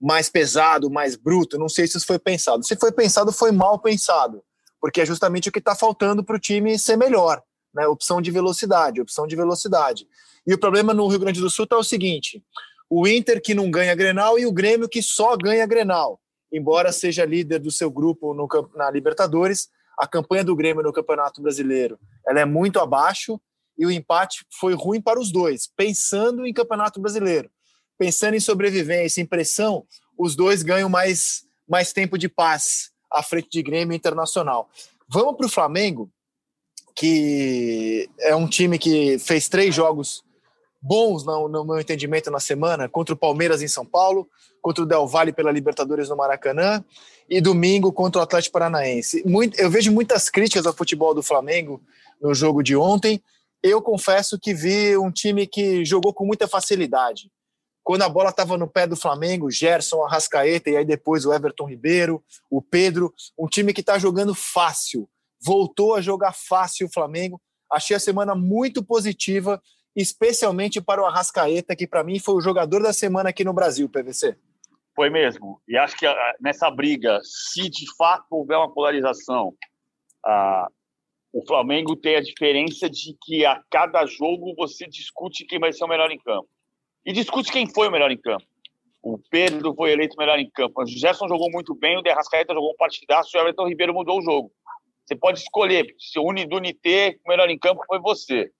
mais 0.00 0.30
pesado, 0.30 0.88
mais 0.88 1.16
bruto, 1.16 1.58
não 1.58 1.68
sei 1.68 1.86
se 1.86 1.98
isso 1.98 2.06
foi 2.06 2.18
pensado. 2.18 2.64
Se 2.64 2.76
foi 2.76 2.92
pensado, 2.92 3.32
foi 3.32 3.50
mal 3.50 3.78
pensado, 3.78 4.42
porque 4.80 5.00
é 5.00 5.06
justamente 5.06 5.48
o 5.48 5.52
que 5.52 5.58
está 5.58 5.74
faltando 5.74 6.24
para 6.24 6.36
o 6.36 6.40
time 6.40 6.78
ser 6.78 6.96
melhor, 6.96 7.42
né? 7.74 7.86
Opção 7.86 8.20
de 8.20 8.30
velocidade, 8.30 9.00
opção 9.00 9.26
de 9.26 9.36
velocidade. 9.36 10.06
E 10.46 10.54
o 10.54 10.58
problema 10.58 10.94
no 10.94 11.06
Rio 11.06 11.20
Grande 11.20 11.40
do 11.40 11.50
Sul 11.50 11.64
está 11.64 11.76
o 11.76 11.84
seguinte: 11.84 12.42
o 12.88 13.06
Inter 13.06 13.42
que 13.42 13.54
não 13.54 13.70
ganha 13.70 13.94
Grenal 13.94 14.38
e 14.38 14.46
o 14.46 14.52
Grêmio 14.52 14.88
que 14.88 15.02
só 15.02 15.36
ganha 15.36 15.66
Grenal 15.66 16.20
embora 16.52 16.92
seja 16.92 17.24
líder 17.24 17.60
do 17.60 17.70
seu 17.70 17.90
grupo 17.90 18.34
no, 18.34 18.48
na 18.74 18.90
Libertadores, 18.90 19.68
a 19.98 20.06
campanha 20.06 20.44
do 20.44 20.56
Grêmio 20.56 20.82
no 20.82 20.92
Campeonato 20.92 21.40
Brasileiro 21.40 21.98
ela 22.26 22.40
é 22.40 22.44
muito 22.44 22.78
abaixo 22.80 23.40
e 23.78 23.86
o 23.86 23.90
empate 23.90 24.44
foi 24.58 24.74
ruim 24.74 25.00
para 25.00 25.18
os 25.18 25.32
dois, 25.32 25.70
pensando 25.76 26.46
em 26.46 26.52
Campeonato 26.52 27.00
Brasileiro. 27.00 27.50
Pensando 27.98 28.34
em 28.34 28.40
sobrevivência, 28.40 29.20
em 29.20 29.26
pressão, 29.26 29.86
os 30.18 30.36
dois 30.36 30.62
ganham 30.62 30.88
mais, 30.88 31.44
mais 31.68 31.92
tempo 31.92 32.18
de 32.18 32.28
paz 32.28 32.90
à 33.10 33.22
frente 33.22 33.48
de 33.50 33.62
Grêmio 33.62 33.94
Internacional. 33.94 34.68
Vamos 35.08 35.36
para 35.36 35.46
o 35.46 35.50
Flamengo, 35.50 36.10
que 36.94 38.08
é 38.20 38.34
um 38.34 38.46
time 38.46 38.78
que 38.78 39.18
fez 39.18 39.48
três 39.48 39.74
jogos 39.74 40.22
bons, 40.80 41.24
no, 41.24 41.48
no, 41.48 41.64
meu 41.64 41.78
entendimento, 41.78 42.30
na 42.30 42.40
semana, 42.40 42.88
contra 42.88 43.14
o 43.14 43.18
Palmeiras 43.18 43.60
em 43.60 43.68
São 43.68 43.84
Paulo, 43.84 44.28
contra 44.62 44.82
o 44.82 44.86
Del 44.86 45.06
Valle 45.06 45.32
pela 45.32 45.50
Libertadores 45.50 46.08
no 46.08 46.16
Maracanã 46.16 46.82
e 47.28 47.40
domingo 47.40 47.92
contra 47.92 48.20
o 48.20 48.22
Atlético 48.22 48.54
Paranaense. 48.54 49.22
Muito, 49.26 49.58
eu 49.60 49.70
vejo 49.70 49.92
muitas 49.92 50.30
críticas 50.30 50.66
ao 50.66 50.72
futebol 50.72 51.14
do 51.14 51.22
Flamengo 51.22 51.80
no 52.20 52.34
jogo 52.34 52.62
de 52.62 52.74
ontem. 52.76 53.22
Eu 53.62 53.82
confesso 53.82 54.38
que 54.38 54.54
vi 54.54 54.96
um 54.96 55.10
time 55.10 55.46
que 55.46 55.84
jogou 55.84 56.14
com 56.14 56.24
muita 56.24 56.48
facilidade. 56.48 57.30
Quando 57.82 58.02
a 58.02 58.08
bola 58.08 58.30
estava 58.30 58.56
no 58.56 58.68
pé 58.68 58.86
do 58.86 58.96
Flamengo, 58.96 59.50
Gerson, 59.50 60.04
Arrascaeta 60.04 60.70
e 60.70 60.76
aí 60.76 60.84
depois 60.84 61.24
o 61.24 61.32
Everton 61.32 61.68
Ribeiro, 61.68 62.22
o 62.50 62.60
Pedro, 62.60 63.12
um 63.38 63.46
time 63.46 63.72
que 63.72 63.80
está 63.80 63.98
jogando 63.98 64.34
fácil. 64.34 65.08
Voltou 65.42 65.94
a 65.94 66.00
jogar 66.00 66.32
fácil 66.32 66.86
o 66.86 66.92
Flamengo. 66.92 67.40
Achei 67.70 67.96
a 67.96 68.00
semana 68.00 68.34
muito 68.34 68.84
positiva 68.84 69.60
especialmente 69.94 70.80
para 70.80 71.02
o 71.02 71.06
Arrascaeta, 71.06 71.74
que 71.74 71.86
para 71.86 72.04
mim 72.04 72.18
foi 72.18 72.34
o 72.34 72.40
jogador 72.40 72.82
da 72.82 72.92
semana 72.92 73.30
aqui 73.30 73.44
no 73.44 73.52
Brasil, 73.52 73.88
PVC. 73.88 74.36
Foi 74.94 75.10
mesmo. 75.10 75.60
E 75.68 75.76
acho 75.76 75.96
que 75.96 76.06
ah, 76.06 76.34
nessa 76.40 76.70
briga, 76.70 77.20
se 77.22 77.68
de 77.68 77.86
fato 77.96 78.26
houver 78.30 78.56
uma 78.56 78.72
polarização, 78.72 79.54
ah, 80.24 80.68
o 81.32 81.44
Flamengo 81.46 81.96
tem 81.96 82.16
a 82.16 82.22
diferença 82.22 82.88
de 82.88 83.16
que 83.22 83.44
a 83.44 83.62
cada 83.70 84.04
jogo 84.06 84.54
você 84.56 84.86
discute 84.86 85.46
quem 85.46 85.58
vai 85.58 85.72
ser 85.72 85.84
o 85.84 85.88
melhor 85.88 86.10
em 86.10 86.18
campo. 86.18 86.48
E 87.04 87.12
discute 87.12 87.50
quem 87.50 87.66
foi 87.72 87.88
o 87.88 87.90
melhor 87.90 88.10
em 88.10 88.18
campo. 88.18 88.44
O 89.02 89.18
Pedro 89.30 89.74
foi 89.74 89.92
eleito 89.92 90.16
melhor 90.18 90.38
em 90.38 90.50
campo. 90.50 90.82
O 90.82 90.86
Gerson 90.86 91.26
jogou 91.26 91.50
muito 91.50 91.74
bem, 91.74 91.96
o 91.96 92.02
Derrascaeta 92.02 92.52
jogou 92.52 92.72
um 92.72 92.76
partidaço, 92.76 93.36
o 93.36 93.40
Everton 93.40 93.66
Ribeiro 93.66 93.94
mudou 93.94 94.18
o 94.18 94.22
jogo. 94.22 94.52
Você 95.04 95.16
pode 95.16 95.40
escolher. 95.40 95.94
Se 95.98 96.18
o 96.18 96.24
Unidunité, 96.24 97.18
o 97.24 97.28
melhor 97.30 97.48
em 97.48 97.58
campo 97.58 97.82
foi 97.86 97.98
você. 97.98 98.52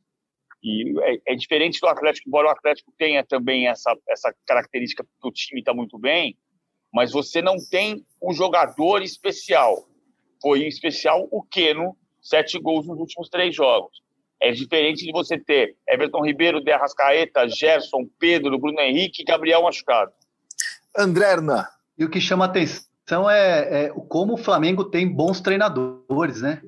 E 0.63 0.95
é, 1.03 1.33
é, 1.33 1.35
diferente 1.35 1.81
do 1.81 1.87
Atlético, 1.87 2.29
embora 2.29 2.49
o 2.49 2.51
Atlético 2.51 2.93
tenha 2.99 3.25
também 3.25 3.69
essa, 3.69 3.97
essa 4.09 4.35
característica 4.47 5.05
que 5.05 5.29
o 5.29 5.31
time 5.31 5.61
está 5.61 5.73
muito 5.73 5.99
bem, 5.99 6.37
mas 6.93 7.13
você 7.13 7.41
não 7.41 7.57
tem 7.71 8.05
um 8.23 8.33
jogador 8.33 9.03
especial. 9.03 9.87
Foi 10.43 10.67
especial 10.67 11.29
o 11.31 11.43
Keno, 11.43 11.97
sete 12.21 12.59
gols 12.59 12.87
nos 12.87 12.99
últimos 12.99 13.29
três 13.29 13.55
jogos. 13.55 14.03
É 14.43 14.51
diferente 14.53 15.05
de 15.05 15.13
você 15.13 15.39
ter 15.39 15.77
Everton 15.89 16.25
Ribeiro, 16.25 16.63
De 16.63 16.73
Arrascaeta, 16.73 17.49
Gerson, 17.49 18.09
Pedro, 18.19 18.59
Bruno 18.59 18.81
Henrique 18.81 19.23
e 19.23 19.25
Gabriel 19.25 19.63
machucado. 19.63 20.13
André 20.97 21.33
Hernan. 21.33 21.67
E 21.99 22.05
o 22.05 22.11
que 22.11 22.21
chama 22.21 22.47
atenção 22.47 23.29
é, 23.31 23.85
é 23.85 23.89
como 24.09 24.35
o 24.35 24.39
Flamengo 24.39 24.85
tem 24.85 25.07
bons 25.07 25.41
treinadores, 25.41 26.41
né? 26.41 26.63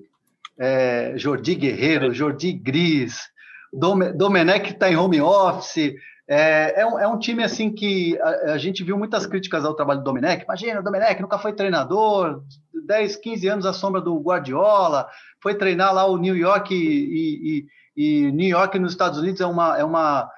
É, 0.59 1.15
Jordi 1.17 1.55
Guerreiro, 1.55 2.13
Jordi 2.13 2.53
Gris, 2.53 3.33
Domenech 3.73 4.73
está 4.73 4.91
em 4.91 4.97
home 4.97 5.21
office. 5.21 5.95
É, 6.29 6.81
é, 6.83 6.87
um, 6.87 6.99
é, 6.99 7.09
um, 7.09 7.19
time 7.19 7.43
assim 7.43 7.73
que 7.73 8.19
a, 8.21 8.53
a, 8.53 8.59
gente 8.59 8.85
viu 8.85 8.97
muitas 8.97 9.27
críticas 9.27 9.65
ao 9.65 9.75
trabalho 9.75 10.01
do 10.01 10.05
Domenech. 10.05 10.45
Imagina, 10.45 10.81
o 10.81 10.83
Domenech 10.83 11.21
nunca 11.21 11.39
foi 11.39 11.53
treinador, 11.53 12.43
10, 12.87 13.17
15 13.17 13.49
anos 13.49 13.67
à 13.67 13.73
sombra 13.73 14.01
do 14.01 14.19
Guardiola, 14.19 15.09
foi 15.43 15.55
treinar 15.55 15.95
lá 15.95 16.07
o 16.07 16.17
New 16.17 16.37
York 16.37 16.75
e, 16.75 17.67
e, 17.97 18.27
e 18.27 18.33
New 18.33 18.49
York 18.49 18.79
nos 18.79 18.93
Estados 18.93 19.19
Unidos 19.19 19.41
é 19.41 19.47
uma, 19.47 19.79
é 19.79 19.85
uma 19.85 20.31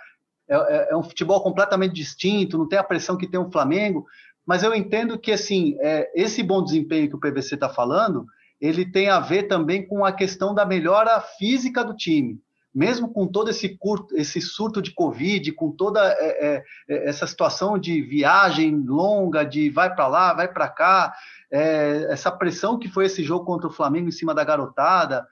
é, 0.48 0.56
é, 0.56 0.88
é, 0.90 0.96
um 0.96 1.02
futebol 1.02 1.42
completamente 1.42 1.94
distinto, 1.94 2.58
não 2.58 2.68
tem 2.68 2.78
a 2.78 2.84
pressão 2.84 3.16
que 3.16 3.26
tem 3.26 3.40
o 3.40 3.50
Flamengo. 3.50 4.06
Mas 4.46 4.62
eu 4.62 4.74
entendo 4.74 5.18
que 5.18 5.32
assim 5.32 5.76
é, 5.80 6.10
esse 6.14 6.42
bom 6.42 6.62
desempenho 6.62 7.08
que 7.08 7.16
o 7.16 7.20
PVC 7.20 7.54
está 7.54 7.68
falando, 7.68 8.26
ele 8.60 8.84
tem 8.84 9.08
a 9.08 9.18
ver 9.20 9.44
também 9.44 9.86
com 9.86 10.04
a 10.04 10.12
questão 10.12 10.54
da 10.54 10.66
melhora 10.66 11.20
física 11.20 11.82
do 11.82 11.96
time 11.96 12.38
mesmo 12.74 13.08
com 13.08 13.26
todo 13.26 13.48
esse, 13.48 13.68
curto, 13.78 14.16
esse 14.16 14.40
surto 14.40 14.82
de 14.82 14.90
Covid, 14.90 15.52
com 15.52 15.70
toda 15.70 16.00
é, 16.18 16.56
é, 16.56 16.64
é 16.88 17.08
essa 17.08 17.26
situação 17.26 17.78
de 17.78 18.02
viagem 18.02 18.84
longa, 18.84 19.44
de 19.44 19.70
vai 19.70 19.94
para 19.94 20.08
lá, 20.08 20.34
vai 20.34 20.48
para 20.48 20.68
cá, 20.68 21.14
é, 21.54 22.06
essa 22.10 22.32
pressão 22.32 22.76
que 22.76 22.88
foi 22.88 23.06
esse 23.06 23.22
jogo 23.22 23.44
contra 23.44 23.68
o 23.68 23.72
Flamengo 23.72 24.08
em 24.08 24.12
cima 24.12 24.34
da 24.34 24.42
garotada, 24.42 25.24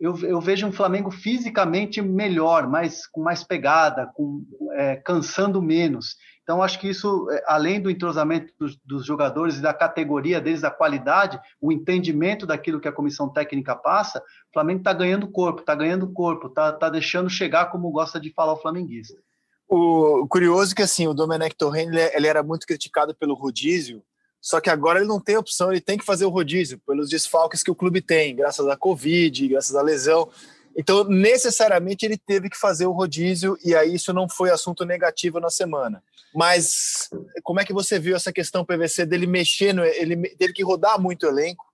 eu, 0.00 0.18
eu 0.24 0.40
vejo 0.40 0.66
um 0.66 0.72
Flamengo 0.72 1.12
fisicamente 1.12 2.02
melhor, 2.02 2.66
mais, 2.66 3.06
com 3.06 3.22
mais 3.22 3.44
pegada, 3.44 4.10
com, 4.14 4.44
é, 4.72 4.96
cansando 4.96 5.62
menos. 5.62 6.16
Então, 6.42 6.60
acho 6.60 6.80
que 6.80 6.88
isso, 6.88 7.30
é, 7.30 7.44
além 7.46 7.80
do 7.80 7.88
entrosamento 7.88 8.52
dos, 8.58 8.76
dos, 8.84 9.06
jogadores 9.06 9.58
e 9.58 9.62
da 9.62 9.72
categoria 9.72 10.40
deles, 10.40 10.62
da 10.62 10.70
qualidade, 10.70 11.38
o 11.60 11.70
entendimento 11.70 12.46
daquilo 12.46 12.80
que 12.80 12.88
a 12.88 12.92
comissão 12.92 13.28
técnica 13.28 13.76
passa, 13.76 14.18
o 14.18 14.52
Flamengo 14.52 14.80
está 14.80 14.92
ganhando 14.92 15.30
corpo, 15.30 15.60
está 15.60 15.76
ganhando 15.76 16.12
corpo, 16.12 16.48
está 16.48 16.72
tá 16.72 16.88
deixando 16.88 17.30
chegar 17.30 17.66
como 17.66 17.92
gosta 17.92 18.18
de 18.18 18.32
falar 18.32 18.54
o 18.54 18.60
flamenguista. 18.60 19.20
O 19.68 20.26
curioso 20.26 20.72
é 20.72 20.74
que 20.74 20.82
assim, 20.82 21.06
o 21.06 21.14
Domenech 21.14 21.54
Torren 21.54 21.86
ele, 21.86 22.00
ele 22.12 22.26
era 22.26 22.42
muito 22.42 22.66
criticado 22.66 23.14
pelo 23.14 23.34
rodízio, 23.34 24.02
só 24.40 24.60
que 24.60 24.70
agora 24.70 25.00
ele 25.00 25.08
não 25.08 25.20
tem 25.20 25.36
opção, 25.36 25.70
ele 25.70 25.80
tem 25.80 25.98
que 25.98 26.04
fazer 26.04 26.24
o 26.24 26.30
rodízio 26.30 26.80
pelos 26.86 27.10
desfalques 27.10 27.62
que 27.62 27.70
o 27.70 27.74
clube 27.74 28.00
tem, 28.00 28.34
graças 28.34 28.66
à 28.66 28.76
Covid, 28.76 29.48
graças 29.48 29.76
à 29.76 29.82
lesão. 29.82 30.28
Então, 30.76 31.04
necessariamente, 31.04 32.06
ele 32.06 32.16
teve 32.16 32.48
que 32.48 32.56
fazer 32.56 32.86
o 32.86 32.92
rodízio, 32.92 33.58
e 33.62 33.74
aí 33.74 33.94
isso 33.94 34.12
não 34.12 34.28
foi 34.28 34.50
assunto 34.50 34.84
negativo 34.84 35.38
na 35.40 35.50
semana. 35.50 36.02
Mas 36.34 37.10
como 37.42 37.60
é 37.60 37.64
que 37.64 37.72
você 37.72 37.98
viu 37.98 38.16
essa 38.16 38.32
questão 38.32 38.64
PVC 38.64 39.04
dele 39.04 39.26
mexer, 39.26 39.74
no, 39.74 39.84
ele, 39.84 40.16
dele 40.36 40.52
que 40.52 40.62
rodar 40.62 40.98
muito 41.00 41.26
o 41.26 41.28
elenco? 41.28 41.64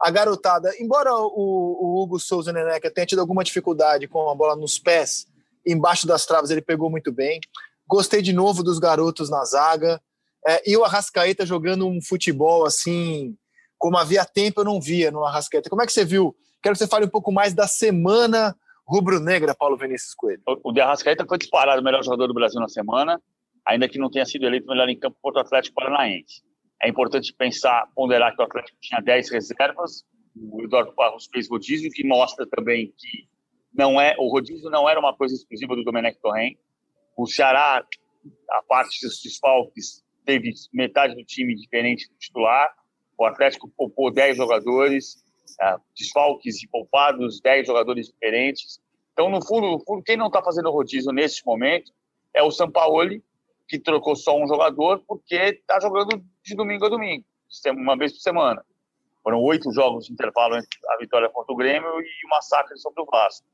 A 0.00 0.10
garotada, 0.10 0.74
embora 0.80 1.14
o, 1.14 1.28
o 1.28 2.02
Hugo 2.02 2.18
Souza 2.18 2.52
Neneca 2.52 2.90
tenha 2.90 3.06
tido 3.06 3.20
alguma 3.20 3.44
dificuldade 3.44 4.08
com 4.08 4.28
a 4.28 4.34
bola 4.34 4.56
nos 4.56 4.76
pés, 4.76 5.28
embaixo 5.64 6.06
das 6.06 6.26
travas 6.26 6.50
ele 6.50 6.60
pegou 6.60 6.90
muito 6.90 7.12
bem. 7.12 7.40
Gostei 7.86 8.20
de 8.20 8.32
novo 8.32 8.64
dos 8.64 8.80
garotos 8.80 9.30
na 9.30 9.44
zaga. 9.44 10.02
É, 10.46 10.70
e 10.70 10.76
o 10.76 10.84
Arrascaeta 10.84 11.46
jogando 11.46 11.86
um 11.86 12.00
futebol 12.02 12.64
assim, 12.64 13.36
como 13.78 13.96
havia 13.96 14.24
tempo 14.24 14.60
eu 14.60 14.64
não 14.64 14.80
via 14.80 15.10
no 15.10 15.24
Arrascaeta. 15.24 15.70
Como 15.70 15.82
é 15.82 15.86
que 15.86 15.92
você 15.92 16.04
viu? 16.04 16.34
Quero 16.62 16.74
que 16.74 16.78
você 16.78 16.88
fale 16.88 17.06
um 17.06 17.10
pouco 17.10 17.32
mais 17.32 17.54
da 17.54 17.66
semana 17.66 18.56
rubro-negra, 18.86 19.54
Paulo 19.54 19.76
Vinícius 19.76 20.14
Coelho. 20.14 20.42
O 20.64 20.72
de 20.72 20.80
Arrascaeta 20.80 21.24
foi 21.26 21.38
disparado 21.38 21.80
o 21.80 21.84
melhor 21.84 22.02
jogador 22.02 22.26
do 22.26 22.34
Brasil 22.34 22.60
na 22.60 22.68
semana 22.68 23.20
ainda 23.66 23.88
que 23.88 23.98
não 23.98 24.10
tenha 24.10 24.26
sido 24.26 24.44
eleito 24.44 24.66
melhor 24.66 24.88
em 24.88 24.98
campo 24.98 25.16
contra 25.20 25.42
o 25.42 25.44
Atlético 25.44 25.74
Paranaense. 25.74 26.42
É 26.82 26.88
importante 26.88 27.32
pensar, 27.32 27.88
ponderar 27.94 28.34
que 28.34 28.42
o 28.42 28.44
Atlético 28.44 28.76
tinha 28.80 29.00
10 29.00 29.30
reservas, 29.30 30.04
o 30.34 30.62
Eduardo 30.62 30.92
Barros 30.94 31.28
fez 31.32 31.48
rodízio, 31.48 31.90
que 31.90 32.06
mostra 32.06 32.46
também 32.46 32.92
que 32.98 33.28
não 33.72 34.00
é 34.00 34.14
o 34.18 34.28
rodízio 34.28 34.68
não 34.68 34.88
era 34.88 34.98
uma 34.98 35.14
coisa 35.16 35.34
exclusiva 35.34 35.76
do 35.76 35.84
Domenech 35.84 36.18
Torren. 36.20 36.56
O 37.16 37.26
Ceará, 37.26 37.84
a 38.50 38.62
parte 38.68 39.06
dos 39.06 39.20
desfalques, 39.22 40.01
teve 40.24 40.52
metade 40.72 41.14
do 41.14 41.24
time 41.24 41.54
diferente 41.54 42.08
do 42.08 42.16
titular. 42.16 42.74
O 43.18 43.24
Atlético 43.24 43.68
poupou 43.76 44.12
10 44.12 44.36
jogadores, 44.36 45.24
uh, 45.60 45.80
desfalques 45.96 46.62
e 46.62 46.68
poupados, 46.68 47.40
10 47.40 47.66
jogadores 47.66 48.08
diferentes. 48.08 48.80
Então, 49.12 49.28
no 49.28 49.44
fundo, 49.44 49.70
no 49.70 49.84
fundo 49.84 50.02
quem 50.02 50.16
não 50.16 50.26
está 50.28 50.42
fazendo 50.42 50.70
rodízio 50.70 51.12
nesse 51.12 51.44
momento 51.44 51.92
é 52.34 52.42
o 52.42 52.50
Sampaoli, 52.50 53.22
que 53.68 53.78
trocou 53.78 54.16
só 54.16 54.36
um 54.36 54.46
jogador 54.46 55.02
porque 55.06 55.34
está 55.34 55.78
jogando 55.80 56.22
de 56.44 56.54
domingo 56.54 56.86
a 56.86 56.88
domingo, 56.88 57.24
uma 57.76 57.96
vez 57.96 58.12
por 58.12 58.20
semana. 58.20 58.64
Foram 59.22 59.40
oito 59.42 59.72
jogos 59.72 60.06
de 60.06 60.12
intervalo 60.12 60.56
entre 60.56 60.78
a 60.88 60.98
vitória 60.98 61.28
contra 61.28 61.52
o 61.52 61.56
Grêmio 61.56 61.88
e 62.00 62.26
o 62.26 62.28
massacre 62.28 62.76
sobre 62.78 63.02
o 63.02 63.06
Vasco. 63.06 63.46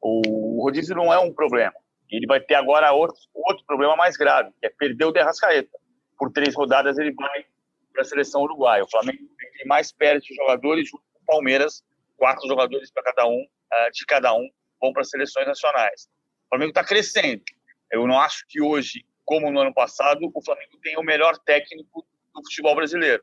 O 0.00 0.62
rodízio 0.62 0.96
não 0.96 1.12
é 1.12 1.18
um 1.18 1.32
problema. 1.32 1.74
Ele 2.10 2.26
vai 2.26 2.40
ter 2.40 2.54
agora 2.54 2.92
outro, 2.92 3.16
outro 3.34 3.64
problema 3.64 3.94
mais 3.94 4.16
grave, 4.16 4.50
que 4.60 4.66
é 4.66 4.70
perder 4.70 5.04
o 5.04 5.12
Derrascaeta. 5.12 5.78
Por 6.18 6.32
três 6.32 6.54
rodadas 6.54 6.98
ele 6.98 7.12
vai 7.12 7.46
para 7.92 8.02
a 8.02 8.04
seleção 8.04 8.42
uruguaia. 8.42 8.84
O 8.84 8.90
Flamengo 8.90 9.28
tem 9.56 9.66
mais 9.66 9.92
perto 9.92 10.24
de 10.24 10.34
jogadores 10.34 10.88
junto 10.88 11.02
com 11.12 11.22
o 11.22 11.26
Palmeiras, 11.26 11.84
quatro 12.16 12.46
jogadores 12.48 12.90
para 12.90 13.02
cada 13.04 13.26
um, 13.26 13.46
eh, 13.72 13.90
de 13.90 14.04
cada 14.06 14.34
um, 14.34 14.48
vão 14.80 14.92
para 14.92 15.02
as 15.02 15.10
seleções 15.10 15.46
nacionais. 15.46 16.08
O 16.46 16.48
Flamengo 16.50 16.70
está 16.70 16.84
crescendo. 16.84 17.42
Eu 17.90 18.06
não 18.06 18.20
acho 18.20 18.44
que 18.48 18.60
hoje 18.60 19.04
como 19.28 19.50
no 19.50 19.60
ano 19.60 19.74
passado, 19.74 20.20
o 20.34 20.42
Flamengo 20.42 20.78
tem 20.82 20.96
o 20.96 21.02
melhor 21.02 21.36
técnico 21.40 22.02
do 22.34 22.42
futebol 22.44 22.74
brasileiro. 22.74 23.22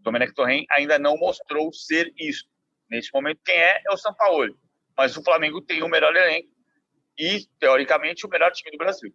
O 0.00 0.02
Domenech 0.02 0.34
Torren 0.34 0.66
ainda 0.68 0.98
não 0.98 1.16
mostrou 1.16 1.72
ser 1.72 2.12
isso. 2.18 2.44
Neste 2.90 3.14
momento, 3.14 3.38
quem 3.44 3.54
é 3.54 3.80
é 3.86 3.92
o 3.92 3.96
São 3.96 4.12
Paulo. 4.14 4.58
Mas 4.96 5.16
o 5.16 5.22
Flamengo 5.22 5.62
tem 5.62 5.80
o 5.84 5.88
melhor 5.88 6.14
elenco 6.16 6.48
e, 7.16 7.46
teoricamente, 7.60 8.26
o 8.26 8.28
melhor 8.28 8.50
time 8.50 8.72
do 8.72 8.78
Brasil. 8.78 9.14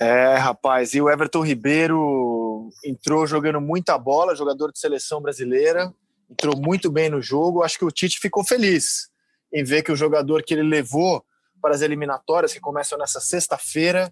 É, 0.00 0.36
rapaz, 0.36 0.94
e 0.94 1.00
o 1.02 1.10
Everton 1.10 1.44
Ribeiro 1.44 2.70
entrou 2.82 3.26
jogando 3.26 3.60
muita 3.60 3.98
bola, 3.98 4.34
jogador 4.34 4.72
de 4.72 4.78
seleção 4.78 5.20
brasileira, 5.20 5.92
entrou 6.30 6.56
muito 6.56 6.90
bem 6.90 7.10
no 7.10 7.20
jogo. 7.20 7.62
Acho 7.62 7.78
que 7.78 7.84
o 7.84 7.90
Tite 7.90 8.18
ficou 8.18 8.42
feliz 8.42 9.10
em 9.52 9.62
ver 9.62 9.82
que 9.82 9.92
o 9.92 9.96
jogador 9.96 10.42
que 10.42 10.54
ele 10.54 10.62
levou 10.62 11.22
para 11.60 11.74
as 11.74 11.82
eliminatórias, 11.82 12.52
que 12.52 12.60
começam 12.60 12.96
nessa 12.96 13.20
sexta-feira, 13.20 14.10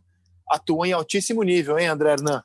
atua 0.51 0.87
em 0.87 0.93
altíssimo 0.93 1.43
nível, 1.43 1.79
hein, 1.79 1.87
André 1.87 2.13
Hernan? 2.13 2.43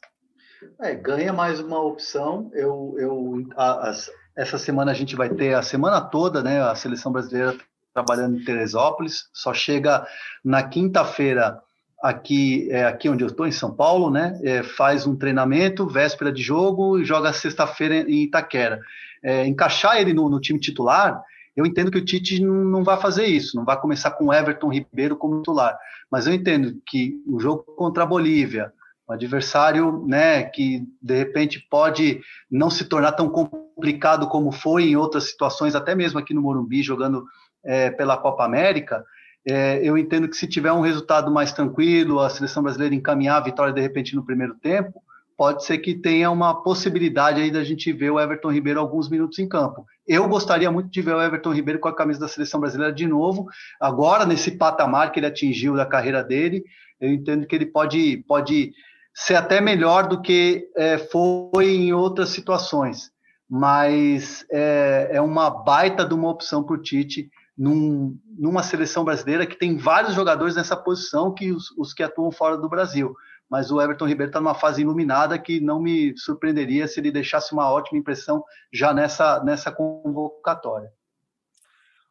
É, 0.80 0.96
ganha 0.96 1.34
mais 1.34 1.60
uma 1.60 1.82
opção. 1.82 2.50
Eu, 2.54 2.96
eu, 2.98 3.46
a, 3.58 3.90
as, 3.90 4.10
essa 4.38 4.58
semana 4.58 4.92
a 4.92 4.96
gente 4.96 5.16
vai 5.16 5.30
ter 5.30 5.54
a 5.54 5.62
semana 5.62 6.00
toda, 6.00 6.42
né? 6.42 6.62
A 6.62 6.76
seleção 6.76 7.12
brasileira 7.12 7.58
trabalhando 7.94 8.40
em 8.40 8.46
Teresópolis. 8.46 9.26
Só 9.34 9.54
chega 9.54 10.08
na 10.44 10.64
quinta-feira 10.64 11.62
aqui, 12.04 12.68
é, 12.70 12.84
aqui 12.84 13.08
onde 13.08 13.24
eu 13.24 13.30
estou, 13.30 13.48
em 13.48 13.52
São 13.52 13.74
Paulo, 13.74 14.12
né? 14.12 14.38
É, 14.44 14.62
faz 14.62 15.08
um 15.08 15.16
treinamento, 15.16 15.88
véspera 15.88 16.34
de 16.34 16.44
jogo 16.44 17.00
e 17.00 17.06
joga 17.06 17.32
sexta-feira 17.32 17.96
em 17.96 18.24
Itaquera. 18.24 18.82
É, 19.24 19.48
encaixar 19.48 19.96
ele 19.96 20.14
no, 20.14 20.30
no, 20.30 20.42
time 20.42 20.60
titular, 20.60 21.24
eu 21.56 21.66
entendo 21.66 21.90
que 21.90 21.98
o 21.98 22.04
Tite 22.04 22.42
não, 22.42 22.84
vai 22.84 23.00
fazer 23.00 23.26
isso, 23.26 23.56
não 23.56 23.64
vai 23.64 23.80
começar 23.80 24.12
com 24.12 24.34
Everton 24.34 24.68
Ribeiro 24.68 25.16
como 25.16 25.38
titular. 25.38 25.78
Mas 26.12 26.28
eu 26.28 26.34
entendo 26.34 26.78
que 26.86 27.14
o 27.26 27.40
jogo 27.40 27.64
contra 27.78 28.04
a 28.04 28.08
Bolívia, 28.08 28.74
um 29.08 29.14
adversário 29.14 30.04
né, 30.06 30.44
que 30.44 30.86
de 31.02 31.18
repente 31.18 31.66
pode 31.70 32.20
não 32.52 32.70
se 32.70 32.84
tornar 32.84 33.14
tão 33.14 33.30
complicado 33.30 34.28
como 34.28 34.52
foi 34.52 34.90
em 34.90 34.98
outras 34.98 35.30
situações, 35.30 35.74
até 35.74 35.96
mesmo 35.96 36.20
aqui 36.20 36.34
no 36.34 36.42
Morumbi, 36.42 36.84
jogando 36.84 37.24
é, 37.64 37.92
pela 37.92 38.18
Copa 38.18 38.44
América. 38.44 39.06
É, 39.46 39.80
eu 39.84 39.98
entendo 39.98 40.28
que 40.30 40.38
se 40.38 40.48
tiver 40.48 40.72
um 40.72 40.82
resultado 40.82 41.30
mais 41.32 41.52
tranquilo, 41.52 42.20
a 42.20 42.30
seleção 42.30 42.64
brasileira 42.64 42.96
encaminhar 42.96 43.38
a 43.38 43.44
vitória 43.44 43.74
de 43.74 43.82
repente 43.82 44.16
no 44.16 44.26
primeiro 44.26 44.56
tempo, 44.56 45.02
pode 45.38 45.66
ser 45.66 45.80
que 45.80 45.94
tenha 45.94 46.32
uma 46.32 46.64
possibilidade 46.64 47.42
aí 47.42 47.52
da 47.52 47.64
gente 47.64 47.92
ver 47.92 48.12
o 48.12 48.20
Everton 48.20 48.52
Ribeiro 48.52 48.80
alguns 48.80 49.10
minutos 49.10 49.40
em 49.40 49.48
campo. 49.48 49.86
Eu 50.08 50.28
gostaria 50.28 50.72
muito 50.72 50.90
de 50.90 51.02
ver 51.02 51.16
o 51.16 51.22
Everton 51.22 51.54
Ribeiro 51.54 51.80
com 51.80 51.88
a 51.88 51.96
camisa 51.96 52.20
da 52.20 52.28
seleção 52.28 52.60
brasileira 52.60 52.94
de 52.94 53.08
novo, 53.08 53.48
agora 53.80 54.26
nesse 54.26 54.52
patamar 54.52 55.12
que 55.12 55.20
ele 55.20 55.28
atingiu 55.28 55.76
da 55.76 55.86
carreira 55.86 56.24
dele. 56.24 56.64
Eu 57.00 57.12
entendo 57.12 57.46
que 57.46 57.56
ele 57.56 57.66
pode, 57.66 58.24
pode 58.28 58.72
ser 59.14 59.36
até 59.36 59.60
melhor 59.60 60.08
do 60.08 60.22
que 60.22 60.70
é, 60.76 60.98
foi 60.98 61.76
em 61.76 61.94
outras 61.94 62.30
situações, 62.30 63.12
mas 63.50 64.46
é, 64.52 65.10
é 65.14 65.22
uma 65.22 65.50
baita 65.50 66.06
de 66.06 66.14
uma 66.14 66.30
opção 66.30 66.64
para 66.64 66.76
o 66.76 66.82
Tite 66.82 67.30
num, 67.58 68.20
numa 68.38 68.64
seleção 68.64 69.04
brasileira 69.04 69.46
que 69.46 69.56
tem 69.56 69.78
vários 69.78 70.14
jogadores 70.14 70.56
nessa 70.56 70.76
posição 70.76 71.34
que 71.34 71.52
os, 71.52 71.72
os 71.78 71.94
que 71.94 72.04
atuam 72.04 72.32
fora 72.32 72.58
do 72.58 72.70
Brasil. 72.70 73.16
Mas 73.50 73.72
o 73.72 73.80
Everton 73.80 74.08
Ribeiro 74.08 74.30
está 74.30 74.40
numa 74.40 74.56
fase 74.56 74.82
iluminada 74.82 75.38
que 75.38 75.60
não 75.60 75.80
me 75.80 76.18
surpreenderia 76.18 76.88
se 76.88 77.00
ele 77.00 77.12
deixasse 77.12 77.54
uma 77.54 77.70
ótima 77.70 78.00
impressão 78.00 78.44
já 78.72 78.94
nessa, 78.94 79.44
nessa 79.44 79.72
convocatória. 79.72 80.92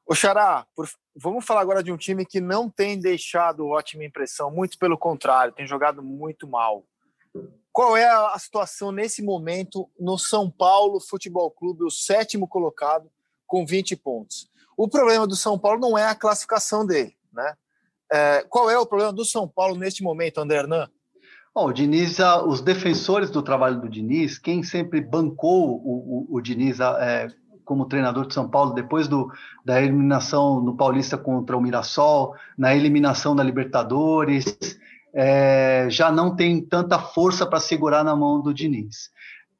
Ô 0.06 0.14
Xará, 0.14 0.66
por, 0.74 0.88
vamos 1.16 1.44
falar 1.44 1.60
agora 1.60 1.82
de 1.82 1.90
um 1.90 1.96
time 1.96 2.26
que 2.26 2.40
não 2.40 2.68
tem 2.68 2.98
deixado 2.98 3.66
ótima 3.66 4.04
impressão, 4.04 4.50
muito 4.50 4.78
pelo 4.78 4.98
contrário, 4.98 5.54
tem 5.54 5.66
jogado 5.66 6.02
muito 6.02 6.46
mal. 6.46 6.84
Qual 7.72 7.96
é 7.96 8.06
a 8.06 8.38
situação 8.38 8.92
nesse 8.92 9.22
momento 9.22 9.88
no 9.98 10.18
São 10.18 10.50
Paulo 10.50 11.00
Futebol 11.00 11.50
Clube, 11.50 11.84
o 11.84 11.90
sétimo 11.90 12.46
colocado, 12.46 13.10
com 13.46 13.64
20 13.64 13.96
pontos? 13.96 14.51
O 14.76 14.88
problema 14.88 15.26
do 15.26 15.36
São 15.36 15.58
Paulo 15.58 15.80
não 15.80 15.96
é 15.96 16.06
a 16.06 16.14
classificação 16.14 16.86
dele, 16.86 17.14
né? 17.32 17.54
É, 18.12 18.44
qual 18.48 18.70
é 18.70 18.78
o 18.78 18.86
problema 18.86 19.12
do 19.12 19.24
São 19.24 19.48
Paulo 19.48 19.74
neste 19.74 20.02
momento, 20.02 20.38
André 20.38 20.58
Hernan? 20.58 20.88
Bom, 21.54 21.66
o 21.66 21.72
Diniz, 21.72 22.18
os 22.46 22.60
defensores 22.60 23.30
do 23.30 23.42
trabalho 23.42 23.80
do 23.80 23.88
Diniz, 23.88 24.38
quem 24.38 24.62
sempre 24.62 25.00
bancou 25.00 25.76
o, 25.76 26.26
o, 26.30 26.36
o 26.36 26.40
Diniz 26.40 26.78
é, 26.80 27.28
como 27.64 27.86
treinador 27.86 28.26
de 28.26 28.34
São 28.34 28.48
Paulo 28.48 28.74
depois 28.74 29.08
do, 29.08 29.30
da 29.64 29.80
eliminação 29.80 30.60
no 30.60 30.76
Paulista 30.76 31.16
contra 31.16 31.56
o 31.56 31.60
Mirassol, 31.60 32.34
na 32.56 32.74
eliminação 32.74 33.36
da 33.36 33.42
Libertadores, 33.42 34.78
é, 35.14 35.86
já 35.90 36.10
não 36.10 36.34
tem 36.34 36.60
tanta 36.60 36.98
força 36.98 37.46
para 37.46 37.60
segurar 37.60 38.02
na 38.02 38.16
mão 38.16 38.40
do 38.40 38.52
Diniz. 38.52 39.10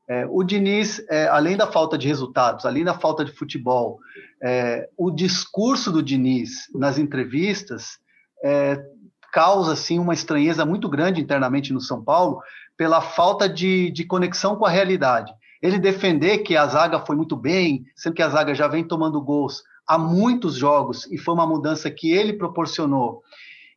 É, 0.08 0.26
o 0.28 0.42
Diniz, 0.42 1.04
é, 1.08 1.28
além 1.28 1.56
da 1.56 1.66
falta 1.66 1.96
de 1.96 2.08
resultados, 2.08 2.66
além 2.66 2.84
da 2.84 2.94
falta 2.94 3.24
de 3.24 3.32
futebol, 3.32 3.98
é, 4.42 4.88
o 4.96 5.10
discurso 5.10 5.92
do 5.92 6.02
Diniz 6.02 6.66
nas 6.74 6.98
entrevistas 6.98 7.98
é, 8.44 8.82
causa 9.32 9.72
assim 9.72 9.98
uma 9.98 10.14
estranheza 10.14 10.66
muito 10.66 10.88
grande 10.88 11.20
internamente 11.20 11.72
no 11.72 11.80
São 11.80 12.02
Paulo 12.02 12.40
pela 12.76 13.00
falta 13.00 13.48
de, 13.48 13.90
de 13.90 14.04
conexão 14.04 14.56
com 14.56 14.66
a 14.66 14.70
realidade. 14.70 15.32
Ele 15.62 15.78
defender 15.78 16.38
que 16.38 16.56
a 16.56 16.66
zaga 16.66 16.98
foi 16.98 17.14
muito 17.14 17.36
bem, 17.36 17.84
sendo 17.94 18.14
que 18.14 18.22
a 18.22 18.28
zaga 18.28 18.54
já 18.54 18.66
vem 18.66 18.82
tomando 18.82 19.22
gols 19.22 19.62
há 19.86 19.96
muitos 19.96 20.56
jogos 20.56 21.06
e 21.10 21.18
foi 21.18 21.34
uma 21.34 21.46
mudança 21.46 21.90
que 21.90 22.10
ele 22.10 22.32
proporcionou 22.32 23.22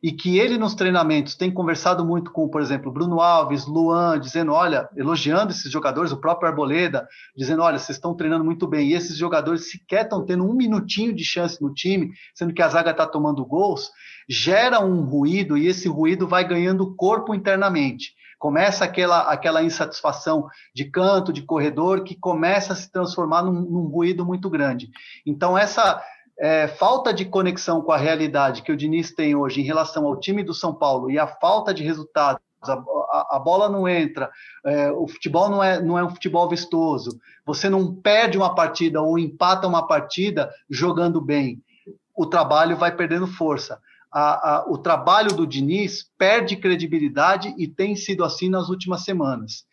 e 0.02 0.12
que 0.12 0.38
ele 0.38 0.58
nos 0.58 0.74
treinamentos 0.74 1.34
tem 1.34 1.50
conversado 1.50 2.04
muito 2.04 2.30
com, 2.30 2.48
por 2.48 2.60
exemplo, 2.60 2.92
Bruno 2.92 3.20
Alves, 3.20 3.66
Luan, 3.66 4.18
dizendo, 4.18 4.52
olha, 4.52 4.88
elogiando 4.96 5.52
esses 5.52 5.70
jogadores, 5.70 6.12
o 6.12 6.20
próprio 6.20 6.48
Arboleda, 6.48 7.06
dizendo, 7.36 7.62
olha, 7.62 7.78
vocês 7.78 7.96
estão 7.96 8.14
treinando 8.14 8.44
muito 8.44 8.66
bem, 8.66 8.88
e 8.88 8.94
esses 8.94 9.16
jogadores 9.16 9.70
sequer 9.70 10.04
estão 10.04 10.24
tendo 10.24 10.44
um 10.44 10.54
minutinho 10.54 11.14
de 11.14 11.24
chance 11.24 11.60
no 11.62 11.72
time, 11.72 12.10
sendo 12.34 12.52
que 12.52 12.62
a 12.62 12.68
zaga 12.68 12.90
está 12.90 13.06
tomando 13.06 13.44
gols, 13.44 13.90
gera 14.28 14.80
um 14.80 15.02
ruído 15.02 15.56
e 15.56 15.66
esse 15.66 15.88
ruído 15.88 16.26
vai 16.26 16.46
ganhando 16.46 16.94
corpo 16.94 17.34
internamente. 17.34 18.14
Começa 18.38 18.84
aquela, 18.84 19.22
aquela 19.30 19.62
insatisfação 19.62 20.46
de 20.74 20.84
canto, 20.90 21.32
de 21.32 21.42
corredor, 21.42 22.04
que 22.04 22.14
começa 22.14 22.74
a 22.74 22.76
se 22.76 22.90
transformar 22.90 23.42
num, 23.42 23.52
num 23.52 23.86
ruído 23.86 24.26
muito 24.26 24.50
grande. 24.50 24.90
Então, 25.24 25.56
essa 25.56 26.02
é, 26.38 26.68
falta 26.68 27.12
de 27.12 27.24
conexão 27.24 27.80
com 27.80 27.92
a 27.92 27.96
realidade 27.96 28.62
que 28.62 28.72
o 28.72 28.76
Diniz 28.76 29.12
tem 29.12 29.34
hoje 29.34 29.60
em 29.60 29.64
relação 29.64 30.06
ao 30.06 30.18
time 30.18 30.42
do 30.42 30.52
São 30.52 30.74
Paulo 30.74 31.10
e 31.10 31.18
a 31.18 31.26
falta 31.26 31.72
de 31.72 31.82
resultados, 31.82 32.40
a, 32.62 32.72
a, 32.72 33.36
a 33.36 33.38
bola 33.38 33.68
não 33.68 33.88
entra, 33.88 34.30
é, 34.64 34.90
o 34.90 35.08
futebol 35.08 35.48
não 35.48 35.62
é, 35.62 35.80
não 35.80 35.98
é 35.98 36.04
um 36.04 36.10
futebol 36.10 36.48
vistoso, 36.48 37.18
você 37.44 37.70
não 37.70 37.94
perde 37.94 38.36
uma 38.36 38.54
partida 38.54 39.00
ou 39.00 39.18
empata 39.18 39.66
uma 39.66 39.86
partida 39.86 40.52
jogando 40.68 41.20
bem, 41.20 41.62
o 42.14 42.26
trabalho 42.26 42.76
vai 42.76 42.94
perdendo 42.94 43.26
força. 43.26 43.80
A, 44.10 44.64
o 44.66 44.78
trabalho 44.78 45.34
do 45.34 45.46
Diniz 45.46 46.10
perde 46.16 46.56
credibilidade 46.56 47.54
e 47.58 47.68
tem 47.68 47.94
sido 47.94 48.24
assim 48.24 48.48
nas 48.48 48.70
últimas 48.70 49.04
semanas. 49.04 49.66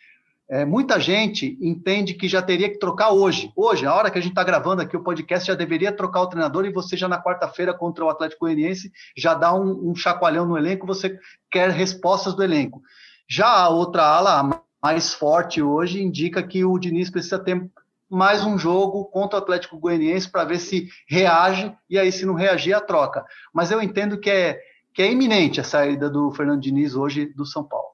É, 0.54 0.64
muita 0.66 1.00
gente 1.00 1.58
entende 1.60 2.14
que 2.14 2.28
já 2.28 2.40
teria 2.40 2.70
que 2.70 2.78
trocar 2.78 3.10
hoje. 3.10 3.52
Hoje, 3.56 3.88
a 3.88 3.96
hora 3.96 4.12
que 4.12 4.20
a 4.20 4.22
gente 4.22 4.34
está 4.34 4.44
gravando 4.44 4.84
aqui 4.84 4.96
o 4.96 5.02
podcast, 5.02 5.48
já 5.48 5.56
deveria 5.56 5.92
trocar 5.92 6.22
o 6.22 6.28
treinador 6.28 6.64
e 6.64 6.72
você 6.72 6.96
já 6.96 7.08
na 7.08 7.20
quarta-feira 7.20 7.74
contra 7.74 8.06
o 8.06 8.10
Atlético 8.10 8.46
Goianiense 8.46 8.92
já 9.18 9.34
dá 9.34 9.52
um, 9.52 9.90
um, 9.90 9.96
chacoalhão 9.96 10.46
no 10.46 10.56
elenco, 10.56 10.86
você 10.86 11.18
quer 11.50 11.72
respostas 11.72 12.36
do 12.36 12.44
elenco. 12.44 12.84
Já 13.28 13.48
a 13.48 13.70
outra 13.70 14.04
ala, 14.04 14.64
mais 14.80 15.12
forte 15.12 15.60
hoje, 15.60 16.04
indica 16.04 16.44
que 16.44 16.64
o 16.64 16.78
Diniz 16.78 17.10
precisa 17.10 17.40
ter 17.40 17.68
mais 18.08 18.46
um 18.46 18.56
jogo 18.56 19.06
contra 19.06 19.40
o 19.40 19.42
Atlético 19.42 19.80
Goianiense 19.80 20.30
para 20.30 20.46
ver 20.46 20.60
se 20.60 20.88
reage 21.10 21.76
e 21.90 21.98
aí 21.98 22.12
se 22.12 22.28
não 22.28 22.36
reagir 22.36 22.76
a 22.76 22.80
troca. 22.80 23.26
Mas 23.52 23.72
eu 23.72 23.82
entendo 23.82 24.20
que 24.20 24.30
é, 24.30 24.60
que 24.94 25.02
é 25.02 25.12
iminente 25.12 25.60
a 25.60 25.64
saída 25.64 26.12
do 26.12 26.30
Fernando 26.30 26.62
Diniz 26.62 26.94
hoje 26.94 27.26
do 27.26 27.44
São 27.44 27.64
Paulo. 27.64 27.93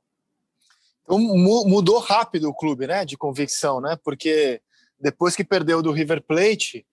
Mudou 1.09 1.99
rápido 1.99 2.49
o 2.49 2.53
clube, 2.53 2.85
né, 2.87 3.03
de 3.03 3.17
convicção, 3.17 3.81
né? 3.81 3.97
Porque 4.03 4.61
depois 4.99 5.35
que 5.35 5.43
perdeu 5.43 5.81
do 5.81 5.91
River 5.91 6.21
Plate 6.21 6.85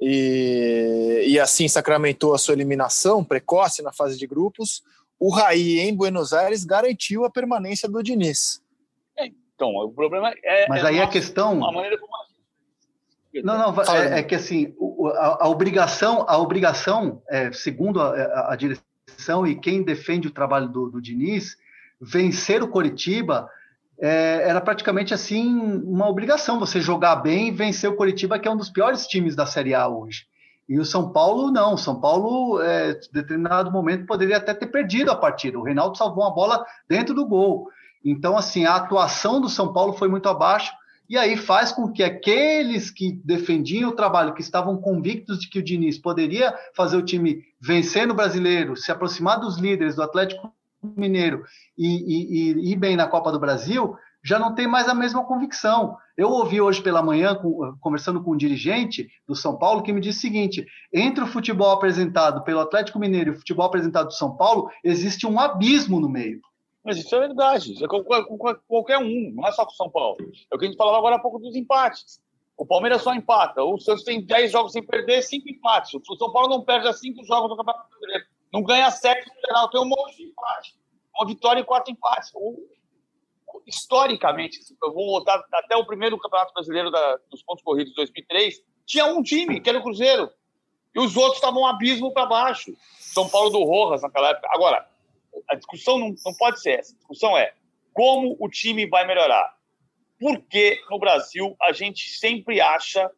e, 0.00 1.24
e 1.28 1.40
assim 1.40 1.68
sacramentou 1.68 2.34
a 2.34 2.38
sua 2.38 2.54
eliminação 2.54 3.24
precoce 3.24 3.82
na 3.82 3.92
fase 3.92 4.18
de 4.18 4.26
grupos, 4.26 4.82
o 5.18 5.30
Raí 5.30 5.80
em 5.80 5.94
Buenos 5.94 6.32
Aires 6.32 6.64
garantiu 6.64 7.24
a 7.24 7.30
permanência 7.30 7.88
do 7.88 8.02
Diniz. 8.02 8.62
É, 9.16 9.26
então, 9.26 9.70
o 9.70 9.90
problema 9.90 10.32
é. 10.42 10.68
Mas 10.68 10.82
é 10.84 10.88
aí 10.88 11.00
a 11.00 11.06
questão. 11.06 11.64
A 11.64 11.72
maneira 11.72 11.98
como 11.98 12.12
não, 13.42 13.58
não, 13.58 13.82
é, 13.82 14.20
é, 14.20 14.22
que 14.22 14.34
assim, 14.34 14.74
a, 15.16 15.44
a, 15.44 15.48
obrigação, 15.48 16.24
a 16.28 16.38
obrigação, 16.38 17.20
é, 17.28 17.50
segundo 17.52 18.00
a, 18.00 18.52
a, 18.52 18.56
direção 18.56 19.44
e 19.46 19.58
quem 19.58 19.82
defende 19.82 20.28
o 20.28 20.30
trabalho 20.30 20.68
do, 20.68 20.88
do 20.88 21.02
Diniz, 21.02 21.56
vencer 22.00 22.62
o 22.62 22.68
Coritiba 22.68 23.48
é, 23.98 24.48
era 24.48 24.60
praticamente 24.60 25.14
assim 25.14 25.46
uma 25.84 26.08
obrigação 26.08 26.58
você 26.58 26.80
jogar 26.80 27.16
bem 27.16 27.48
e 27.48 27.52
vencer 27.52 27.88
o 27.88 27.96
Coritiba, 27.96 28.38
que 28.38 28.48
é 28.48 28.50
um 28.50 28.56
dos 28.56 28.70
piores 28.70 29.06
times 29.06 29.36
da 29.36 29.46
Série 29.46 29.74
A 29.74 29.88
hoje. 29.88 30.26
E 30.68 30.78
o 30.78 30.84
São 30.84 31.12
Paulo 31.12 31.50
não, 31.50 31.74
o 31.74 31.78
São 31.78 32.00
Paulo, 32.00 32.60
é, 32.62 32.92
em 32.92 33.12
determinado 33.12 33.70
momento, 33.70 34.06
poderia 34.06 34.38
até 34.38 34.54
ter 34.54 34.66
perdido 34.66 35.10
a 35.10 35.16
partida. 35.16 35.58
O 35.58 35.62
Reinaldo 35.62 35.96
salvou 35.96 36.24
uma 36.24 36.34
bola 36.34 36.64
dentro 36.88 37.14
do 37.14 37.26
gol. 37.26 37.68
Então, 38.04 38.36
assim, 38.36 38.64
a 38.64 38.76
atuação 38.76 39.40
do 39.40 39.48
São 39.48 39.72
Paulo 39.72 39.92
foi 39.92 40.08
muito 40.08 40.28
abaixo, 40.28 40.72
e 41.08 41.18
aí 41.18 41.36
faz 41.36 41.70
com 41.70 41.92
que 41.92 42.02
aqueles 42.02 42.90
que 42.90 43.12
defendiam 43.24 43.90
o 43.90 43.94
trabalho, 43.94 44.32
que 44.32 44.40
estavam 44.40 44.78
convictos 44.78 45.38
de 45.38 45.50
que 45.50 45.58
o 45.58 45.62
Diniz 45.62 45.98
poderia 45.98 46.54
fazer 46.74 46.96
o 46.96 47.04
time 47.04 47.42
vencer 47.60 48.06
no 48.06 48.14
brasileiro, 48.14 48.74
se 48.74 48.90
aproximar 48.90 49.38
dos 49.38 49.58
líderes 49.58 49.96
do 49.96 50.02
Atlético 50.02 50.50
Mineiro 50.96 51.42
e, 51.76 51.86
e, 51.86 52.52
e 52.52 52.72
ir 52.72 52.76
bem 52.76 52.96
na 52.96 53.06
Copa 53.06 53.32
do 53.32 53.40
Brasil, 53.40 53.96
já 54.24 54.38
não 54.38 54.54
tem 54.54 54.66
mais 54.66 54.88
a 54.88 54.94
mesma 54.94 55.24
convicção. 55.24 55.96
Eu 56.16 56.30
ouvi 56.30 56.60
hoje 56.60 56.82
pela 56.82 57.02
manhã, 57.02 57.38
conversando 57.80 58.22
com 58.22 58.32
um 58.32 58.36
dirigente 58.36 59.08
do 59.28 59.36
São 59.36 59.58
Paulo, 59.58 59.82
que 59.82 59.92
me 59.92 60.00
disse 60.00 60.18
o 60.18 60.22
seguinte: 60.22 60.66
entre 60.92 61.22
o 61.22 61.26
futebol 61.26 61.70
apresentado 61.70 62.42
pelo 62.42 62.60
Atlético 62.60 62.98
Mineiro 62.98 63.30
e 63.30 63.34
o 63.34 63.38
futebol 63.38 63.66
apresentado 63.66 64.06
do 64.06 64.14
São 64.14 64.34
Paulo, 64.36 64.70
existe 64.82 65.26
um 65.26 65.38
abismo 65.38 66.00
no 66.00 66.08
meio. 66.08 66.40
Mas 66.82 66.98
isso 66.98 67.14
é 67.14 67.20
verdade, 67.20 67.82
é 67.82 67.88
com, 67.88 68.04
qualquer 68.68 68.98
um, 68.98 69.32
não 69.34 69.46
é 69.46 69.52
só 69.52 69.64
com 69.64 69.72
o 69.72 69.76
São 69.76 69.90
Paulo. 69.90 70.16
É 70.50 70.54
o 70.54 70.58
que 70.58 70.66
a 70.66 70.68
gente 70.68 70.76
falava 70.76 70.98
agora 70.98 71.16
há 71.16 71.18
pouco 71.18 71.38
dos 71.38 71.56
empates. 71.56 72.20
O 72.56 72.64
Palmeiras 72.64 73.02
só 73.02 73.12
empata, 73.12 73.62
o 73.64 73.78
Santos 73.80 74.04
tem 74.04 74.24
10 74.24 74.52
jogos 74.52 74.72
sem 74.72 74.84
perder, 74.84 75.22
5 75.22 75.48
empates. 75.48 75.92
O 75.94 76.16
São 76.16 76.30
Paulo 76.30 76.48
não 76.48 76.62
perde 76.62 76.86
a 76.86 76.92
5 76.92 77.24
jogos 77.24 77.50
no 77.50 77.56
Campeonato 77.56 77.88
Brasileiro. 77.88 78.24
Não 78.54 78.62
ganha 78.62 78.88
7 78.88 79.26
no 79.26 79.40
geral, 79.44 79.68
tem 79.68 79.80
um 79.80 79.84
monte 79.84 80.16
de 80.16 80.22
empate. 80.22 80.76
Uma 81.12 81.26
vitória 81.26 81.60
e 81.60 81.64
quatro 81.64 81.90
empates. 81.90 82.32
Historicamente, 83.66 84.60
eu 84.80 84.92
vou 84.92 85.06
voltar 85.06 85.44
até 85.52 85.76
o 85.76 85.84
primeiro 85.84 86.16
Campeonato 86.16 86.54
Brasileiro 86.54 86.88
da, 86.88 87.18
dos 87.28 87.42
pontos 87.42 87.64
corridos 87.64 87.90
de 87.90 87.96
2003, 87.96 88.62
tinha 88.86 89.06
um 89.06 89.24
time, 89.24 89.60
que 89.60 89.68
era 89.68 89.80
o 89.80 89.82
Cruzeiro. 89.82 90.30
E 90.94 91.00
os 91.00 91.16
outros 91.16 91.38
estavam 91.38 91.62
um 91.62 91.66
abismo 91.66 92.12
para 92.12 92.26
baixo. 92.26 92.72
São 93.00 93.28
Paulo 93.28 93.50
do 93.50 93.64
Rojas 93.64 94.02
naquela 94.02 94.30
época. 94.30 94.48
Agora, 94.52 94.88
a 95.50 95.56
discussão 95.56 95.98
não, 95.98 96.14
não 96.24 96.34
pode 96.34 96.60
ser 96.60 96.78
essa. 96.78 96.92
A 96.92 96.98
discussão 96.98 97.36
é 97.36 97.52
como 97.92 98.36
o 98.38 98.48
time 98.48 98.86
vai 98.86 99.04
melhorar. 99.04 99.52
Porque 100.20 100.80
no 100.88 101.00
Brasil 101.00 101.56
a 101.60 101.72
gente 101.72 102.08
sempre 102.08 102.60
acha 102.60 103.10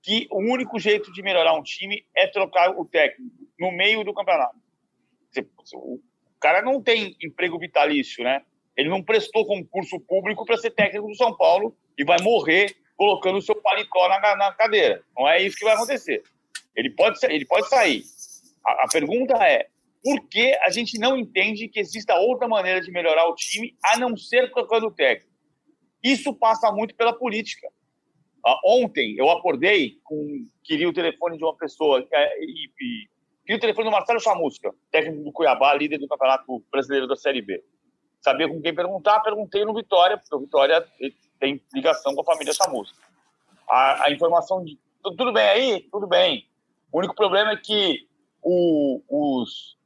que 0.00 0.28
o 0.30 0.38
único 0.38 0.78
jeito 0.78 1.12
de 1.12 1.20
melhorar 1.20 1.54
um 1.54 1.64
time 1.64 2.06
é 2.16 2.28
trocar 2.28 2.70
o 2.70 2.84
técnico 2.84 3.34
no 3.58 3.72
meio 3.72 4.04
do 4.04 4.14
campeonato. 4.14 4.62
O 5.74 6.00
cara 6.40 6.62
não 6.62 6.82
tem 6.82 7.16
emprego 7.22 7.58
vitalício, 7.58 8.22
né? 8.22 8.42
Ele 8.76 8.88
não 8.88 9.02
prestou 9.02 9.46
concurso 9.46 10.00
público 10.00 10.44
para 10.44 10.56
ser 10.56 10.70
técnico 10.70 11.08
do 11.08 11.14
São 11.14 11.36
Paulo 11.36 11.76
e 11.96 12.04
vai 12.04 12.20
morrer 12.22 12.74
colocando 12.96 13.38
o 13.38 13.42
seu 13.42 13.54
paletó 13.56 14.08
na, 14.08 14.36
na 14.36 14.52
cadeira. 14.52 15.02
Não 15.16 15.28
é 15.28 15.42
isso 15.42 15.56
que 15.56 15.64
vai 15.64 15.74
acontecer. 15.74 16.22
Ele 16.76 16.90
pode, 16.90 17.18
ele 17.24 17.46
pode 17.46 17.68
sair. 17.68 18.02
A, 18.64 18.84
a 18.84 18.88
pergunta 18.90 19.34
é: 19.44 19.68
por 20.02 20.28
que 20.28 20.54
a 20.62 20.70
gente 20.70 20.98
não 20.98 21.16
entende 21.16 21.68
que 21.68 21.80
exista 21.80 22.14
outra 22.16 22.48
maneira 22.48 22.80
de 22.80 22.90
melhorar 22.90 23.26
o 23.26 23.34
time 23.34 23.76
a 23.84 23.96
não 23.96 24.16
ser 24.16 24.50
trocando 24.52 24.88
o 24.88 24.90
técnico? 24.90 25.32
Isso 26.02 26.34
passa 26.34 26.70
muito 26.70 26.94
pela 26.94 27.12
política. 27.12 27.68
Uh, 28.46 28.82
ontem 28.82 29.14
eu 29.16 29.30
acordei 29.30 29.98
com 30.04 30.46
queria 30.62 30.88
o 30.88 30.92
telefone 30.92 31.38
de 31.38 31.44
uma 31.44 31.56
pessoa 31.56 32.06
é, 32.12 32.44
e, 32.44 33.08
e 33.46 33.54
o 33.54 33.60
telefone 33.60 33.88
do 33.88 33.92
Marcelo 33.92 34.20
Chamusca, 34.20 34.74
técnico 34.90 35.24
do 35.24 35.32
Cuiabá, 35.32 35.74
líder 35.74 35.98
do 35.98 36.08
Campeonato 36.08 36.64
Brasileiro 36.70 37.06
da 37.06 37.16
Série 37.16 37.42
B. 37.42 37.62
Sabia 38.20 38.48
com 38.48 38.60
quem 38.60 38.74
perguntar, 38.74 39.20
perguntei 39.20 39.64
no 39.64 39.74
Vitória, 39.74 40.16
porque 40.16 40.34
o 40.34 40.40
Vitória 40.40 40.86
tem 41.38 41.62
ligação 41.74 42.14
com 42.14 42.22
a 42.22 42.24
família 42.24 42.54
Chamusca. 42.54 42.96
A, 43.68 44.06
a 44.06 44.10
informação 44.10 44.64
de 44.64 44.78
tudo 45.02 45.32
bem 45.32 45.48
aí, 45.48 45.80
tudo 45.92 46.06
bem. 46.06 46.48
O 46.90 46.98
único 46.98 47.14
problema 47.14 47.52
é 47.52 47.56
que 47.56 48.08
o, 48.42 49.02
os 49.08 49.76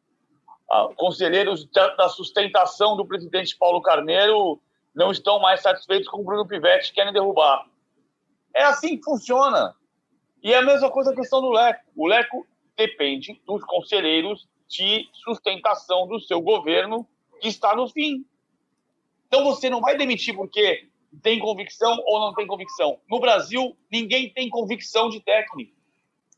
conselheiros 0.97 1.67
da 1.73 2.09
sustentação 2.09 2.97
do 2.97 3.07
presidente 3.07 3.57
Paulo 3.57 3.81
Carneiro 3.81 4.61
não 4.95 5.11
estão 5.11 5.41
mais 5.41 5.61
satisfeitos 5.61 6.09
com 6.09 6.21
o 6.21 6.25
Bruno 6.25 6.47
Pivetti, 6.47 6.93
querem 6.93 7.13
derrubar. 7.13 7.67
É 8.55 8.65
assim 8.65 8.97
que 8.97 9.05
funciona. 9.05 9.75
E 10.43 10.53
é 10.53 10.59
a 10.59 10.63
mesma 10.63 10.91
coisa 10.91 11.13
a 11.13 11.15
questão 11.15 11.41
do 11.41 11.51
Leco. 11.51 11.81
O 11.97 12.07
Leco 12.07 12.47
depende 12.79 13.43
dos 13.45 13.63
conselheiros 13.65 14.49
de 14.69 15.09
sustentação 15.25 16.07
do 16.07 16.21
seu 16.21 16.41
governo 16.41 17.07
que 17.41 17.49
está 17.49 17.75
no 17.75 17.89
fim. 17.89 18.25
Então 19.27 19.45
você 19.45 19.69
não 19.69 19.81
vai 19.81 19.97
demitir 19.97 20.35
porque 20.35 20.89
tem 21.23 21.41
convicção 21.41 21.99
ou 22.07 22.21
não 22.21 22.35
tem 22.35 22.47
convicção. 22.47 23.01
No 23.11 23.19
Brasil, 23.19 23.77
ninguém 23.91 24.33
tem 24.33 24.49
convicção 24.49 25.09
de 25.09 25.21
técnico. 25.21 25.77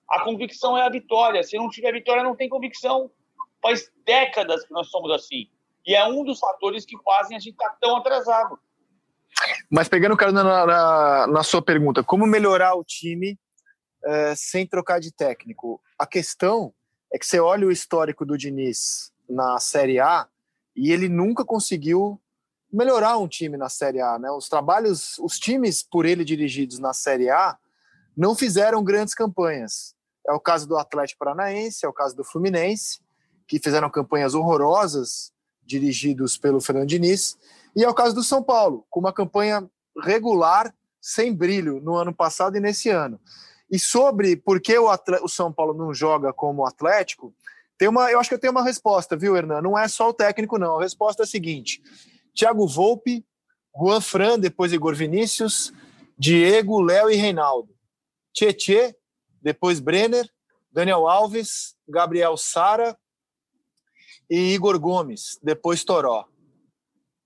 A 0.09 0.24
convicção 0.24 0.76
é 0.76 0.82
a 0.82 0.88
vitória. 0.88 1.43
Se 1.43 1.57
não 1.57 1.68
tiver 1.68 1.93
vitória, 1.93 2.22
não 2.22 2.34
tem 2.34 2.49
convicção. 2.49 3.11
Faz 3.62 3.93
décadas 4.05 4.64
que 4.64 4.72
nós 4.72 4.88
somos 4.88 5.11
assim. 5.12 5.49
E 5.86 5.95
é 5.95 6.05
um 6.07 6.24
dos 6.24 6.38
fatores 6.38 6.84
que 6.84 6.97
fazem 7.03 7.36
a 7.36 7.41
gente 7.41 7.53
estar 7.53 7.70
tá 7.70 7.76
tão 7.80 7.97
atrasado. 7.97 8.59
Mas 9.70 9.88
pegando, 9.88 10.16
Carolina, 10.16 10.43
na, 10.43 10.66
na, 10.66 11.26
na 11.26 11.43
sua 11.43 11.62
pergunta, 11.62 12.03
como 12.03 12.26
melhorar 12.26 12.74
o 12.74 12.84
time 12.84 13.38
é, 14.05 14.34
sem 14.36 14.66
trocar 14.66 15.01
de 15.01 15.12
técnico? 15.12 15.80
A 15.98 16.07
questão 16.07 16.72
é 17.12 17.18
que 17.18 17.26
você 17.26 17.40
olha 17.40 17.66
o 17.66 17.72
histórico 17.72 18.24
do 18.24 18.38
Diniz 18.38 19.12
na 19.28 19.59
Série 19.59 20.01
A 20.01 20.28
e 20.76 20.92
ele 20.92 21.09
nunca 21.09 21.44
conseguiu 21.44 22.20
melhorar 22.72 23.18
um 23.18 23.28
time 23.28 23.57
na 23.57 23.68
Série 23.68 24.01
A. 24.01 24.18
Né? 24.18 24.30
Os 24.30 24.48
trabalhos, 24.48 25.18
os 25.18 25.38
times 25.38 25.82
por 25.82 26.07
ele 26.07 26.24
dirigidos 26.24 26.78
na 26.78 26.92
Série 26.92 27.30
A 27.30 27.59
não 28.16 28.34
fizeram 28.34 28.82
grandes 28.82 29.14
campanhas. 29.14 29.94
É 30.26 30.32
o 30.32 30.40
caso 30.40 30.68
do 30.68 30.76
Atlético 30.76 31.18
Paranaense, 31.18 31.84
é 31.84 31.88
o 31.88 31.92
caso 31.92 32.14
do 32.14 32.24
Fluminense, 32.24 33.01
que 33.46 33.59
fizeram 33.59 33.90
campanhas 33.90 34.34
horrorosas 34.34 35.32
dirigidos 35.64 36.36
pelo 36.36 36.61
Fernando 36.61 36.88
Diniz, 36.88 37.38
e 37.74 37.84
é 37.84 37.88
o 37.88 37.94
caso 37.94 38.14
do 38.14 38.22
São 38.22 38.42
Paulo, 38.42 38.84
com 38.90 39.01
uma 39.01 39.12
campanha 39.12 39.68
regular, 40.03 40.74
sem 41.01 41.34
brilho, 41.34 41.80
no 41.80 41.94
ano 41.94 42.14
passado 42.14 42.57
e 42.57 42.61
nesse 42.61 42.88
ano. 42.88 43.20
E 43.71 43.79
sobre 43.79 44.37
por 44.37 44.61
que 44.61 44.77
o, 44.79 44.89
o 45.23 45.29
São 45.29 45.53
Paulo 45.53 45.73
não 45.73 45.95
joga 45.95 46.33
como 46.33 46.66
Atlético, 46.66 47.35
tem 47.79 47.89
uma, 47.89 48.11
eu 48.11 48.21
acho 48.21 48.29
que 48.29 48.35
eu 48.35 48.39
tenho 48.39 48.51
uma 48.51 48.64
resposta, 48.64 49.16
viu, 49.16 49.35
Hernan? 49.35 49.62
Não 49.62 49.79
é 49.79 49.89
só 49.89 50.11
o 50.11 50.14
técnico, 50.14 50.59
não. 50.59 50.79
A 50.79 50.83
resposta 50.83 51.23
é 51.23 51.25
a 51.25 51.27
seguinte: 51.27 51.81
Thiago 52.35 52.66
Volpe, 52.66 53.25
Juan 53.75 54.01
Fran, 54.01 54.39
depois 54.39 54.73
Igor 54.73 54.95
Vinícius, 54.95 55.73
Diego, 56.18 56.81
Léo 56.83 57.11
e 57.11 57.16
Reinaldo. 57.16 57.75
Tietê, 58.35 58.95
depois 59.41 59.81
Brenner, 59.81 60.29
Daniel 60.71 61.09
Alves, 61.09 61.75
Gabriel 61.89 62.37
Sara, 62.37 62.97
e 64.29 64.53
Igor 64.53 64.79
Gomes, 64.79 65.39
depois 65.43 65.83
Toró. 65.83 66.27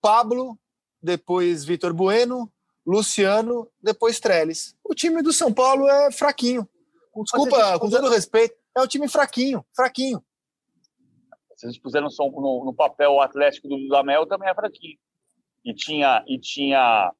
Pablo, 0.01 0.59
depois 1.03 1.65
Vitor 1.65 1.93
Bueno, 1.93 2.51
Luciano, 2.87 3.68
depois 3.82 4.20
Trellis. 4.20 4.76
O 4.85 4.95
time 4.95 5.22
do 5.22 5.32
São 5.32 5.53
Paulo 5.53 5.89
é 5.89 6.12
fraquinho. 6.12 6.68
Desculpa, 7.22 7.78
com 7.78 7.89
todo 7.89 8.09
respeito, 8.09 8.57
é 8.76 8.82
um 8.82 8.87
time 8.87 9.09
fraquinho, 9.09 9.64
fraquinho. 9.74 10.22
Se 11.57 11.66
a 11.66 11.70
gente 11.70 11.80
puser 11.80 12.03
no, 12.03 12.09
no, 12.64 12.74
papel 12.74 13.12
o 13.12 13.20
Atlético 13.20 13.68
do 13.68 13.78
Dudamel, 13.78 14.26
também 14.26 14.49
é 14.49 14.55
fraquinho. 14.55 14.99
E 15.64 15.72
tinha, 15.72 16.22
e 16.26 16.39
tinha 16.39 17.12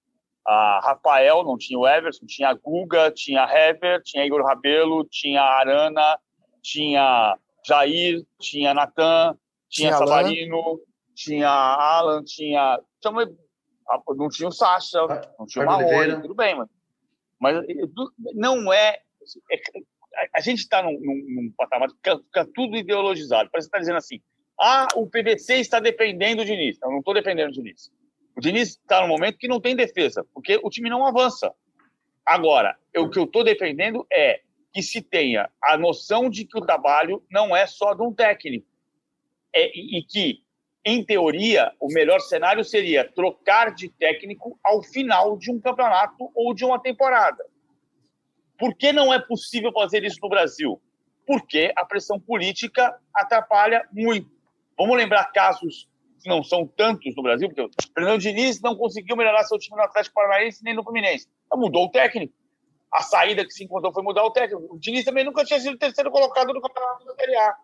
a 0.47 0.81
Rafael, 0.83 1.45
não 1.45 1.57
tinha 1.57 1.79
o 1.79 1.87
Everson, 1.87 2.27
tinha 2.27 2.49
a 2.49 2.55
Guga, 2.55 3.11
tinha 3.11 3.45
a 3.45 3.51
Hever, 3.51 4.03
tinha 4.03 4.27
Igor 4.27 4.45
Rabelo, 4.45 5.07
tinha 5.11 5.41
a 5.41 5.61
Arana, 5.61 6.19
tinha 6.61 7.39
Jair, 7.67 8.23
tinha 8.39 8.75
Natan, 8.75 9.39
tinha, 9.71 9.91
tinha 9.91 9.99
Savarino, 9.99 10.59
Alan. 10.59 10.79
tinha 11.15 11.49
Alan, 11.49 12.25
tinha. 12.25 12.81
Não 14.17 14.29
tinha 14.29 14.49
o 14.49 14.53
Sacha, 14.53 14.99
não 15.39 15.47
tinha 15.47 15.65
o 15.65 15.67
Marrone, 15.67 16.23
tudo 16.23 16.35
bem, 16.35 16.57
mas, 16.57 16.69
mas 17.39 17.67
não 18.35 18.73
é. 18.73 18.99
é 19.51 19.61
a 20.33 20.41
gente 20.41 20.61
está 20.61 20.83
num, 20.83 20.93
num, 20.93 21.25
num, 21.29 21.53
patamar 21.57 21.89
que 22.03 22.17
fica 22.17 22.47
tudo 22.55 22.77
ideologizado. 22.77 23.51
Parece 23.51 23.69
que 23.69 23.77
está 23.77 23.79
dizendo 23.79 23.99
assim: 23.99 24.21
ah, 24.61 24.89
o 24.95 25.09
PVC 25.09 25.57
está 25.57 25.81
defendendo 25.81 26.41
o 26.41 26.45
Diniz. 26.45 26.79
Eu 26.83 26.91
não 26.91 26.99
estou 26.99 27.15
defendendo 27.15 27.49
o 27.49 27.53
Diniz. 27.53 27.91
O 28.37 28.41
Diniz 28.41 28.71
está 28.71 29.01
no 29.01 29.09
momento 29.09 29.39
que 29.39 29.49
não 29.49 29.61
tem 29.61 29.77
defesa, 29.77 30.25
porque 30.33 30.59
o 30.63 30.71
time 30.71 30.91
não 30.91 31.07
avança. 31.07 31.53
Agora, 32.27 32.77
o 32.97 33.09
que 33.11 33.19
eu 33.19 33.25
estou 33.25 33.45
defendendo 33.45 34.07
é 34.13 34.41
que 34.73 34.83
se 34.83 35.03
tenha 35.03 35.51
a 35.63 35.77
noção 35.77 36.29
de 36.29 36.45
que 36.45 36.59
o 36.59 36.61
trabalho 36.61 37.23
não 37.31 37.55
é 37.55 37.67
só 37.67 37.95
de 37.95 38.03
um 38.03 38.13
técnico 38.13 38.67
é, 39.55 39.71
e 39.73 40.03
que, 40.03 40.43
em 40.85 41.03
teoria, 41.03 41.73
o 41.81 41.89
melhor 41.89 42.21
cenário 42.21 42.63
seria 42.63 43.11
trocar 43.11 43.75
de 43.75 43.89
técnico 43.89 44.59
ao 44.63 44.83
final 44.83 45.39
de 45.39 45.51
um 45.51 45.59
campeonato 45.59 46.31
ou 46.35 46.55
de 46.55 46.65
uma 46.65 46.79
temporada. 46.79 47.43
Por 48.59 48.77
que 48.77 48.93
não 48.93 49.13
é 49.13 49.19
possível 49.19 49.73
fazer 49.73 50.05
isso 50.05 50.19
no 50.23 50.29
Brasil? 50.29 50.81
Porque 51.27 51.73
a 51.77 51.87
pressão 51.87 52.21
política 52.21 52.95
atrapalha 53.15 53.89
muito. 53.91 54.31
Vamos 54.79 54.97
lembrar 54.97 55.33
casos 55.33 55.89
que 56.23 56.29
não 56.29 56.43
são 56.43 56.67
tantos 56.67 57.15
no 57.17 57.23
Brasil, 57.23 57.49
porque 57.49 57.63
o 57.63 57.71
Fernando 57.95 58.21
Diniz 58.21 58.61
não 58.61 58.77
conseguiu 58.77 59.17
melhorar 59.17 59.45
seu 59.45 59.59
time 59.59 59.77
no 59.77 59.85
Atlético 59.85 60.15
Paranaense 60.15 60.63
nem 60.63 60.75
no 60.75 60.83
Fluminense. 60.83 61.29
Mudou 61.55 61.87
o 61.87 61.91
técnico. 61.91 62.35
A 62.93 63.03
saída 63.03 63.45
que 63.45 63.53
se 63.53 63.65
encontrou 63.65 63.93
foi 63.93 64.03
mudar 64.03 64.25
o 64.25 64.31
técnico. 64.31 64.75
O 64.75 64.79
Diniz 64.79 65.05
também 65.05 65.25
nunca 65.25 65.45
tinha 65.45 65.59
sido 65.59 65.79
terceiro 65.79 66.11
colocado 66.11 66.53
no 66.53 66.61
campeonato 66.61 67.05
da 67.07 67.15
Série 67.15 67.37
A 67.37 67.57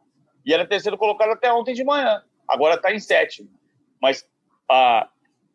e 0.45 0.55
era 0.55 0.67
terceiro 0.67 0.97
colocado 0.97 1.31
até 1.31 1.53
ontem 1.53 1.75
de 1.75 1.85
manhã. 1.85 2.23
Agora 2.51 2.75
está 2.75 2.93
em 2.93 2.99
sétimo. 2.99 3.49
Mas 4.03 4.27
a 4.69 5.09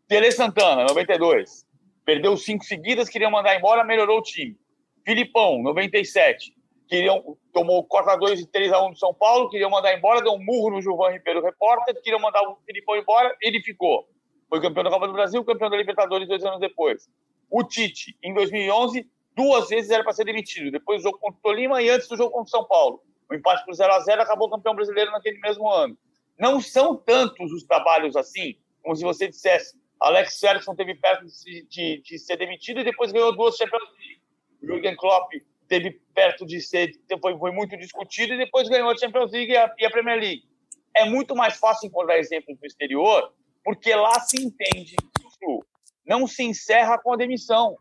Tele 0.08 0.32
Santana, 0.32 0.86
92, 0.86 1.66
perdeu 2.06 2.38
cinco 2.38 2.64
seguidas, 2.64 3.10
queria 3.10 3.30
mandar 3.30 3.56
embora, 3.56 3.84
melhorou 3.84 4.20
o 4.20 4.24
time. 4.24 4.58
Filipão, 5.04 5.62
97, 5.62 6.56
queriam, 6.88 7.38
tomou 7.52 7.86
4x2 7.88 8.40
e 8.40 8.48
3x1 8.48 8.92
do 8.92 8.98
São 8.98 9.14
Paulo, 9.14 9.50
queriam 9.50 9.70
mandar 9.70 9.96
embora, 9.96 10.22
deu 10.22 10.32
um 10.32 10.44
murro 10.44 10.72
no 10.72 10.82
Gilvan 10.82 11.12
Ribeiro, 11.12 11.44
repórter, 11.44 12.02
queriam 12.02 12.20
mandar 12.20 12.42
o 12.44 12.58
Filipão 12.66 12.96
embora, 12.96 13.36
ele 13.42 13.62
ficou. 13.62 14.08
foi 14.50 14.62
campeão 14.62 14.84
da 14.84 14.90
Copa 14.90 15.08
do 15.08 15.14
Brasil, 15.14 15.44
campeão 15.44 15.70
da 15.70 15.78
Libertadores 15.78 16.28
dois 16.28 16.44
anos 16.44 16.60
depois. 16.60 17.10
O 17.50 17.64
Tite, 17.64 18.18
em 18.24 18.34
2011, 18.34 19.08
duas 19.36 19.68
vezes 19.70 19.92
era 19.92 20.04
para 20.04 20.14
ser 20.14 20.26
demitido. 20.26 20.72
Depois 20.72 21.02
do 21.02 21.04
jogo 21.04 21.20
contra 21.20 21.38
o 21.38 21.42
Tolima 21.42 21.82
e 21.82 21.90
antes 21.90 22.08
do 22.08 22.18
jogo 22.18 22.32
contra 22.32 22.48
o 22.48 22.50
São 22.50 22.64
Paulo. 22.66 23.02
O 23.30 23.34
empate 23.36 23.66
por 23.66 23.74
0 23.74 23.92
a 23.94 24.00
0 24.00 24.22
acabou 24.22 24.50
campeão 24.50 24.76
brasileiro 24.76 25.12
naquele 25.12 25.40
mesmo 25.40 25.70
ano. 25.70 25.98
Não 26.38 26.60
são 26.60 26.96
tantos 26.96 27.52
os 27.52 27.64
trabalhos 27.64 28.16
assim, 28.16 28.56
como 28.82 28.96
se 28.96 29.04
você 29.04 29.28
dissesse. 29.28 29.78
Alex 30.00 30.40
Ferguson 30.40 30.76
teve 30.76 30.96
perto 30.96 31.26
de, 31.26 31.66
de, 31.70 32.02
de, 32.02 32.20
ser 32.20 32.38
demitido 32.38 32.82
e 32.82 32.84
depois 32.84 33.12
ganhou 33.12 33.36
duas 33.36 33.56
Champions 33.56 33.84
League. 33.98 34.22
Jürgen 34.62 34.96
Klopp 34.96 35.32
teve 35.68 35.92
perto 36.14 36.46
de 36.46 36.62
ser, 36.62 36.92
foi, 37.22 37.38
foi 37.38 37.52
muito 37.52 37.78
discutido 37.78 38.34
e 38.34 38.38
depois 38.38 38.70
ganhou 38.70 38.90
a 38.90 38.98
Champions 38.98 39.32
League 39.32 39.52
e 39.52 39.58
a, 39.58 39.74
e 39.78 39.86
a 39.86 39.90
Premier 39.90 40.20
League. 40.20 40.44
É 40.96 41.06
muito 41.06 41.36
mais 41.36 41.58
fácil 41.58 41.88
encontrar 41.88 42.18
exemplos 42.18 42.58
no 42.60 42.66
exterior, 42.66 43.34
porque 43.64 43.94
lá 43.96 44.20
se 44.20 44.42
entende 44.42 44.96
que 44.96 45.46
o 45.46 45.64
não 46.06 46.28
se 46.28 46.44
encerra 46.44 47.00
com 47.00 47.14
a 47.14 47.18
demissão. 47.18 47.76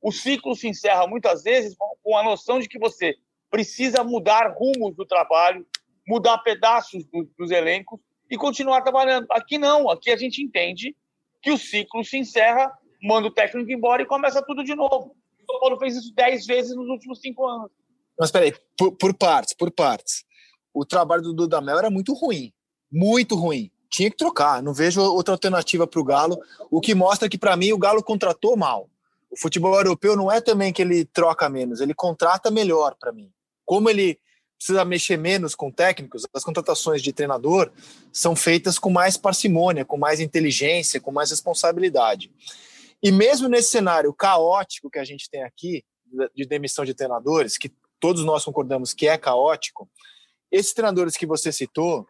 O 0.00 0.12
ciclo 0.12 0.54
se 0.54 0.68
encerra 0.68 1.06
muitas 1.06 1.42
vezes 1.42 1.74
com 2.02 2.16
a 2.16 2.22
noção 2.22 2.58
de 2.58 2.68
que 2.68 2.78
você 2.78 3.16
precisa 3.50 4.04
mudar 4.04 4.52
rumos 4.54 4.94
do 4.94 5.06
trabalho, 5.06 5.66
mudar 6.06 6.38
pedaços 6.38 7.04
do, 7.06 7.28
dos 7.38 7.50
elencos 7.50 7.98
e 8.30 8.36
continuar 8.36 8.82
trabalhando. 8.82 9.26
Aqui 9.30 9.58
não, 9.58 9.88
aqui 9.90 10.10
a 10.10 10.16
gente 10.16 10.42
entende 10.42 10.94
que 11.42 11.50
o 11.50 11.58
ciclo 11.58 12.04
se 12.04 12.16
encerra, 12.16 12.72
manda 13.02 13.28
o 13.28 13.30
técnico 13.30 13.70
embora 13.70 14.02
e 14.02 14.06
começa 14.06 14.42
tudo 14.42 14.64
de 14.64 14.74
novo. 14.74 15.14
O 15.42 15.52
São 15.52 15.60
Paulo 15.60 15.78
fez 15.78 15.96
isso 15.96 16.12
dez 16.14 16.46
vezes 16.46 16.74
nos 16.74 16.88
últimos 16.88 17.20
cinco 17.20 17.46
anos. 17.46 17.70
Mas 18.18 18.30
peraí, 18.30 18.54
por, 18.76 18.92
por 18.92 19.14
partes, 19.14 19.54
por 19.54 19.70
partes. 19.70 20.24
O 20.72 20.84
trabalho 20.84 21.22
do 21.22 21.34
Dudamel 21.34 21.78
era 21.78 21.90
muito 21.90 22.14
ruim, 22.14 22.52
muito 22.90 23.34
ruim. 23.34 23.70
Tinha 23.90 24.10
que 24.10 24.16
trocar, 24.16 24.62
não 24.62 24.74
vejo 24.74 25.00
outra 25.00 25.34
alternativa 25.34 25.86
para 25.86 26.00
o 26.00 26.04
Galo, 26.04 26.36
o 26.70 26.80
que 26.80 26.94
mostra 26.94 27.28
que, 27.28 27.38
para 27.38 27.56
mim, 27.56 27.72
o 27.72 27.78
Galo 27.78 28.02
contratou 28.02 28.56
mal. 28.56 28.88
O 29.30 29.38
futebol 29.38 29.74
europeu 29.74 30.16
não 30.16 30.30
é 30.30 30.40
também 30.40 30.72
que 30.72 30.82
ele 30.82 31.04
troca 31.04 31.48
menos, 31.48 31.80
ele 31.80 31.94
contrata 31.94 32.50
melhor 32.50 32.96
para 32.98 33.12
mim. 33.12 33.30
Como 33.64 33.88
ele 33.88 34.18
precisa 34.56 34.84
mexer 34.84 35.16
menos 35.16 35.54
com 35.54 35.70
técnicos, 35.70 36.26
as 36.32 36.44
contratações 36.44 37.02
de 37.02 37.12
treinador 37.12 37.70
são 38.12 38.34
feitas 38.34 38.78
com 38.78 38.90
mais 38.90 39.16
parcimônia, 39.16 39.84
com 39.84 39.96
mais 39.96 40.20
inteligência, 40.20 41.00
com 41.00 41.12
mais 41.12 41.30
responsabilidade. 41.30 42.32
E 43.02 43.12
mesmo 43.12 43.48
nesse 43.48 43.70
cenário 43.70 44.12
caótico 44.14 44.90
que 44.90 44.98
a 44.98 45.04
gente 45.04 45.28
tem 45.28 45.42
aqui, 45.42 45.84
de 46.34 46.46
demissão 46.46 46.84
de 46.84 46.94
treinadores, 46.94 47.58
que 47.58 47.72
todos 47.98 48.24
nós 48.24 48.44
concordamos 48.44 48.94
que 48.94 49.08
é 49.08 49.18
caótico, 49.18 49.90
esses 50.50 50.72
treinadores 50.72 51.16
que 51.16 51.26
você 51.26 51.50
citou, 51.52 52.06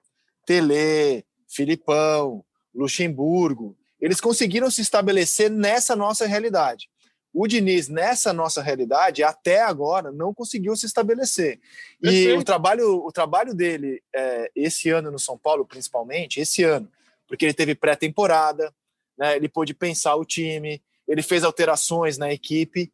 Tele, 0.47 1.25
Filipão, 1.49 2.45
Luxemburgo, 2.75 3.77
eles 4.01 4.21
conseguiram 4.21 4.71
se 4.71 4.83
estabelecer 4.83 5.51
nessa 5.51 5.97
nossa 5.97 6.27
realidade. 6.27 6.89
O 7.35 7.49
Diniz, 7.49 7.89
nessa 7.89 8.33
nossa 8.33 8.63
realidade, 8.63 9.25
até 9.25 9.61
agora, 9.61 10.13
não 10.13 10.33
conseguiu 10.33 10.77
se 10.77 10.87
estabelecer. 10.87 11.59
E 12.01 12.33
o 12.33 12.45
trabalho, 12.45 13.05
o 13.05 13.11
trabalho 13.11 13.53
dele, 13.53 14.01
é, 14.15 14.53
esse 14.55 14.89
ano 14.91 15.11
no 15.11 15.19
São 15.19 15.37
Paulo, 15.37 15.67
principalmente, 15.67 16.39
esse 16.39 16.63
ano, 16.63 16.89
porque 17.27 17.45
ele 17.45 17.53
teve 17.53 17.75
pré-temporada, 17.75 18.73
né, 19.19 19.35
ele 19.35 19.49
pôde 19.49 19.75
pensar 19.75 20.15
o 20.15 20.25
time, 20.25 20.81
ele 21.09 21.23
fez 21.23 21.43
alterações 21.43 22.17
na 22.17 22.33
equipe, 22.33 22.93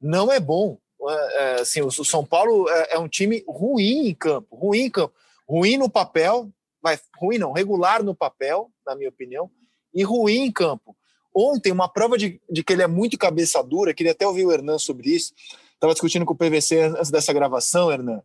não 0.00 0.32
é 0.32 0.40
bom. 0.40 0.78
É, 1.06 1.58
é 1.58 1.60
assim, 1.60 1.82
o 1.82 1.90
São 1.90 2.24
Paulo 2.24 2.70
é, 2.70 2.94
é, 2.94 2.98
um 2.98 3.08
time 3.08 3.44
ruim 3.46 4.08
em 4.08 4.14
campo, 4.14 4.56
ruim 4.56 4.84
em 4.84 4.90
campo, 4.90 5.14
ruim 5.46 5.76
no 5.76 5.90
papel, 5.90 6.50
vai, 6.80 6.98
ruim 7.18 7.36
não, 7.36 7.52
regular 7.52 8.02
no 8.02 8.14
papel, 8.14 8.70
na 8.86 8.96
minha 8.96 9.10
opinião, 9.10 9.50
e 9.92 10.02
ruim 10.02 10.44
em 10.44 10.50
campo. 10.50 10.96
Ontem, 11.34 11.72
uma 11.72 11.88
prova 11.88 12.18
de, 12.18 12.40
de 12.50 12.62
que 12.62 12.72
ele 12.72 12.82
é 12.82 12.86
muito 12.86 13.16
cabeça 13.16 13.62
dura, 13.62 13.94
queria 13.94 14.12
até 14.12 14.26
ouvir 14.26 14.44
o 14.44 14.52
Hernan 14.52 14.78
sobre 14.78 15.10
isso. 15.10 15.32
Estava 15.74 15.94
discutindo 15.94 16.26
com 16.26 16.34
o 16.34 16.36
PVC 16.36 16.80
antes 16.80 17.10
dessa 17.10 17.32
gravação, 17.32 17.90
Hernan. 17.90 18.22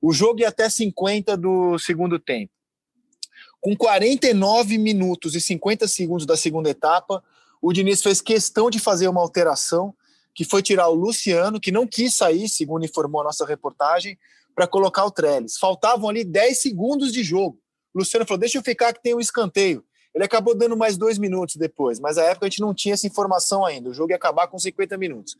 O 0.00 0.12
jogo 0.12 0.40
ia 0.40 0.48
até 0.48 0.68
50 0.68 1.36
do 1.36 1.78
segundo 1.78 2.18
tempo. 2.18 2.52
Com 3.60 3.76
49 3.76 4.76
minutos 4.76 5.34
e 5.34 5.40
50 5.40 5.86
segundos 5.86 6.26
da 6.26 6.36
segunda 6.36 6.68
etapa, 6.68 7.22
o 7.60 7.72
Diniz 7.72 8.02
fez 8.02 8.20
questão 8.20 8.68
de 8.68 8.80
fazer 8.80 9.06
uma 9.06 9.20
alteração, 9.20 9.94
que 10.34 10.44
foi 10.44 10.62
tirar 10.62 10.88
o 10.88 10.94
Luciano, 10.94 11.60
que 11.60 11.70
não 11.70 11.86
quis 11.86 12.16
sair, 12.16 12.48
segundo 12.48 12.84
informou 12.84 13.20
a 13.20 13.24
nossa 13.24 13.46
reportagem, 13.46 14.18
para 14.54 14.66
colocar 14.66 15.04
o 15.04 15.10
Trellis. 15.10 15.56
Faltavam 15.58 16.08
ali 16.08 16.24
10 16.24 16.60
segundos 16.60 17.12
de 17.12 17.22
jogo. 17.22 17.58
O 17.94 18.00
Luciano 18.00 18.26
falou: 18.26 18.40
deixa 18.40 18.58
eu 18.58 18.62
ficar 18.62 18.92
que 18.92 19.02
tem 19.02 19.14
um 19.14 19.20
escanteio. 19.20 19.84
Ele 20.14 20.24
acabou 20.24 20.54
dando 20.54 20.76
mais 20.76 20.96
dois 20.96 21.18
minutos 21.18 21.56
depois, 21.56 21.98
mas 21.98 22.16
na 22.16 22.24
época 22.24 22.46
a 22.46 22.48
gente 22.48 22.60
não 22.60 22.74
tinha 22.74 22.94
essa 22.94 23.06
informação 23.06 23.64
ainda. 23.64 23.88
O 23.88 23.94
jogo 23.94 24.12
ia 24.12 24.16
acabar 24.16 24.46
com 24.46 24.58
50 24.58 24.96
minutos. 24.98 25.36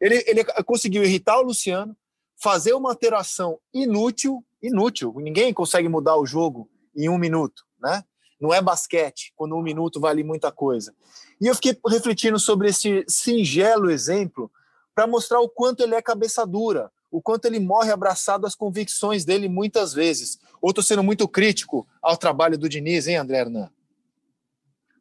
Ele, 0.00 0.24
ele 0.26 0.44
conseguiu 0.64 1.04
irritar 1.04 1.38
o 1.38 1.42
Luciano, 1.42 1.96
fazer 2.36 2.72
uma 2.72 2.90
alteração 2.90 3.58
inútil, 3.72 4.44
inútil. 4.62 5.14
Ninguém 5.18 5.52
consegue 5.52 5.88
mudar 5.88 6.16
o 6.16 6.26
jogo 6.26 6.68
em 6.96 7.08
um 7.08 7.18
minuto, 7.18 7.64
né? 7.80 8.02
Não 8.40 8.52
é 8.52 8.60
basquete, 8.60 9.32
quando 9.36 9.56
um 9.56 9.62
minuto 9.62 10.00
vale 10.00 10.22
muita 10.24 10.50
coisa. 10.50 10.94
E 11.40 11.46
eu 11.46 11.54
fiquei 11.54 11.78
refletindo 11.88 12.38
sobre 12.38 12.68
esse 12.68 13.04
singelo 13.08 13.90
exemplo 13.90 14.50
para 14.94 15.06
mostrar 15.06 15.40
o 15.40 15.48
quanto 15.48 15.82
ele 15.82 15.94
é 15.94 16.02
cabeça 16.02 16.46
dura, 16.46 16.90
o 17.10 17.22
quanto 17.22 17.44
ele 17.44 17.60
morre 17.60 17.90
abraçado 17.90 18.46
às 18.46 18.54
convicções 18.54 19.24
dele 19.24 19.48
muitas 19.48 19.92
vezes. 19.92 20.38
Ou 20.60 20.70
estou 20.70 20.82
sendo 20.82 21.02
muito 21.02 21.28
crítico 21.28 21.86
ao 22.02 22.16
trabalho 22.16 22.58
do 22.58 22.68
Diniz, 22.68 23.06
hein, 23.06 23.16
André 23.16 23.38
Hernan? 23.38 23.70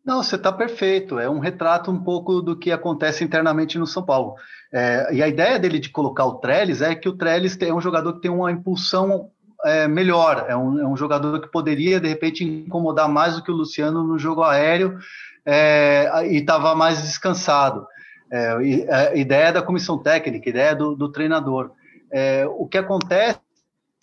Não, 0.06 0.22
você 0.22 0.36
está 0.36 0.52
perfeito. 0.52 1.18
É 1.18 1.30
um 1.30 1.40
retrato 1.40 1.90
um 1.90 2.04
pouco 2.04 2.42
do 2.42 2.58
que 2.58 2.72
acontece 2.72 3.24
internamente 3.24 3.78
no 3.78 3.88
São 3.88 4.04
Paulo. 4.04 4.36
É, 4.72 5.14
e 5.14 5.24
a 5.24 5.28
ideia 5.28 5.58
dele 5.58 5.80
de 5.80 5.90
colocar 5.90 6.26
o 6.26 6.36
Trellis 6.36 6.82
é 6.82 6.94
que 6.94 7.08
o 7.08 7.16
Trellis 7.16 7.58
é 7.62 7.74
um 7.74 7.80
jogador 7.80 8.14
que 8.14 8.22
tem 8.22 8.32
uma 8.32 8.52
impulsão 8.52 9.30
é, 9.64 9.88
melhor. 9.88 10.46
É 10.50 10.56
um, 10.56 10.80
é 10.80 10.88
um, 10.88 10.98
jogador 10.98 11.40
que 11.40 11.50
poderia, 11.50 12.00
de 12.00 12.08
repente, 12.10 12.44
incomodar 12.44 13.08
mais 13.08 13.36
do 13.36 13.44
que 13.44 13.52
o 13.52 13.56
Luciano 13.56 14.04
no 14.04 14.20
jogo 14.20 14.44
aéreo 14.44 15.00
é, 15.46 16.28
e 16.28 16.38
estava 16.38 16.76
mais 16.76 17.02
descansado. 17.02 17.88
É, 18.32 18.50
a 18.92 19.16
ideia 19.16 19.54
da 19.54 19.62
comissão 19.62 19.98
técnica, 19.98 20.50
ideia 20.50 20.76
do, 20.76 20.96
do 20.96 21.10
treinador. 21.12 21.72
É, 22.12 22.46
o 22.46 22.68
que 22.68 22.78
acontece 22.78 23.40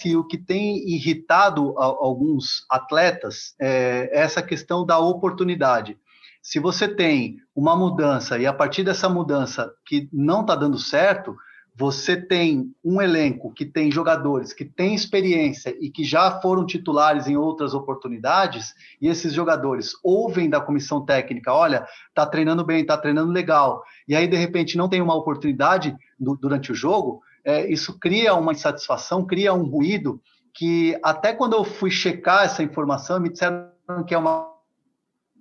que 0.00 0.16
o 0.16 0.24
que 0.24 0.38
tem 0.38 0.78
irritado 0.88 1.78
alguns 1.78 2.64
atletas 2.70 3.54
é 3.60 4.10
essa 4.12 4.42
questão 4.42 4.84
da 4.84 4.98
oportunidade. 4.98 5.98
Se 6.42 6.58
você 6.58 6.88
tem 6.88 7.36
uma 7.54 7.76
mudança 7.76 8.38
e 8.38 8.46
a 8.46 8.52
partir 8.52 8.82
dessa 8.82 9.10
mudança 9.10 9.70
que 9.84 10.08
não 10.10 10.40
está 10.40 10.56
dando 10.56 10.78
certo, 10.78 11.36
você 11.76 12.16
tem 12.16 12.74
um 12.82 13.00
elenco 13.00 13.52
que 13.52 13.64
tem 13.64 13.90
jogadores 13.90 14.52
que 14.52 14.64
têm 14.64 14.94
experiência 14.94 15.76
e 15.80 15.90
que 15.90 16.02
já 16.02 16.40
foram 16.40 16.66
titulares 16.66 17.26
em 17.26 17.36
outras 17.36 17.74
oportunidades, 17.74 18.74
e 19.00 19.06
esses 19.06 19.32
jogadores 19.32 19.92
ouvem 20.02 20.48
da 20.48 20.60
comissão 20.60 21.04
técnica: 21.04 21.52
olha, 21.52 21.86
tá 22.14 22.26
treinando 22.26 22.64
bem, 22.64 22.84
tá 22.84 22.96
treinando 22.96 23.32
legal, 23.32 23.82
e 24.08 24.16
aí 24.16 24.26
de 24.26 24.36
repente 24.36 24.76
não 24.76 24.88
tem 24.88 25.00
uma 25.00 25.14
oportunidade 25.14 25.96
durante 26.18 26.72
o 26.72 26.74
jogo, 26.74 27.22
é, 27.44 27.66
isso 27.70 27.98
cria 27.98 28.34
uma 28.34 28.52
insatisfação, 28.52 29.26
cria 29.26 29.52
um 29.52 29.64
ruído 29.64 30.20
que 30.54 30.98
até 31.02 31.32
quando 31.32 31.54
eu 31.54 31.64
fui 31.64 31.90
checar 31.90 32.44
essa 32.44 32.62
informação, 32.62 33.20
me 33.20 33.30
disseram 33.30 33.70
que 34.06 34.14
é 34.14 34.18
uma, 34.18 34.50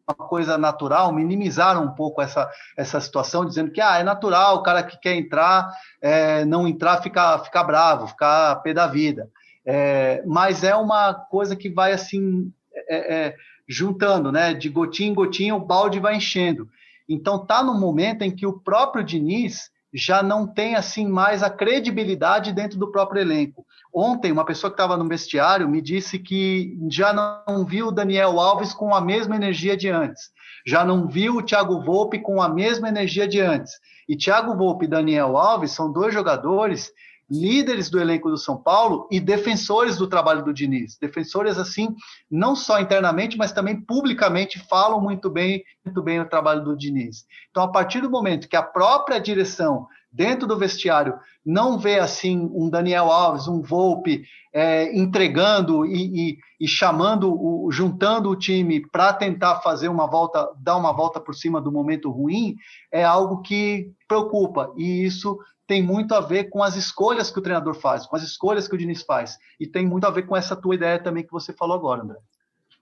uma 0.08 0.28
coisa 0.28 0.58
natural, 0.58 1.12
minimizaram 1.12 1.84
um 1.84 1.91
pouco 1.95 2.22
essa, 2.22 2.50
essa 2.78 3.00
situação, 3.00 3.45
dizendo 3.45 3.72
que 3.72 3.82
ah, 3.82 3.97
é 3.97 4.04
natural, 4.04 4.58
o 4.58 4.64
cara 4.64 4.84
que 4.84 4.97
quer 5.00 5.16
entrar, 5.16 5.72
é, 6.02 6.45
não 6.45 6.68
entrar, 6.68 7.02
ficar 7.02 7.39
fica 7.39 7.64
bravo, 7.64 8.08
ficar 8.08 8.56
pé 8.58 8.74
da 8.74 8.88
vida. 8.88 9.30
É, 9.66 10.24
mas 10.26 10.64
é 10.64 10.76
uma 10.76 11.14
coisa 11.14 11.56
que 11.56 11.70
vai 11.70 11.91
assim, 11.91 12.52
é, 12.74 13.16
é, 13.16 13.36
juntando, 13.68 14.32
né? 14.32 14.54
De 14.54 14.70
gotinha 14.70 15.10
em 15.10 15.14
gotinha, 15.14 15.56
o 15.56 15.60
balde 15.60 16.00
vai 16.00 16.16
enchendo. 16.16 16.68
Então 17.08 17.45
tá 17.45 17.64
no 17.64 17.78
momento 17.78 18.24
em 18.24 18.32
que 18.32 18.45
o 18.45 18.60
próprio 18.60 19.04
Diniz 19.04 19.70
já 19.93 20.21
não 20.21 20.45
tem 20.45 20.75
assim 20.75 21.07
mais 21.07 21.41
a 21.41 21.49
credibilidade 21.49 22.53
dentro 22.53 22.77
do 22.77 22.91
próprio 22.91 23.21
elenco. 23.21 23.65
Ontem, 23.93 24.31
uma 24.31 24.45
pessoa 24.45 24.69
que 24.69 24.75
estava 24.75 24.95
no 24.95 25.07
vestiário 25.07 25.67
me 25.67 25.81
disse 25.81 26.19
que 26.19 26.77
já 26.89 27.11
não 27.11 27.65
viu 27.65 27.87
o 27.87 27.91
Daniel 27.91 28.39
Alves 28.39 28.73
com 28.73 28.93
a 28.93 29.01
mesma 29.01 29.35
energia 29.35 29.75
de 29.75 29.89
antes, 29.89 30.31
já 30.65 30.85
não 30.85 31.07
viu 31.07 31.37
o 31.37 31.41
Thiago 31.41 31.81
Volpe 31.81 32.19
com 32.19 32.41
a 32.41 32.47
mesma 32.47 32.87
energia 32.87 33.27
de 33.27 33.39
antes. 33.39 33.73
E 34.07 34.15
Thiago 34.15 34.55
Volpe 34.55 34.85
e 34.85 34.89
Daniel 34.89 35.37
Alves 35.37 35.71
são 35.71 35.91
dois 35.91 36.13
jogadores 36.13 36.91
líderes 37.30 37.89
do 37.89 37.99
elenco 37.99 38.30
do 38.30 38.38
São 38.38 38.57
Paulo 38.57 39.07
e 39.11 39.19
defensores 39.19 39.97
do 39.97 40.07
trabalho 40.07 40.43
do 40.43 40.53
Diniz. 40.53 40.97
Defensores, 40.99 41.57
assim, 41.57 41.95
não 42.30 42.55
só 42.55 42.80
internamente, 42.80 43.38
mas 43.38 43.51
também 43.51 43.80
publicamente 43.80 44.59
falam 44.67 44.99
muito 44.99 45.30
bem, 45.30 45.63
muito 45.86 46.01
bem 46.01 46.19
o 46.19 46.30
trabalho 46.30 46.63
do 46.63 46.75
Diniz. 46.75 47.25
Então, 47.49 47.63
a 47.63 47.71
partir 47.71 48.01
do 48.01 48.09
momento 48.09 48.47
que 48.47 48.55
a 48.55 48.63
própria 48.63 49.19
direção 49.19 49.88
dentro 50.11 50.47
do 50.47 50.57
vestiário 50.57 51.13
não 51.45 51.77
vê 51.77 51.99
assim 51.99 52.49
um 52.53 52.69
Daniel 52.69 53.11
Alves, 53.11 53.47
um 53.47 53.61
Volpe 53.61 54.23
é, 54.53 54.97
entregando 54.97 55.86
e, 55.86 56.32
e, 56.32 56.38
e 56.59 56.67
chamando, 56.67 57.32
o, 57.32 57.71
juntando 57.71 58.30
o 58.30 58.36
time 58.36 58.82
para 58.91 59.13
tentar 59.13 59.61
fazer 59.61 59.88
uma 59.88 60.07
volta, 60.07 60.49
dar 60.59 60.77
uma 60.77 60.91
volta 60.91 61.19
por 61.19 61.36
cima 61.36 61.61
do 61.61 61.71
momento 61.71 62.09
ruim, 62.09 62.55
é 62.91 63.03
algo 63.03 63.41
que 63.41 63.91
preocupa. 64.07 64.73
E 64.75 65.05
isso 65.05 65.38
tem 65.70 65.84
muito 65.84 66.15
a 66.15 66.20
ver 66.20 66.45
com 66.45 66.63
as 66.63 66.76
escolhas 66.76 67.30
que 67.30 67.38
o 67.38 67.43
treinador 67.43 67.76
faz, 67.76 68.07
com 68.07 68.15
as 68.15 68.24
escolhas 68.24 68.67
que 68.67 68.74
o 68.74 68.78
Diniz 68.78 69.03
faz. 69.03 69.38
E 69.59 69.67
tem 69.67 69.86
muito 69.86 70.07
a 70.07 70.09
ver 70.09 70.24
com 70.24 70.36
essa 70.36 70.55
tua 70.55 70.74
ideia 70.74 70.97
também 70.97 71.24
que 71.24 71.32
você 71.32 71.53
falou 71.53 71.78
agora, 71.78 72.01
André. 72.01 72.17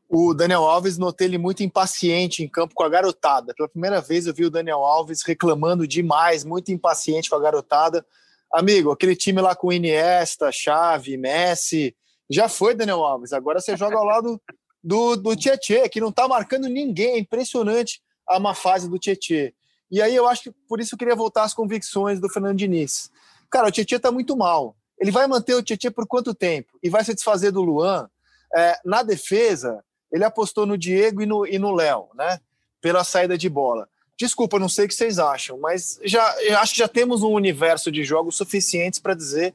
O 0.07 0.33
Daniel 0.33 0.63
Alves, 0.63 0.97
notei 0.97 1.27
ele 1.27 1.38
muito 1.38 1.61
impaciente 1.61 2.41
em 2.41 2.47
campo 2.47 2.73
com 2.73 2.83
a 2.83 2.88
garotada. 2.88 3.53
Pela 3.53 3.67
primeira 3.67 3.99
vez 3.99 4.25
eu 4.25 4.33
vi 4.33 4.45
o 4.45 4.49
Daniel 4.49 4.85
Alves 4.85 5.21
reclamando 5.21 5.85
demais, 5.85 6.45
muito 6.45 6.71
impaciente 6.71 7.29
com 7.29 7.35
a 7.35 7.41
garotada. 7.41 8.05
Amigo, 8.53 8.89
aquele 8.89 9.17
time 9.17 9.41
lá 9.41 9.53
com 9.53 9.73
Iniesta, 9.73 10.49
Xavi, 10.49 11.17
Messi, 11.17 11.93
já 12.29 12.47
foi 12.47 12.73
Daniel 12.73 13.03
Alves. 13.03 13.33
Agora 13.33 13.59
você 13.59 13.75
joga 13.75 13.97
ao 13.97 14.05
lado 14.05 14.41
do, 14.81 15.17
do 15.17 15.35
Tietê, 15.35 15.89
que 15.89 15.99
não 15.99 16.09
tá 16.13 16.25
marcando 16.25 16.69
ninguém. 16.69 17.15
É 17.15 17.19
impressionante 17.19 18.01
a 18.25 18.39
má 18.39 18.53
fase 18.53 18.89
do 18.89 18.97
Tietê. 18.97 19.53
E 19.89 20.01
aí 20.01 20.15
eu 20.15 20.27
acho 20.27 20.43
que 20.43 20.51
por 20.67 20.79
isso 20.79 20.95
eu 20.95 20.99
queria 20.99 21.15
voltar 21.15 21.43
às 21.43 21.53
convicções 21.53 22.19
do 22.19 22.29
Fernando 22.29 22.57
Diniz. 22.57 23.09
Cara, 23.49 23.67
o 23.67 23.71
Tietchan 23.71 23.99
tá 23.99 24.11
muito 24.11 24.35
mal. 24.35 24.75
Ele 24.99 25.11
vai 25.11 25.27
manter 25.27 25.55
o 25.55 25.63
Tietchan 25.63 25.91
por 25.91 26.05
quanto 26.05 26.33
tempo? 26.33 26.77
E 26.83 26.89
vai 26.89 27.03
se 27.03 27.13
desfazer 27.13 27.51
do 27.51 27.61
Luan? 27.61 28.09
É, 28.53 28.79
na 28.83 29.03
defesa, 29.03 29.83
ele 30.11 30.23
apostou 30.23 30.65
no 30.65 30.77
Diego 30.77 31.21
e 31.21 31.25
no, 31.25 31.45
e 31.45 31.57
no 31.57 31.73
Léo, 31.73 32.09
né? 32.15 32.39
Pela 32.81 33.03
saída 33.03 33.38
de 33.38 33.49
bola. 33.49 33.88
Desculpa, 34.17 34.59
não 34.59 34.67
sei 34.67 34.85
o 34.85 34.88
que 34.88 34.95
vocês 34.95 35.19
acham, 35.19 35.59
mas 35.59 35.99
já 36.03 36.35
eu 36.41 36.57
acho 36.57 36.73
que 36.73 36.79
já 36.79 36.88
temos 36.88 37.21
um 37.21 37.31
universo 37.31 37.91
de 37.91 38.03
jogos 38.03 38.35
suficientes 38.35 38.99
para 38.99 39.13
dizer 39.13 39.53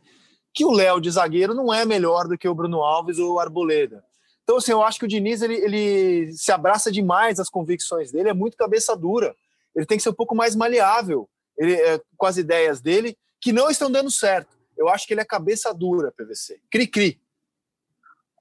que 0.55 0.65
o 0.65 0.71
Léo 0.71 1.01
de 1.01 1.11
zagueiro 1.11 1.53
não 1.53 1.75
é 1.75 1.85
melhor 1.85 2.29
do 2.29 2.39
que 2.39 2.49
o 2.49 2.55
Bruno 2.55 2.83
Alves 2.83 3.19
ou 3.19 3.35
o 3.35 3.39
Arboleda. 3.41 4.05
Então, 4.45 4.57
assim, 4.57 4.73
eu 4.73 4.83
acho 4.83 4.99
que 4.99 5.05
o 5.05 5.09
Diniz 5.09 5.43
ele, 5.43 5.55
ele 5.55 6.33
se 6.33 6.53
abraça 6.53 6.93
demais 6.93 7.41
às 7.41 7.49
convicções 7.49 8.13
dele, 8.13 8.29
é 8.29 8.35
muito 8.35 8.57
cabeça 8.57 8.97
dura 8.97 9.35
ele 9.75 9.87
tem 9.87 9.97
que 9.97 10.03
ser 10.03 10.11
um 10.11 10.15
pouco 10.15 10.35
mais 10.35 10.55
maleável 10.55 11.29
ele, 11.57 11.75
é, 11.75 12.01
com 12.17 12.27
as 12.27 12.37
ideias 12.37 12.81
dele, 12.81 13.17
que 13.41 13.53
não 13.53 13.71
estão 13.71 13.91
dando 13.91 14.11
certo. 14.11 14.57
Eu 14.77 14.89
acho 14.89 15.07
que 15.07 15.15
ele 15.15 15.21
é 15.21 15.25
cabeça 15.25 15.73
dura, 15.73 16.13
PVC. 16.13 16.61
Cri-cri. 16.71 17.21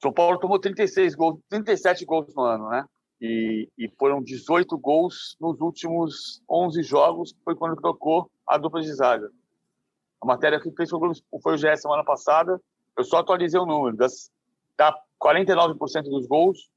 São 0.02 0.12
Paulo 0.12 0.40
tomou 0.40 0.60
36 0.60 1.14
gols, 1.16 1.40
37 1.50 2.06
gols 2.06 2.34
no 2.34 2.42
ano, 2.42 2.70
né? 2.70 2.86
E, 3.22 3.70
e, 3.78 3.88
foram 4.00 4.22
18 4.22 4.76
gols 4.80 5.38
nos 5.40 5.62
últimos 5.62 6.42
11 6.50 6.82
jogos, 6.82 7.36
foi 7.46 7.56
quando 7.56 7.80
trocou 7.80 8.32
a 8.48 8.58
dupla 8.58 8.82
de 8.82 8.92
zaga. 8.92 9.30
A 10.20 10.26
matéria 10.26 10.60
que 10.60 10.72
fez 10.72 10.90
foi 10.90 11.54
o 11.54 11.58
GE 11.58 11.78
semana 11.78 12.04
passada, 12.04 12.60
eu 12.98 13.04
só 13.04 13.18
atualizei 13.18 13.60
o 13.60 13.66
número, 13.66 13.96
das, 13.96 14.32
tá 14.76 15.00
49% 15.24 15.78
dos 16.04 16.26
gols 16.26 16.72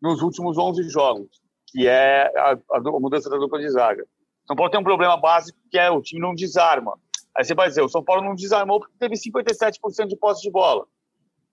nos 0.00 0.22
últimos 0.22 0.56
11 0.56 0.88
jogos 0.88 1.41
que 1.72 1.88
é 1.88 2.30
a, 2.36 2.58
a, 2.72 2.80
mudança 2.80 3.30
da 3.30 3.38
dupla 3.38 3.58
de 3.58 3.68
zaga. 3.70 4.06
São 4.46 4.54
Paulo 4.54 4.70
tem 4.70 4.78
um 4.78 4.84
problema 4.84 5.16
básico 5.16 5.58
que 5.70 5.78
é 5.78 5.90
o 5.90 6.02
time 6.02 6.20
não 6.20 6.34
desarma. 6.34 6.98
Aí 7.34 7.44
você 7.44 7.54
vai 7.54 7.68
dizer, 7.68 7.80
o 7.80 7.88
São 7.88 8.04
Paulo 8.04 8.22
não 8.22 8.34
desarmou 8.34 8.78
porque 8.78 8.94
teve 8.98 9.14
57% 9.14 10.06
de 10.06 10.16
posse 10.16 10.42
de 10.42 10.50
bola. 10.50 10.86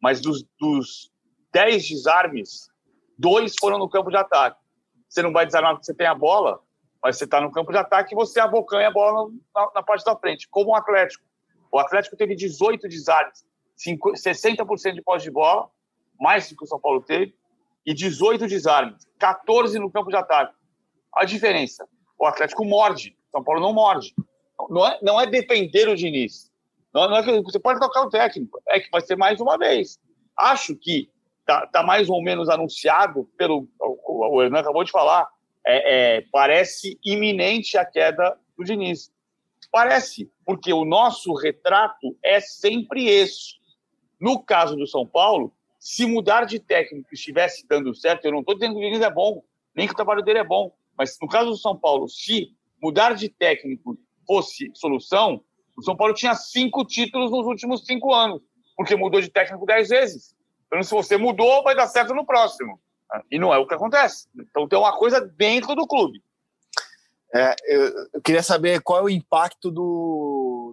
Mas 0.01 0.19
dos, 0.19 0.45
dos 0.59 1.09
10 1.53 1.87
desarmes, 1.87 2.69
dois 3.17 3.55
foram 3.59 3.79
no 3.79 3.89
campo 3.89 4.09
de 4.09 4.17
ataque. 4.17 4.59
Você 5.07 5.21
não 5.21 5.31
vai 5.31 5.45
desarmar 5.45 5.73
porque 5.73 5.85
você 5.85 5.93
tem 5.93 6.07
a 6.07 6.13
bola, 6.13 6.59
mas 7.01 7.17
você 7.17 7.23
está 7.23 7.39
no 7.39 7.51
campo 7.51 7.71
de 7.71 7.77
ataque 7.77 8.13
e 8.13 8.15
você 8.15 8.41
abocanha 8.41 8.89
a 8.89 8.91
bola 8.91 9.31
na, 9.55 9.71
na, 9.75 9.83
parte 9.83 10.03
da 10.03 10.15
frente, 10.17 10.47
como 10.49 10.71
o 10.71 10.75
Atlético. 10.75 11.23
O 11.71 11.79
Atlético 11.79 12.17
teve 12.17 12.35
18 12.35 12.89
desarmes, 12.89 13.45
60% 13.77 14.93
de 14.93 15.01
posse 15.01 15.23
de 15.23 15.31
bola, 15.31 15.69
mais 16.19 16.49
do 16.49 16.57
que 16.57 16.63
o 16.63 16.67
São 16.67 16.79
Paulo 16.79 17.01
teve, 17.01 17.33
e 17.85 17.93
18 17.93 18.47
desarmes, 18.47 19.07
14 19.17 19.79
no 19.79 19.91
campo 19.91 20.09
de 20.09 20.15
ataque. 20.15 20.53
A 21.15 21.25
diferença, 21.25 21.87
o 22.17 22.25
Atlético 22.25 22.65
morde, 22.65 23.15
São 23.31 23.43
Paulo 23.43 23.61
não 23.61 23.73
morde. 23.73 24.13
Não 24.69 24.85
é, 24.85 24.99
não 25.01 25.21
é 25.21 25.25
depender 25.25 25.87
o 25.87 25.95
Diniz. 25.95 26.51
Não, 26.93 27.09
não 27.09 27.17
é 27.17 27.23
que 27.23 27.41
você 27.41 27.59
pode 27.59 27.79
tocar 27.79 28.01
o 28.01 28.09
técnico, 28.09 28.61
é 28.67 28.79
que 28.79 28.89
vai 28.89 29.01
ser 29.01 29.15
mais 29.15 29.39
uma 29.39 29.57
vez. 29.57 29.99
Acho 30.37 30.75
que 30.75 31.09
tá, 31.45 31.65
tá 31.67 31.83
mais 31.83 32.09
ou 32.09 32.21
menos 32.21 32.49
anunciado 32.49 33.29
pelo 33.37 33.67
o, 33.79 34.35
o 34.35 34.43
Hernan 34.43 34.59
acabou 34.59 34.83
de 34.83 34.91
falar. 34.91 35.27
É, 35.65 36.17
é, 36.17 36.21
parece 36.31 36.99
iminente 37.03 37.77
a 37.77 37.85
queda 37.85 38.37
do 38.57 38.63
Diniz. 38.63 39.11
Parece, 39.71 40.31
porque 40.45 40.73
o 40.73 40.85
nosso 40.85 41.33
retrato 41.33 42.17
é 42.23 42.39
sempre 42.39 43.07
esse. 43.07 43.59
No 44.19 44.41
caso 44.41 44.75
do 44.75 44.87
São 44.87 45.05
Paulo, 45.05 45.53
se 45.79 46.05
mudar 46.05 46.45
de 46.45 46.59
técnico 46.59 47.07
estivesse 47.13 47.65
dando 47.67 47.95
certo, 47.95 48.25
eu 48.25 48.31
não 48.31 48.41
estou 48.41 48.53
dizendo 48.53 48.73
que 48.73 48.79
o 48.79 48.83
Diniz 48.83 49.01
é 49.01 49.09
bom, 49.09 49.41
nem 49.73 49.87
que 49.87 49.93
o 49.93 49.95
trabalho 49.95 50.21
dele 50.21 50.39
é 50.39 50.43
bom, 50.43 50.73
mas 50.97 51.17
no 51.21 51.27
caso 51.27 51.51
do 51.51 51.57
São 51.57 51.77
Paulo, 51.77 52.07
se 52.09 52.49
mudar 52.81 53.15
de 53.15 53.29
técnico 53.29 53.97
fosse 54.27 54.69
solução, 54.75 55.41
o 55.77 55.81
São 55.81 55.95
Paulo 55.95 56.13
tinha 56.13 56.35
cinco 56.35 56.83
títulos 56.83 57.31
nos 57.31 57.45
últimos 57.45 57.85
cinco 57.85 58.13
anos, 58.13 58.41
porque 58.75 58.95
mudou 58.95 59.21
de 59.21 59.29
técnico 59.29 59.65
dez 59.65 59.87
vezes. 59.87 60.35
Então, 60.67 60.83
se 60.83 60.91
você 60.91 61.17
mudou, 61.17 61.63
vai 61.63 61.73
dar 61.73 61.87
certo 61.87 62.13
no 62.13 62.25
próximo. 62.25 62.79
E 63.31 63.39
não 63.39 63.53
é 63.53 63.57
o 63.57 63.65
que 63.65 63.73
acontece. 63.73 64.27
Então, 64.37 64.67
tem 64.67 64.77
uma 64.77 64.95
coisa 64.95 65.19
dentro 65.19 65.73
do 65.73 65.87
clube. 65.87 66.21
É, 67.33 67.55
eu, 67.67 68.07
eu, 68.13 68.21
queria 68.21 68.43
saber 68.43 68.81
qual 68.81 68.99
é 68.99 69.03
o 69.03 69.09
impacto 69.09 69.71
do, 69.71 69.81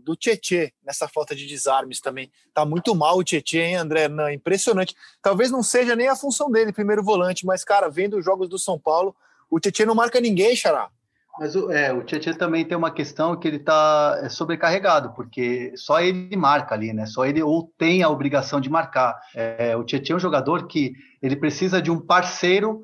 do 0.01 0.16
Tietê 0.16 0.72
nessa 0.84 1.09
falta 1.09 1.34
de 1.34 1.47
desarmes 1.47 2.01
também. 2.01 2.30
Tá 2.53 2.64
muito 2.64 2.94
mal 2.94 3.18
o 3.18 3.24
Tietê, 3.24 3.61
hein, 3.61 3.76
André? 3.76 4.09
Não, 4.09 4.30
impressionante. 4.30 4.94
Talvez 5.22 5.51
não 5.51 5.62
seja 5.62 5.97
nem 5.97 6.09
a 6.09 6.16
função 6.16 6.51
dele, 6.51 6.72
primeiro 6.72 7.03
volante, 7.03 7.47
mas, 7.47 7.64
cara, 7.64 7.88
vendo 7.88 8.16
os 8.16 8.24
jogos 8.24 8.49
do 8.49 8.59
São 8.59 8.78
Paulo, 8.78 9.14
o 9.51 9.61
Tietê 9.61 9.84
não 9.84 9.94
marca 9.94 10.20
ninguém, 10.20 10.57
Xará. 10.57 10.90
Mas 11.38 11.55
o, 11.55 11.70
é, 11.70 11.92
o 11.92 12.03
Tietchan 12.03 12.32
também 12.32 12.64
tem 12.64 12.76
uma 12.76 12.90
questão 12.90 13.36
que 13.36 13.47
ele 13.47 13.59
está 13.59 14.18
é, 14.22 14.28
sobrecarregado, 14.28 15.12
porque 15.12 15.72
só 15.76 16.01
ele 16.01 16.34
marca 16.34 16.74
ali, 16.74 16.92
né? 16.92 17.05
Só 17.05 17.26
ele 17.26 17.42
ou 17.42 17.70
tem 17.76 18.03
a 18.03 18.09
obrigação 18.09 18.61
de 18.61 18.70
marcar. 18.70 19.18
É, 19.34 19.76
o 19.76 19.84
Tietchan 19.84 20.14
é 20.14 20.16
um 20.16 20.20
jogador 20.20 20.66
que 20.66 20.94
ele 21.22 21.36
precisa 21.36 21.82
de 21.82 21.90
um 21.90 22.01
parceiro 22.01 22.82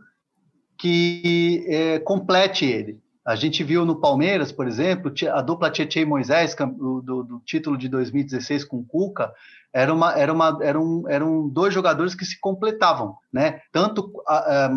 que 0.79 1.65
é, 1.67 1.99
complete 2.01 2.67
ele. 2.67 3.01
A 3.25 3.37
gente 3.37 3.63
viu 3.63 3.85
no 3.87 4.01
Palmeiras, 4.01 4.51
por 4.51 4.67
exemplo, 4.67 5.13
a 5.33 5.41
dupla 5.41 5.71
Tietchan 5.71 6.01
e 6.01 6.05
Moisés, 6.05 6.57
do, 6.57 7.01
do, 7.01 7.43
título 7.47 7.79
de 7.79 7.89
2016 7.89 8.65
com 8.65 8.79
o 8.79 8.85
Cuca, 8.85 9.33
era 9.73 9.95
uma, 9.95 10.13
era 10.19 10.33
uma, 10.33 10.59
eram, 10.61 11.05
eram 11.09 11.49
dois 11.49 11.73
jogadores 11.73 12.17
que 12.17 12.25
se 12.25 12.39
completavam, 12.41 13.17
né? 13.33 13.61
Tanto 13.71 14.13
a, 14.27 14.67
a, 14.67 14.73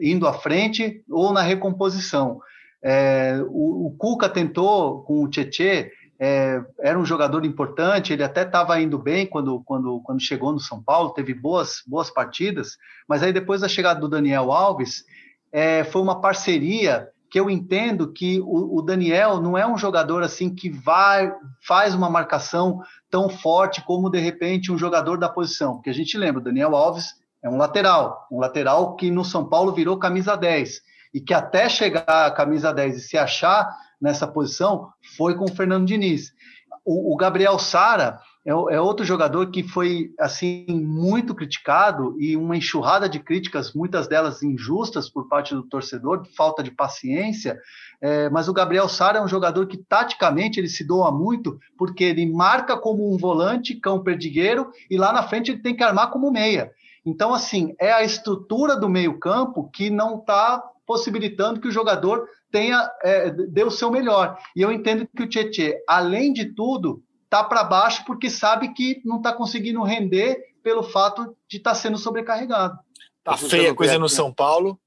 indo 0.00 0.28
à 0.28 0.32
frente 0.32 1.02
ou 1.10 1.32
na 1.32 1.42
recomposição. 1.42 2.40
É, 2.80 3.42
o, 3.48 3.88
o, 3.88 3.96
Cuca 3.98 4.28
tentou 4.28 5.02
com 5.02 5.24
o 5.24 5.28
Tietchan, 5.28 5.88
é, 6.20 6.62
era 6.80 6.98
um 6.98 7.04
jogador 7.04 7.44
importante, 7.44 8.12
ele 8.12 8.22
até 8.22 8.42
estava 8.42 8.80
indo 8.80 8.96
bem 8.96 9.26
quando, 9.26 9.60
quando, 9.64 10.00
quando 10.02 10.22
chegou 10.22 10.52
no 10.52 10.60
São 10.60 10.80
Paulo, 10.80 11.10
teve 11.10 11.34
boas, 11.34 11.82
boas 11.84 12.10
partidas, 12.10 12.76
mas 13.08 13.24
aí 13.24 13.32
depois 13.32 13.60
da 13.60 13.68
chegada 13.68 14.00
do 14.00 14.08
Daniel 14.08 14.52
Alves, 14.52 15.04
é, 15.52 15.82
foi 15.82 16.00
uma 16.00 16.20
parceria 16.20 17.08
que 17.30 17.38
eu 17.38 17.50
entendo 17.50 18.12
que 18.12 18.40
o, 18.40 18.78
o, 18.78 18.82
Daniel 18.82 19.40
não 19.40 19.56
é 19.56 19.66
um 19.66 19.76
jogador 19.76 20.22
assim 20.22 20.54
que 20.54 20.70
vai 20.70 21.32
faz 21.66 21.94
uma 21.94 22.08
marcação 22.08 22.80
tão 23.10 23.28
forte 23.28 23.82
como 23.84 24.10
de 24.10 24.18
repente 24.18 24.72
um 24.72 24.78
jogador 24.78 25.18
da 25.18 25.28
posição, 25.28 25.74
porque 25.74 25.90
a 25.90 25.94
gente 25.94 26.16
lembra, 26.16 26.40
o 26.40 26.44
Daniel 26.44 26.74
Alves 26.74 27.14
é 27.42 27.48
um 27.48 27.56
lateral, 27.56 28.26
um 28.32 28.40
lateral 28.40 28.96
que 28.96 29.10
no 29.10 29.24
São 29.24 29.48
Paulo 29.48 29.72
virou 29.72 29.98
camisa 29.98 30.36
10 30.36 30.80
e 31.14 31.20
que 31.20 31.34
até 31.34 31.68
chegar 31.68 32.04
a 32.06 32.30
camisa 32.30 32.72
10 32.72 32.96
e 32.96 33.00
se 33.00 33.18
achar 33.18 33.68
nessa 34.00 34.26
posição 34.26 34.88
foi 35.16 35.34
com 35.34 35.44
o 35.44 35.54
Fernando 35.54 35.86
Diniz. 35.86 36.32
O, 36.84 37.12
o 37.12 37.16
Gabriel 37.16 37.58
Sara 37.58 38.18
é, 38.48 38.50
é, 38.50 38.80
outro 38.80 39.04
jogador 39.04 39.50
que 39.50 39.62
foi 39.62 40.10
assim 40.18 40.64
muito 40.68 41.34
criticado 41.34 42.16
e 42.18 42.34
uma 42.34 42.56
enxurrada 42.56 43.06
de 43.06 43.18
críticas, 43.18 43.74
muitas 43.74 44.08
delas 44.08 44.42
injustas 44.42 45.06
por 45.06 45.28
parte 45.28 45.54
do 45.54 45.62
torcedor, 45.62 46.26
falta 46.34 46.62
de 46.62 46.70
paciência. 46.70 47.60
É, 48.00 48.30
mas 48.30 48.48
o 48.48 48.54
Gabriel 48.54 48.88
Sara 48.88 49.18
é 49.18 49.22
um 49.22 49.28
jogador 49.28 49.66
que 49.66 49.76
taticamente 49.76 50.58
ele 50.58 50.68
se 50.68 50.82
doa 50.82 51.12
muito, 51.12 51.58
porque 51.76 52.02
ele 52.04 52.24
marca 52.24 52.74
como 52.74 53.12
um 53.12 53.18
volante, 53.18 53.74
cão 53.74 54.02
perdigueiro, 54.02 54.72
e 54.90 54.96
lá 54.96 55.12
na 55.12 55.22
frente 55.24 55.50
ele 55.50 55.60
tem 55.60 55.76
que 55.76 55.82
armar 55.82 56.10
como 56.10 56.30
meia. 56.30 56.72
Então, 57.04 57.34
assim, 57.34 57.74
é 57.78 57.92
a 57.92 58.02
estrutura 58.02 58.76
do 58.76 58.88
meio-campo 58.88 59.68
que 59.70 59.90
não 59.90 60.16
está 60.20 60.62
possibilitando 60.86 61.60
que 61.60 61.68
o 61.68 61.72
jogador 61.72 62.26
tenha 62.50 62.90
é, 63.02 63.30
dê 63.30 63.62
o 63.62 63.70
seu 63.70 63.90
melhor. 63.90 64.38
E 64.56 64.62
eu 64.62 64.72
entendo 64.72 65.06
que 65.14 65.22
o 65.22 65.28
Tietchan, 65.28 65.72
além 65.86 66.32
de 66.32 66.46
tudo, 66.46 67.02
tá 67.28 67.44
para 67.44 67.64
baixo 67.64 68.04
porque 68.06 68.30
sabe 68.30 68.72
que 68.72 69.00
não 69.04 69.18
está 69.18 69.32
conseguindo 69.32 69.82
render 69.82 70.42
pelo 70.62 70.82
fato 70.82 71.36
de 71.48 71.58
estar 71.58 71.70
tá 71.70 71.76
sendo 71.76 71.98
sobrecarregado. 71.98 72.78
Tá 73.22 73.36
feia 73.36 73.72
a 73.72 73.74
coisa 73.74 73.94
no 73.94 74.00
né? 74.02 74.08
São 74.08 74.32
Paulo. 74.32 74.78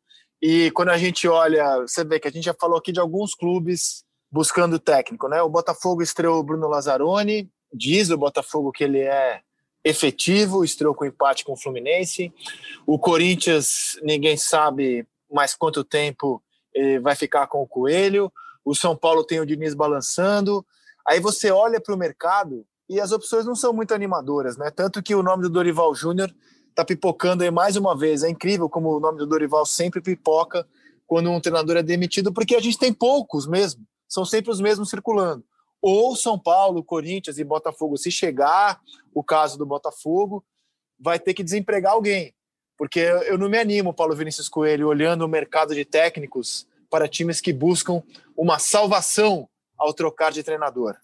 E 0.41 0.71
quando 0.71 0.89
a 0.89 0.97
gente 0.97 1.27
olha, 1.27 1.81
você 1.81 2.03
vê 2.03 2.19
que 2.19 2.27
a 2.27 2.31
gente 2.31 2.45
já 2.45 2.53
falou 2.53 2.77
aqui 2.77 2.91
de 2.91 2.99
alguns 2.99 3.35
clubes 3.35 4.03
buscando 4.31 4.79
técnico, 4.79 5.27
né? 5.27 5.41
O 5.41 5.49
Botafogo 5.49 6.01
estreou 6.01 6.39
o 6.39 6.43
Bruno 6.43 6.67
Lazzaroni, 6.67 7.49
diz 7.71 8.09
o 8.09 8.17
Botafogo 8.17 8.71
que 8.71 8.83
ele 8.83 8.99
é 8.99 9.41
efetivo, 9.83 10.63
estreou 10.63 10.95
com 10.95 11.05
empate 11.05 11.43
com 11.43 11.53
o 11.53 11.57
Fluminense. 11.57 12.33
O 12.85 12.97
Corinthians, 12.97 13.99
ninguém 14.01 14.37
sabe 14.37 15.05
mais 15.31 15.53
quanto 15.53 15.83
tempo 15.83 16.41
vai 17.01 17.15
ficar 17.15 17.47
com 17.47 17.61
o 17.61 17.67
Coelho. 17.67 18.31
O 18.63 18.73
São 18.73 18.95
Paulo 18.95 19.23
tem 19.23 19.39
o 19.39 19.45
Diniz 19.45 19.73
balançando. 19.73 20.65
Aí 21.07 21.19
você 21.19 21.51
olha 21.51 21.79
para 21.79 21.93
o 21.93 21.97
mercado 21.97 22.65
e 22.89 22.99
as 22.99 23.11
opções 23.11 23.45
não 23.45 23.55
são 23.55 23.73
muito 23.73 23.93
animadoras, 23.93 24.57
né? 24.57 24.69
Tanto 24.69 25.01
que 25.01 25.15
o 25.15 25.23
nome 25.23 25.43
do 25.43 25.49
Dorival 25.49 25.93
Júnior 25.95 26.33
está 26.69 26.83
pipocando 26.83 27.43
aí 27.43 27.51
mais 27.51 27.75
uma 27.75 27.97
vez. 27.97 28.23
É 28.23 28.29
incrível 28.29 28.69
como 28.69 28.95
o 28.95 28.99
nome 28.99 29.17
do 29.17 29.27
Dorival 29.27 29.65
sempre 29.65 30.01
pipoca 30.01 30.67
quando 31.07 31.29
um 31.29 31.41
treinador 31.41 31.77
é 31.77 31.83
demitido, 31.83 32.31
porque 32.31 32.55
a 32.55 32.61
gente 32.61 32.77
tem 32.77 32.93
poucos 32.93 33.45
mesmo, 33.45 33.85
são 34.07 34.23
sempre 34.23 34.49
os 34.49 34.61
mesmos 34.61 34.89
circulando. 34.89 35.43
Ou 35.81 36.15
São 36.15 36.39
Paulo, 36.39 36.83
Corinthians 36.83 37.37
e 37.37 37.43
Botafogo, 37.43 37.97
se 37.97 38.11
chegar 38.11 38.79
o 39.13 39.23
caso 39.23 39.57
do 39.57 39.65
Botafogo, 39.65 40.43
vai 40.99 41.19
ter 41.19 41.33
que 41.33 41.43
desempregar 41.43 41.93
alguém. 41.93 42.33
Porque 42.77 42.99
eu 42.99 43.37
não 43.37 43.49
me 43.49 43.57
animo, 43.57 43.93
Paulo 43.93 44.15
Vinícius 44.15 44.47
Coelho, 44.47 44.87
olhando 44.87 45.23
o 45.23 45.27
mercado 45.27 45.75
de 45.75 45.83
técnicos 45.83 46.65
para 46.89 47.07
times 47.07 47.41
que 47.41 47.51
buscam 47.51 48.01
uma 48.35 48.57
salvação 48.57 49.49
ao 49.81 49.93
trocar 49.93 50.31
de 50.31 50.43
treinador. 50.43 50.95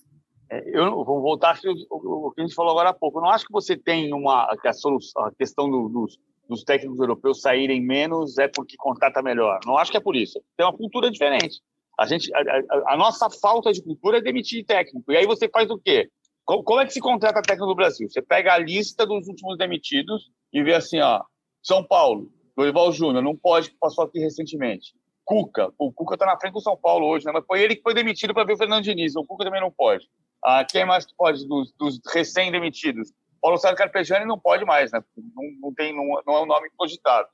É, 0.50 0.64
eu 0.68 1.04
vou 1.04 1.22
voltar 1.22 1.60
ao 1.90 2.32
que 2.32 2.42
a 2.42 2.46
gente 2.46 2.56
falou 2.56 2.72
agora 2.72 2.90
há 2.90 2.94
pouco. 2.94 3.18
Eu 3.18 3.24
não 3.24 3.30
acho 3.30 3.46
que 3.46 3.52
você 3.52 3.76
tem 3.76 4.14
uma 4.14 4.56
que 4.62 4.68
a, 4.68 4.74
solução, 4.74 5.26
a 5.26 5.32
questão 5.32 5.70
do, 5.70 5.90
dos, 5.90 6.18
dos 6.48 6.64
técnicos 6.64 7.00
europeus 7.00 7.42
saírem 7.42 7.82
menos 7.82 8.38
é 8.38 8.48
porque 8.48 8.78
contrata 8.78 9.22
melhor. 9.22 9.60
Não 9.66 9.78
acho 9.78 9.92
que 9.92 9.98
é 9.98 10.02
por 10.02 10.16
isso. 10.16 10.40
Tem 10.56 10.66
uma 10.66 10.78
cultura 10.78 11.10
diferente. 11.10 11.62
A 12.00 12.06
gente, 12.06 12.34
a, 12.34 12.40
a, 12.40 12.94
a 12.94 12.98
nossa 12.98 13.30
falta 13.30 13.74
de 13.74 13.82
cultura 13.82 14.20
é 14.20 14.22
demitir 14.22 14.64
técnico. 14.64 15.12
E 15.12 15.18
aí 15.18 15.26
você 15.26 15.50
faz 15.50 15.70
o 15.70 15.80
quê? 15.80 16.10
Como, 16.46 16.64
como 16.64 16.80
é 16.80 16.86
que 16.86 16.94
se 16.94 17.02
contrata 17.02 17.42
técnico 17.42 17.68
no 17.68 17.76
Brasil? 17.76 18.08
Você 18.08 18.22
pega 18.22 18.54
a 18.54 18.58
lista 18.58 19.06
dos 19.06 19.28
últimos 19.28 19.58
demitidos 19.58 20.30
e 20.54 20.64
vê 20.64 20.76
assim, 20.76 21.00
ó, 21.02 21.24
São 21.62 21.84
Paulo, 21.84 22.32
Dorival 22.56 22.92
Júnior, 22.94 23.24
não 23.24 23.36
pode, 23.36 23.72
passou 23.80 24.06
aqui 24.06 24.20
recentemente. 24.20 24.94
Cuca, 25.28 25.74
o 25.78 25.92
Cuca 25.92 26.16
está 26.16 26.26
na 26.26 26.40
frente 26.40 26.54
do 26.54 26.62
São 26.62 26.78
Paulo 26.78 27.06
hoje, 27.06 27.26
né? 27.26 27.34
mas 27.34 27.46
foi 27.46 27.62
ele 27.62 27.76
que 27.76 27.82
foi 27.82 27.94
demitido 27.94 28.34
para 28.34 28.46
ver 28.46 28.54
o 28.54 28.58
Fernando 28.58 28.82
Diniz. 28.82 29.14
O 29.14 29.26
Cuca 29.26 29.44
também 29.44 29.60
não 29.60 29.70
pode. 29.70 30.08
Ah, 30.42 30.64
quem 30.64 30.86
mais 30.86 31.06
pode 31.12 31.46
dos, 31.46 31.74
dos 31.74 32.00
recém-demitidos? 32.14 33.12
Paulo 33.42 33.58
César 33.58 33.76
Carpegiani 33.76 34.26
não 34.26 34.40
pode 34.40 34.64
mais, 34.64 34.90
né? 34.90 35.04
Não, 35.36 35.44
não, 35.62 35.74
tem, 35.74 35.94
não, 35.94 36.06
não 36.26 36.34
é 36.38 36.42
um 36.44 36.46
nome 36.46 36.70
cogitado. 36.78 37.28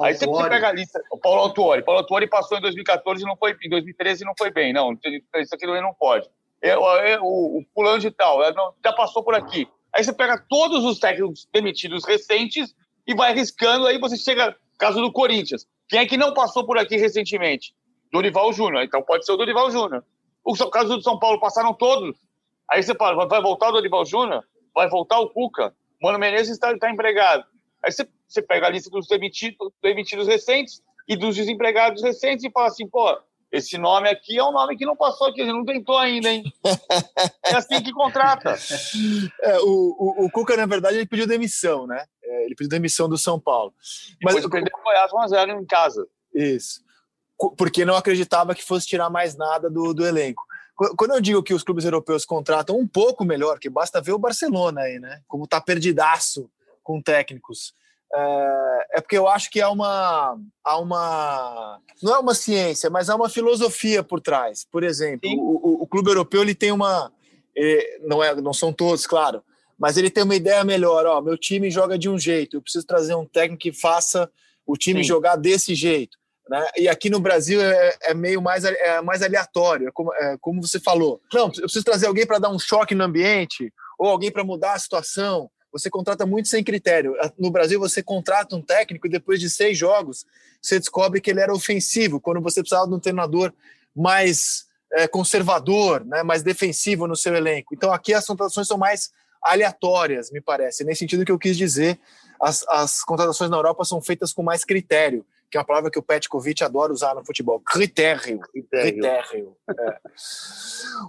Aí 0.00 0.14
você, 0.14 0.26
pega 0.48 0.68
a 0.68 0.72
lista. 0.72 1.02
O 1.10 1.18
Paulo 1.18 1.40
Autuori. 1.40 1.82
Paulo 1.82 2.00
Autuori 2.02 2.28
passou 2.28 2.56
em 2.56 2.60
2014 2.60 3.20
e 3.20 3.26
não 3.26 3.36
foi, 3.36 3.56
em 3.60 3.68
2013 3.68 4.24
não 4.24 4.34
foi 4.38 4.52
bem. 4.52 4.72
Não, 4.72 4.96
isso 5.36 5.54
aqui 5.54 5.66
não 5.66 5.92
pode. 5.92 6.30
É, 6.62 6.70
é, 6.70 7.18
o, 7.20 7.58
o 7.58 7.64
fulano 7.74 7.98
de 7.98 8.12
tal, 8.12 8.44
é, 8.44 8.54
não, 8.54 8.72
já 8.84 8.92
passou 8.92 9.24
por 9.24 9.34
aqui. 9.34 9.68
Aí 9.92 10.04
você 10.04 10.12
pega 10.12 10.38
todos 10.48 10.84
os 10.84 11.00
técnicos 11.00 11.48
demitidos 11.52 12.06
recentes 12.06 12.72
e 13.04 13.12
vai 13.12 13.32
arriscando, 13.32 13.86
aí 13.86 13.98
você 13.98 14.16
chega 14.16 14.54
caso 14.78 15.00
do 15.00 15.10
Corinthians. 15.10 15.66
Quem 15.90 15.98
é 15.98 16.06
que 16.06 16.16
não 16.16 16.32
passou 16.32 16.64
por 16.64 16.78
aqui 16.78 16.96
recentemente? 16.96 17.74
Dorival 18.12 18.52
Júnior. 18.52 18.84
Então 18.84 19.02
pode 19.02 19.26
ser 19.26 19.32
o 19.32 19.36
Dorival 19.36 19.70
Júnior. 19.72 20.04
O 20.44 20.54
caso 20.70 20.96
do 20.96 21.02
São 21.02 21.18
Paulo 21.18 21.40
passaram 21.40 21.74
todos. 21.74 22.16
Aí 22.70 22.80
você 22.80 22.94
fala, 22.94 23.26
vai 23.26 23.42
voltar 23.42 23.68
o 23.68 23.72
Dorival 23.72 24.06
Júnior? 24.06 24.44
Vai 24.72 24.88
voltar 24.88 25.18
o 25.18 25.28
Cuca? 25.28 25.74
Mano 26.00 26.18
Menezes 26.18 26.52
está 26.52 26.76
tá 26.78 26.90
empregado. 26.90 27.44
Aí 27.84 27.90
você, 27.90 28.08
você 28.26 28.40
pega 28.40 28.68
a 28.68 28.70
lista 28.70 28.88
dos 28.88 29.08
demitidos, 29.08 29.72
demitidos 29.82 30.28
recentes 30.28 30.80
e 31.08 31.16
dos 31.16 31.34
desempregados 31.34 32.02
recentes 32.02 32.44
e 32.44 32.50
fala 32.50 32.68
assim, 32.68 32.88
pô, 32.88 33.18
esse 33.50 33.76
nome 33.76 34.08
aqui 34.08 34.38
é 34.38 34.44
um 34.44 34.52
nome 34.52 34.76
que 34.76 34.86
não 34.86 34.94
passou 34.94 35.26
aqui, 35.26 35.42
não 35.44 35.64
tentou 35.64 35.98
ainda, 35.98 36.30
hein? 36.30 36.44
é 37.46 37.56
assim 37.56 37.82
que 37.82 37.92
contrata. 37.92 38.54
É, 39.42 39.58
o, 39.58 39.96
o, 39.98 40.24
o, 40.26 40.30
Cuca, 40.30 40.56
na 40.56 40.66
verdade, 40.66 40.98
ele 40.98 41.06
pediu 41.06 41.26
demissão, 41.26 41.84
né? 41.84 42.04
É, 42.30 42.44
ele 42.44 42.54
pediu 42.54 42.70
demissão 42.70 43.08
do 43.08 43.18
São 43.18 43.40
Paulo. 43.40 43.74
Mas 44.22 44.36
Depois 44.36 44.52
perdeu 44.52 44.72
o 44.78 44.82
Goiás 44.84 45.10
1x0 45.10 45.60
em 45.60 45.66
casa. 45.66 46.06
Isso. 46.32 46.80
Porque 47.56 47.84
não 47.84 47.96
acreditava 47.96 48.54
que 48.54 48.64
fosse 48.64 48.86
tirar 48.86 49.10
mais 49.10 49.36
nada 49.36 49.68
do, 49.68 49.92
do 49.92 50.06
elenco. 50.06 50.42
Quando 50.96 51.14
eu 51.14 51.20
digo 51.20 51.42
que 51.42 51.52
os 51.52 51.62
clubes 51.62 51.84
europeus 51.84 52.24
contratam 52.24 52.78
um 52.78 52.86
pouco 52.86 53.24
melhor, 53.24 53.58
que 53.58 53.68
basta 53.68 54.00
ver 54.00 54.12
o 54.12 54.18
Barcelona 54.18 54.82
aí, 54.82 54.98
né? 54.98 55.20
Como 55.28 55.46
tá 55.46 55.60
perdidaço 55.60 56.50
com 56.82 57.02
técnicos. 57.02 57.74
É, 58.12 58.86
é 58.94 59.00
porque 59.00 59.18
eu 59.18 59.28
acho 59.28 59.50
que 59.50 59.60
há 59.60 59.70
uma, 59.70 60.38
há 60.64 60.78
uma. 60.78 61.80
Não 62.02 62.14
é 62.14 62.18
uma 62.18 62.34
ciência, 62.34 62.88
mas 62.88 63.10
há 63.10 63.16
uma 63.16 63.28
filosofia 63.28 64.02
por 64.02 64.20
trás. 64.20 64.64
Por 64.64 64.82
exemplo, 64.82 65.28
o, 65.30 65.56
o, 65.56 65.82
o, 65.82 65.86
clube 65.86 66.10
europeu 66.10 66.42
ele 66.42 66.54
tem 66.54 66.72
uma. 66.72 67.12
não, 68.02 68.22
é, 68.22 68.34
não 68.36 68.54
são 68.54 68.72
todos, 68.72 69.06
claro, 69.06 69.42
mas 69.80 69.96
ele 69.96 70.10
tem 70.10 70.22
uma 70.22 70.36
ideia 70.36 70.62
melhor. 70.62 71.06
Ó, 71.06 71.22
meu 71.22 71.38
time 71.38 71.70
joga 71.70 71.98
de 71.98 72.06
um 72.06 72.18
jeito, 72.18 72.56
eu 72.56 72.62
preciso 72.62 72.86
trazer 72.86 73.14
um 73.14 73.24
técnico 73.24 73.62
que 73.62 73.72
faça 73.72 74.30
o 74.66 74.76
time 74.76 75.02
Sim. 75.02 75.08
jogar 75.08 75.36
desse 75.36 75.74
jeito. 75.74 76.18
Né? 76.48 76.66
E 76.76 76.88
aqui 76.88 77.08
no 77.08 77.18
Brasil 77.18 77.62
é, 77.62 77.96
é 78.02 78.14
meio 78.14 78.42
mais, 78.42 78.64
é 78.64 79.00
mais 79.00 79.22
aleatório, 79.22 79.88
é 79.88 79.90
como, 79.90 80.12
é 80.12 80.36
como 80.38 80.60
você 80.60 80.78
falou. 80.78 81.22
Não, 81.32 81.46
eu 81.46 81.62
preciso 81.62 81.84
trazer 81.84 82.06
alguém 82.06 82.26
para 82.26 82.38
dar 82.38 82.50
um 82.50 82.58
choque 82.58 82.94
no 82.94 83.04
ambiente, 83.04 83.72
ou 83.98 84.08
alguém 84.08 84.30
para 84.30 84.44
mudar 84.44 84.74
a 84.74 84.78
situação. 84.78 85.50
Você 85.72 85.88
contrata 85.88 86.26
muito 86.26 86.48
sem 86.48 86.62
critério. 86.62 87.14
No 87.38 87.50
Brasil, 87.50 87.80
você 87.80 88.02
contrata 88.02 88.56
um 88.56 88.62
técnico 88.62 89.06
e 89.06 89.10
depois 89.10 89.40
de 89.40 89.48
seis 89.48 89.78
jogos, 89.78 90.26
você 90.60 90.78
descobre 90.78 91.20
que 91.20 91.30
ele 91.30 91.40
era 91.40 91.54
ofensivo, 91.54 92.20
quando 92.20 92.42
você 92.42 92.60
precisava 92.60 92.86
de 92.86 92.94
um 92.94 93.00
treinador 93.00 93.52
mais 93.94 94.66
é, 94.92 95.06
conservador, 95.06 96.04
né, 96.04 96.22
mais 96.22 96.42
defensivo 96.42 97.06
no 97.06 97.16
seu 97.16 97.34
elenco. 97.34 97.74
Então 97.74 97.92
aqui 97.92 98.12
as 98.12 98.26
contratações 98.26 98.66
são 98.66 98.76
mais 98.76 99.10
aleatórias, 99.42 100.30
me 100.30 100.40
parece. 100.40 100.84
Nesse 100.84 101.00
sentido 101.00 101.24
que 101.24 101.32
eu 101.32 101.38
quis 101.38 101.56
dizer, 101.56 101.98
as, 102.40 102.66
as 102.68 103.02
contratações 103.02 103.50
na 103.50 103.56
Europa 103.56 103.84
são 103.84 104.00
feitas 104.00 104.32
com 104.32 104.42
mais 104.42 104.64
critério 104.64 105.24
que 105.50 105.56
é 105.56 105.60
uma 105.60 105.66
palavra 105.66 105.90
que 105.90 105.98
o 105.98 106.02
Petkovic 106.02 106.62
adora 106.62 106.92
usar 106.92 107.14
no 107.14 107.26
futebol. 107.26 107.60
Critério. 107.60 108.38
Critério. 108.38 109.56
É. 109.68 109.98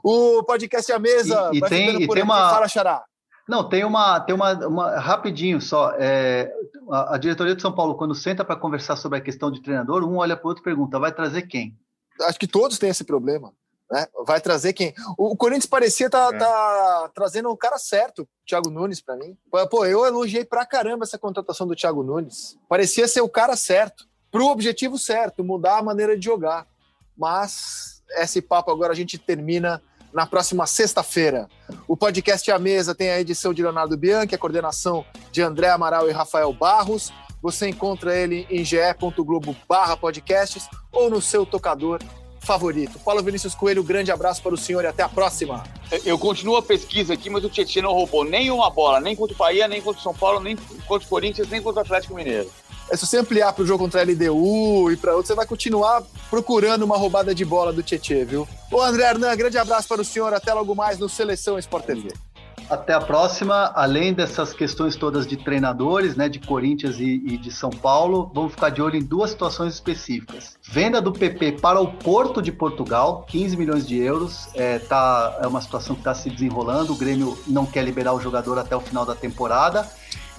O 0.04 0.44
podcast 0.44 0.92
A 0.92 0.98
Mesa 0.98 1.52
e, 1.54 1.60
e 1.60 1.62
tem, 1.62 2.02
e 2.02 2.08
tem 2.08 2.24
uma... 2.24 2.50
Fala, 2.50 2.68
Xará. 2.68 3.04
Não, 3.48 3.68
tem 3.68 3.84
uma, 3.84 4.20
tem 4.20 4.34
uma, 4.34 4.54
uma 4.68 5.00
rapidinho 5.00 5.62
só. 5.62 5.94
É, 5.98 6.52
a, 6.90 7.16
a, 7.16 7.18
diretoria 7.18 7.56
de 7.56 7.62
São 7.62 7.72
Paulo, 7.72 7.96
quando 7.96 8.16
senta 8.16 8.46
para 8.46 8.56
conversar 8.56 8.96
sobre 8.96 9.18
a 9.18 9.22
questão 9.22 9.52
de 9.52 9.62
treinador, 9.62 10.04
um 10.04 10.18
olha 10.18 10.38
para 10.38 10.46
o 10.46 10.50
outro 10.50 10.64
e 10.64 10.66
pergunta: 10.66 11.00
vai 11.00 11.12
trazer 11.12 11.44
quem? 11.44 11.76
Acho 12.22 12.40
que 12.40 12.48
todos 12.48 12.78
têm 12.78 12.90
esse 12.90 13.04
problema. 13.04 13.52
Né? 13.92 14.08
Vai 14.26 14.40
trazer 14.40 14.72
quem? 14.72 14.94
O, 15.18 15.34
o 15.34 15.36
Corinthians 15.36 15.66
parecia 15.66 16.10
tá, 16.10 16.30
é. 16.34 16.38
tá 16.38 17.12
trazendo 17.14 17.50
o 17.50 17.58
cara 17.58 17.78
certo, 17.78 18.28
Thiago 18.48 18.70
Nunes, 18.70 19.02
para 19.02 19.18
mim. 19.18 19.38
Pô, 19.70 19.86
eu 19.86 20.06
elogiei 20.06 20.46
pra 20.46 20.66
caramba 20.66 21.04
essa 21.04 21.18
contratação 21.20 21.68
do 21.68 21.76
Thiago 21.76 22.02
Nunes. 22.02 22.58
Parecia 22.70 23.08
ser 23.08 23.20
o 23.20 23.30
cara 23.30 23.56
certo 23.58 24.08
para 24.32 24.42
o 24.42 24.48
objetivo 24.48 24.98
certo, 24.98 25.44
mudar 25.44 25.78
a 25.78 25.84
maneira 25.84 26.18
de 26.18 26.24
jogar. 26.24 26.66
Mas 27.18 28.02
esse 28.12 28.42
papo 28.42 28.72
agora 28.72 28.94
a 28.94 28.96
gente 28.96 29.18
termina 29.18 29.82
na 30.14 30.26
próxima 30.26 30.66
sexta-feira. 30.66 31.50
O 31.86 31.98
podcast 31.98 32.50
A 32.50 32.58
Mesa 32.58 32.96
tem 32.96 33.10
a 33.12 33.20
edição 33.20 33.54
de 33.54 33.62
Leonardo 33.62 33.98
Bianchi, 33.98 34.36
a 34.36 34.38
coordenação 34.38 35.06
de 35.32 35.42
André 35.42 35.70
Amaral 35.70 36.10
e 36.10 36.14
Rafael 36.14 36.52
Barros. 36.54 37.12
Você 37.42 37.68
encontra 37.68 38.16
ele 38.16 38.48
em 38.50 38.64
ge.globo 38.64 39.56
podcasts 40.00 40.70
ou 40.92 41.10
no 41.10 41.22
seu 41.22 41.46
tocador 41.46 42.00
favorito. 42.42 43.00
Paulo 43.00 43.24
Vinícius 43.24 43.56
Coelho, 43.56 43.84
grande 43.84 44.12
abraço 44.12 44.42
para 44.42 44.54
o 44.54 44.58
senhor 44.58 44.84
e 44.84 44.88
até 44.88 45.04
a 45.04 45.10
próxima. 45.10 45.64
Eu 46.06 46.18
continuo 46.18 46.58
a 46.58 46.62
pesquisa 46.62 47.14
aqui, 47.14 47.30
mas 47.30 47.44
o 47.44 47.50
Tietchan 47.50 47.84
não 47.84 47.94
roubou 47.94 48.26
nenhuma 48.26 48.70
bola, 48.70 49.00
nem 49.00 49.16
contra 49.16 49.36
o 49.36 49.38
Bahia, 49.38 49.68
nem 49.68 49.82
contra 49.82 50.00
o 50.00 50.04
São 50.04 50.14
Paulo, 50.14 50.40
nem 50.40 50.56
contra 50.88 51.06
o 51.06 51.10
Corinthians, 51.10 51.48
nem 51.50 51.62
contra 51.62 51.82
o 51.82 51.84
Atlético 51.84 52.16
Mineiro. 52.16 52.50
É, 52.90 52.98
se 52.98 53.08
você 53.08 53.20
ampliar 53.20 53.54
para 53.54 53.64
o 53.64 53.66
jogo 53.66 53.84
contra 53.84 54.02
a 54.02 54.04
LDU 54.04 54.92
e 54.92 54.98
para 54.98 55.16
outro, 55.16 55.28
você 55.28 55.36
vai 55.36 55.46
continuar 55.46 56.04
procurando 56.30 56.84
uma 56.84 56.98
roubada 56.98 57.34
de 57.34 57.46
bola 57.46 57.72
do 57.72 57.82
Tietchan, 57.82 58.26
viu? 58.26 58.48
Ô 58.70 58.82
André 58.82 59.04
Hernan, 59.04 59.36
grande 59.38 59.58
abraço 59.58 59.88
para 59.88 60.02
o 60.02 60.06
senhor. 60.06 60.34
Até 60.34 60.54
logo 60.54 60.76
mais 60.76 61.00
no 61.00 61.08
Seleção 61.08 61.58
Sport 61.58 61.86
TV. 61.86 62.12
Até 62.72 62.94
a 62.94 63.02
próxima. 63.02 63.70
Além 63.76 64.14
dessas 64.14 64.54
questões 64.54 64.96
todas 64.96 65.28
de 65.28 65.36
treinadores, 65.36 66.16
né, 66.16 66.30
de 66.30 66.40
Corinthians 66.40 66.98
e, 67.00 67.22
e, 67.26 67.38
de 67.38 67.52
São 67.52 67.70
Paulo, 67.70 68.32
vamos 68.34 68.54
ficar 68.54 68.70
de 68.70 68.82
olho 68.82 68.96
em 68.96 69.04
duas 69.04 69.32
situações 69.32 69.74
específicas. 69.74 70.56
Venda 70.64 71.02
do 71.02 71.12
PP 71.12 71.58
para 71.60 71.82
o 71.82 71.92
Porto 71.92 72.42
de 72.42 72.50
Portugal, 72.50 73.26
15 73.28 73.58
milhões 73.58 73.86
de 73.86 73.98
euros. 73.98 74.48
É, 74.56 74.80
tá, 74.80 75.38
é 75.42 75.48
uma 75.48 75.60
situação 75.60 75.96
que 75.96 76.00
está 76.00 76.14
se 76.14 76.30
desenrolando. 76.30 76.94
O 76.94 76.96
Grêmio 76.96 77.38
não 77.46 77.66
quer 77.66 77.84
liberar 77.84 78.14
o 78.14 78.22
jogador 78.22 78.58
até 78.58 78.74
o 78.74 78.80
final 78.80 79.06
da 79.06 79.16
temporada. 79.16 79.86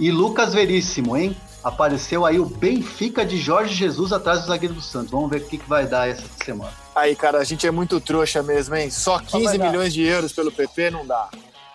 E 0.01 0.11
Lucas 0.11 0.55
Veríssimo, 0.55 1.15
hein? 1.15 1.37
apareceu 1.63 2.27
aí 2.27 2.41
o 2.41 2.45
Benfica 2.45 3.25
de 3.25 3.37
Jorge 3.37 3.75
Jesus 3.75 4.13
atrás 4.13 4.41
do 4.41 4.47
zagueiro 4.47 4.75
do 4.75 4.81
Santos. 4.81 5.11
Vamos 5.11 5.31
ver 5.31 5.43
o 5.43 5.45
que, 5.45 5.59
que 5.59 5.69
vai 5.69 5.87
dar 5.87 6.09
essa 6.09 6.25
semana. 6.43 6.73
Aí, 6.97 7.15
cara, 7.15 7.39
a 7.39 7.45
gente 7.45 7.67
é 7.67 7.71
muito 7.71 8.01
trouxa 8.01 8.43
mesmo, 8.43 8.75
hein? 8.75 8.91
Só 8.91 9.19
15 9.19 9.59
milhões 9.59 9.93
de 9.93 10.03
euros 10.03 10.33
pelo 10.33 10.51
PP 10.51 10.91
não 10.91 11.07
dá. 11.07 11.29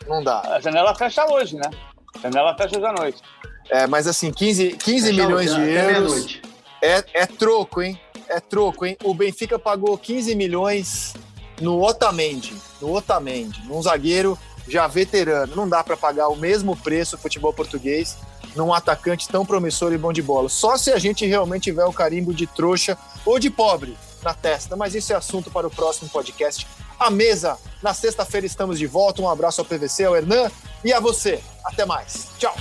Não 0.08 0.24
dá. 0.24 0.42
A 0.42 0.60
janela 0.60 0.96
fecha 0.96 1.26
hoje, 1.32 1.56
né? 1.56 1.70
A 2.16 2.20
janela 2.20 2.56
fecha 2.56 2.78
hoje 2.78 2.86
à 2.86 2.94
noite. 2.94 3.22
É, 3.70 3.86
mas 3.86 4.08
assim, 4.08 4.32
15, 4.32 4.72
15 4.78 5.14
milhões 5.14 5.54
de 5.54 5.62
euros 5.62 6.40
é, 6.82 7.04
é 7.14 7.26
troco, 7.26 7.82
hein? 7.82 8.00
É 8.30 8.40
troco, 8.40 8.86
hein? 8.86 8.98
O 9.04 9.14
Benfica 9.14 9.60
pagou 9.60 9.98
15 9.98 10.36
milhões 10.36 11.14
no 11.62 11.82
Otamendi, 11.82 12.56
no 12.82 12.94
Otamendi, 12.94 13.62
num 13.66 13.82
zagueiro 13.82 14.38
já 14.68 14.88
veterano. 14.88 15.56
Não 15.56 15.68
dá 15.68 15.84
para 15.84 15.98
pagar 15.98 16.28
o 16.30 16.36
mesmo 16.36 16.76
preço 16.76 17.18
futebol 17.18 17.54
português 17.54 18.18
num 18.56 18.74
atacante 18.74 19.28
tão 19.28 19.46
promissor 19.46 19.94
e 19.94 19.98
bom 19.98 20.12
de 20.12 20.22
bola. 20.22 20.50
Só 20.50 20.78
se 20.78 20.92
a 20.92 20.98
gente 20.98 21.26
realmente 21.26 21.66
tiver 21.66 21.86
o 21.86 21.94
carimbo 21.94 22.34
de 22.34 22.48
trouxa 22.48 22.98
ou 23.26 23.38
de 23.40 23.50
pobre 23.50 23.96
na 24.24 24.34
testa, 24.34 24.76
mas 24.76 24.96
isso 24.96 25.14
é 25.14 25.16
assunto 25.16 25.52
para 25.52 25.68
o 25.68 25.72
próximo 25.72 26.10
podcast. 26.10 26.68
A 27.00 27.10
mesa, 27.10 27.58
na 27.82 27.94
sexta-feira 27.94 28.46
estamos 28.46 28.80
de 28.80 28.88
volta. 28.88 29.22
Um 29.22 29.30
abraço 29.30 29.62
ao 29.62 29.66
PVC, 29.66 30.06
ao 30.06 30.16
Hernan 30.16 30.50
e 30.84 30.92
a 30.92 31.00
você. 31.00 31.42
Até 31.64 31.86
mais. 31.86 32.28
Tchau. 32.38 32.56